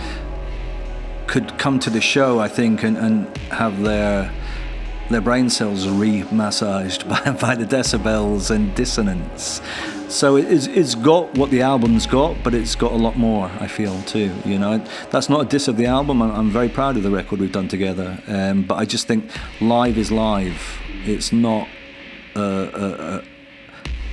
Could 1.26 1.58
come 1.58 1.78
to 1.80 1.90
the 1.90 2.00
show, 2.00 2.40
I 2.40 2.48
think, 2.48 2.82
and, 2.82 2.96
and 2.96 3.36
have 3.48 3.82
their 3.82 4.32
their 5.10 5.20
brain 5.20 5.48
cells 5.50 5.88
re-massaged 5.88 7.08
by, 7.08 7.32
by 7.32 7.54
the 7.54 7.64
decibels 7.64 8.50
and 8.50 8.74
dissonance. 8.74 9.60
So 10.08 10.36
it's, 10.36 10.66
it's 10.66 10.94
got 10.94 11.36
what 11.36 11.50
the 11.50 11.60
album's 11.60 12.06
got, 12.06 12.42
but 12.42 12.54
it's 12.54 12.74
got 12.74 12.92
a 12.92 12.96
lot 12.96 13.16
more. 13.18 13.50
I 13.60 13.66
feel 13.66 14.00
too. 14.02 14.34
You 14.44 14.58
know, 14.58 14.78
that's 15.10 15.28
not 15.28 15.42
a 15.42 15.44
diss 15.44 15.68
of 15.68 15.76
the 15.76 15.86
album. 15.86 16.22
I'm, 16.22 16.30
I'm 16.30 16.50
very 16.50 16.70
proud 16.70 16.96
of 16.96 17.02
the 17.02 17.10
record 17.10 17.40
we've 17.40 17.52
done 17.52 17.68
together. 17.68 18.18
Um, 18.26 18.62
but 18.62 18.76
I 18.76 18.86
just 18.86 19.06
think 19.06 19.30
live 19.60 19.98
is 19.98 20.10
live. 20.10 20.80
It's 21.04 21.32
not 21.32 21.68
a, 22.34 23.22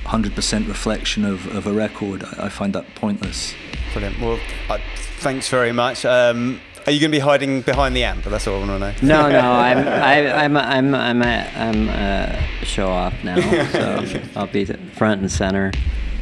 hundred 0.04 0.34
percent 0.34 0.68
reflection 0.68 1.24
of, 1.24 1.46
of 1.54 1.66
a 1.66 1.72
record. 1.72 2.24
I, 2.24 2.46
I, 2.46 2.48
find 2.48 2.72
that 2.74 2.94
pointless. 2.94 3.54
Brilliant. 3.92 4.20
Well, 4.20 4.38
uh, 4.68 4.78
thanks 5.18 5.48
very 5.48 5.72
much. 5.72 6.04
Um, 6.04 6.60
are 6.86 6.92
you 6.92 7.00
going 7.00 7.10
to 7.10 7.16
be 7.16 7.20
hiding 7.20 7.62
behind 7.62 7.96
the 7.96 8.04
amp? 8.04 8.24
That's 8.24 8.46
all 8.46 8.62
I 8.62 8.66
want 8.66 8.70
to 8.70 9.06
know. 9.06 9.22
No, 9.22 9.30
no, 9.30 9.52
I'm, 9.52 9.78
I, 9.78 10.44
I'm, 10.44 10.56
I'm, 10.56 10.94
I'm, 10.94 11.22
a, 11.22 11.52
I'm 11.56 11.88
a 11.88 12.64
show 12.64 12.88
off 12.88 13.14
now, 13.24 13.40
so 13.70 14.20
I'll 14.36 14.46
be 14.46 14.64
front 14.64 15.20
and 15.20 15.30
center. 15.30 15.72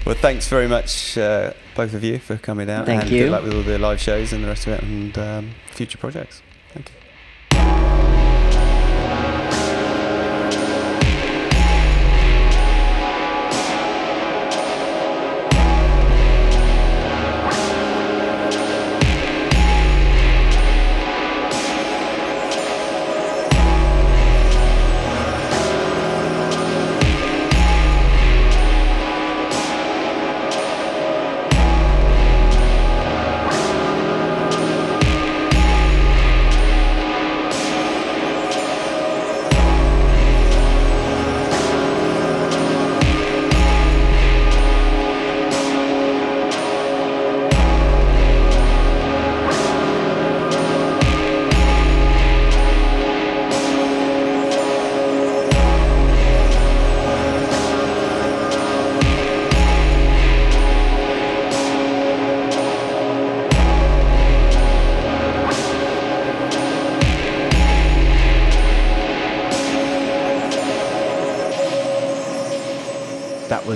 Well, 0.06 0.14
thanks 0.14 0.48
very 0.48 0.68
much, 0.68 1.16
uh, 1.18 1.52
both 1.74 1.94
of 1.94 2.02
you, 2.02 2.18
for 2.18 2.36
coming 2.36 2.70
out. 2.70 2.86
Thank 2.86 3.02
and 3.02 3.10
you. 3.10 3.24
Good 3.24 3.32
luck 3.32 3.42
with 3.42 3.54
all 3.54 3.62
the 3.62 3.78
live 3.78 4.00
shows 4.00 4.32
and 4.32 4.42
the 4.42 4.48
rest 4.48 4.66
of 4.66 4.74
it, 4.74 4.82
and 4.82 5.18
um, 5.18 5.50
future 5.70 5.98
projects. 5.98 6.42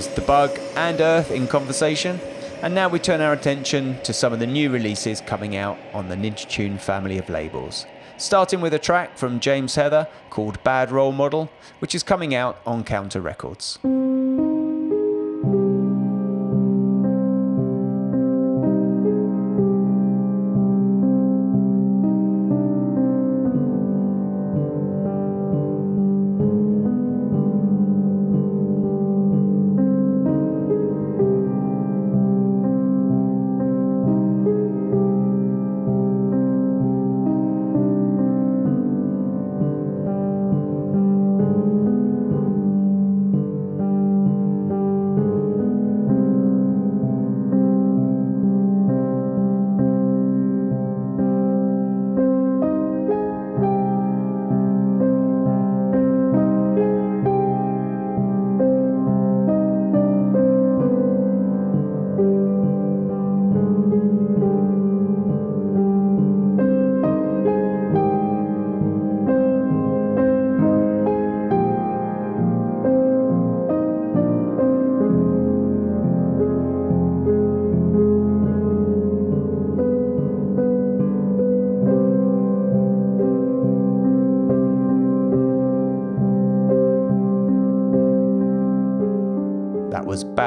Bug 0.06 0.56
and 0.76 1.00
Earth 1.00 1.32
in 1.32 1.48
conversation. 1.48 2.20
And 2.62 2.74
now 2.74 2.88
we 2.88 2.98
turn 2.98 3.20
our 3.20 3.32
attention 3.32 4.00
to 4.02 4.12
some 4.12 4.32
of 4.32 4.38
the 4.38 4.46
new 4.46 4.70
releases 4.70 5.20
coming 5.20 5.56
out 5.56 5.76
on 5.92 6.08
the 6.08 6.14
Ninja 6.14 6.48
Tune 6.48 6.78
family 6.78 7.18
of 7.18 7.28
labels. 7.28 7.84
Starting 8.16 8.60
with 8.60 8.74
a 8.74 8.78
track 8.78 9.16
from 9.16 9.40
James 9.40 9.74
Heather 9.74 10.06
called 10.30 10.62
Bad 10.62 10.92
Role 10.92 11.12
Model, 11.12 11.50
which 11.80 11.94
is 11.94 12.02
coming 12.02 12.34
out 12.34 12.60
on 12.66 12.84
Counter 12.84 13.20
Records. 13.20 13.78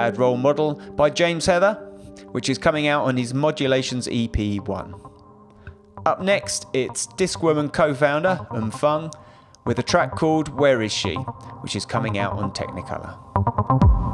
Role 0.10 0.38
Model 0.38 0.76
by 0.95 1.10
James 1.10 1.45
Heather, 1.45 1.76
which 2.32 2.49
is 2.49 2.58
coming 2.58 2.88
out 2.88 3.06
on 3.06 3.18
his 3.18 3.34
Modulations 3.34 4.08
EP1. 4.08 4.99
Up 6.06 6.22
next, 6.22 6.66
it's 6.74 7.08
Discwoman 7.08 7.72
co 7.72 7.93
founder, 7.93 8.47
UMFANG, 8.52 9.14
with 9.66 9.78
a 9.78 9.84
track 9.84 10.16
called 10.16 10.49
Where 10.49 10.82
Is 10.82 10.91
She, 10.91 11.14
which 11.62 11.76
is 11.76 11.86
coming 11.86 12.18
out 12.18 12.34
on 12.34 12.52
Technicolour. 12.52 14.11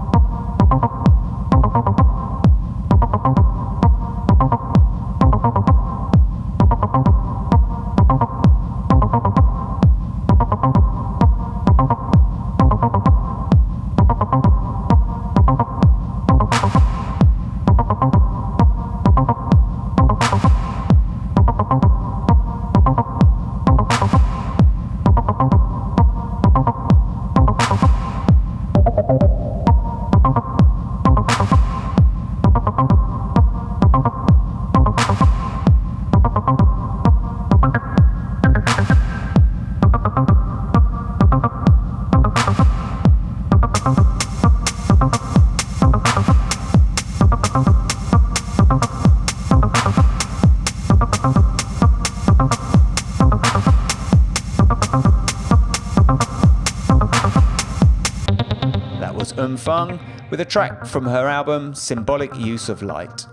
With 60.29 60.41
a 60.41 60.45
track 60.45 60.85
from 60.85 61.05
her 61.05 61.27
album 61.27 61.73
Symbolic 61.73 62.35
Use 62.35 62.69
of 62.69 62.81
Light. 62.81 63.25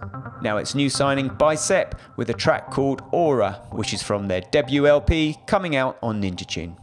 Now 0.42 0.58
it's 0.58 0.74
new 0.74 0.90
signing 0.90 1.28
Bicep 1.28 1.98
with 2.16 2.30
a 2.30 2.34
track 2.34 2.70
called 2.70 3.02
Aura, 3.12 3.62
which 3.72 3.92
is 3.92 4.02
from 4.02 4.28
their 4.28 4.42
debut 4.52 4.86
LP 4.86 5.36
coming 5.46 5.74
out 5.74 5.98
on 6.02 6.22
Ninja 6.22 6.46
Tune. 6.46 6.76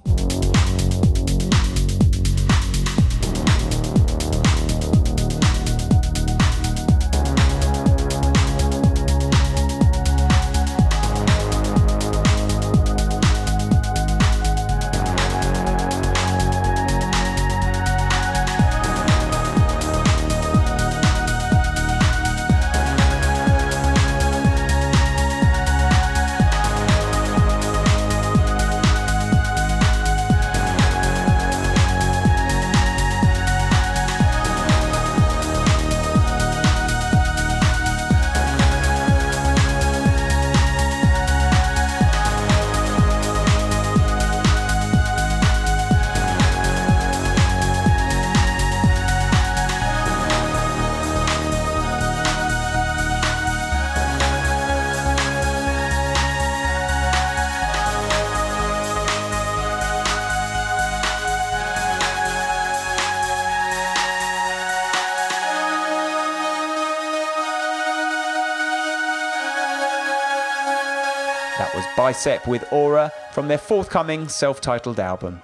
Bicep 72.12 72.45
with 72.45 72.66
Aura 72.74 73.09
from 73.32 73.47
their 73.47 73.57
forthcoming 73.57 74.28
self 74.28 74.59
titled 74.59 74.99
album. 74.99 75.41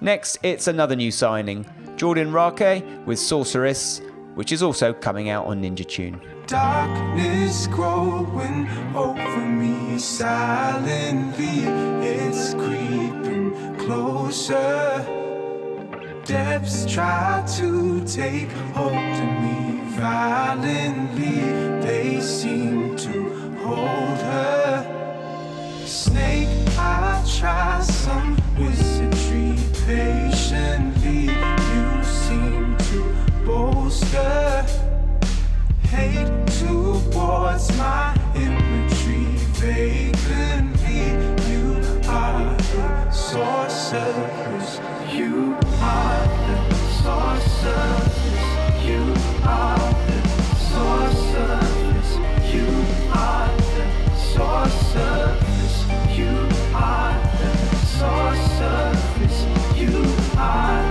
Next, 0.00 0.38
it's 0.42 0.66
another 0.66 0.96
new 0.96 1.10
signing 1.10 1.66
Jordan 1.96 2.32
Rakei 2.32 3.04
with 3.04 3.18
Sorceress, 3.18 4.00
which 4.34 4.50
is 4.50 4.62
also 4.62 4.94
coming 4.94 5.28
out 5.28 5.44
on 5.44 5.60
Ninja 5.60 5.86
Tune. 5.86 6.18
Darkness 6.46 7.66
growing 7.66 8.66
over 8.94 9.46
me 9.46 9.98
silently. 9.98 11.64
It's 12.08 12.54
creeping 12.54 13.76
closer. 13.76 15.04
Depths 16.24 16.90
try 16.90 17.44
to 17.58 18.02
take 18.06 18.50
hold 18.72 18.94
of 18.94 19.42
me 19.42 19.82
violently. 19.90 21.40
They 21.86 22.20
seem 22.22 22.96
to 22.96 23.54
hold 23.58 24.18
her. 24.18 24.95
Snake, 25.86 26.48
I 26.76 27.24
try 27.38 27.80
some 27.80 28.36
wizardry 28.58 29.54
patiently. 29.86 31.26
You 31.26 32.02
seem 32.02 32.76
to 32.76 33.14
bolster 33.44 34.66
hate 35.82 36.46
towards 36.58 37.76
my 37.78 38.16
imagery 38.34 39.26
vacantly. 39.62 41.14
You 41.52 41.80
are 42.08 42.56
the 42.56 43.10
sorceress. 43.12 44.80
You 45.12 45.56
are 45.80 46.26
the 46.46 46.74
sorceress. 47.00 48.16
You 48.84 49.14
are 49.44 49.94
the 50.08 50.18
sorceress. 50.72 52.10
You 52.52 52.66
are 53.14 53.48
the 53.56 54.16
sorceress. 54.16 55.25
God. 60.54 60.85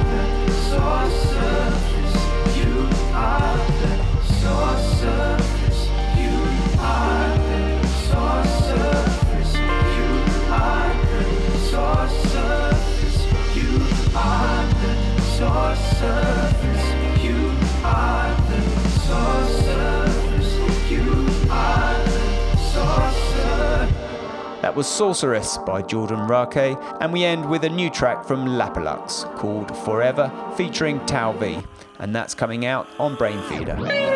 That 24.65 24.75
was 24.75 24.87
Sorceress 24.87 25.59
by 25.59 25.83
Jordan 25.83 26.21
Rakei, 26.21 26.75
and 26.99 27.13
we 27.13 27.23
end 27.23 27.47
with 27.47 27.65
a 27.65 27.69
new 27.69 27.87
track 27.87 28.25
from 28.25 28.47
Lapalux 28.47 29.23
called 29.35 29.77
Forever 29.85 30.31
featuring 30.57 30.99
Talvi, 31.01 31.63
and 31.99 32.15
that's 32.15 32.33
coming 32.33 32.65
out 32.65 32.87
on 32.97 33.15
Brainfeeder. 33.15 34.14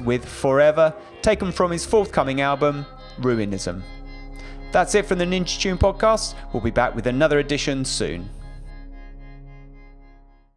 With 0.00 0.24
Forever, 0.24 0.94
taken 1.22 1.52
from 1.52 1.70
his 1.70 1.84
forthcoming 1.86 2.40
album, 2.40 2.86
Ruinism. 3.18 3.82
That's 4.72 4.94
it 4.94 5.06
from 5.06 5.18
the 5.18 5.24
Ninja 5.24 5.58
Tune 5.60 5.78
podcast. 5.78 6.34
We'll 6.52 6.62
be 6.62 6.70
back 6.70 6.94
with 6.94 7.06
another 7.06 7.38
edition 7.38 7.84
soon. 7.84 8.28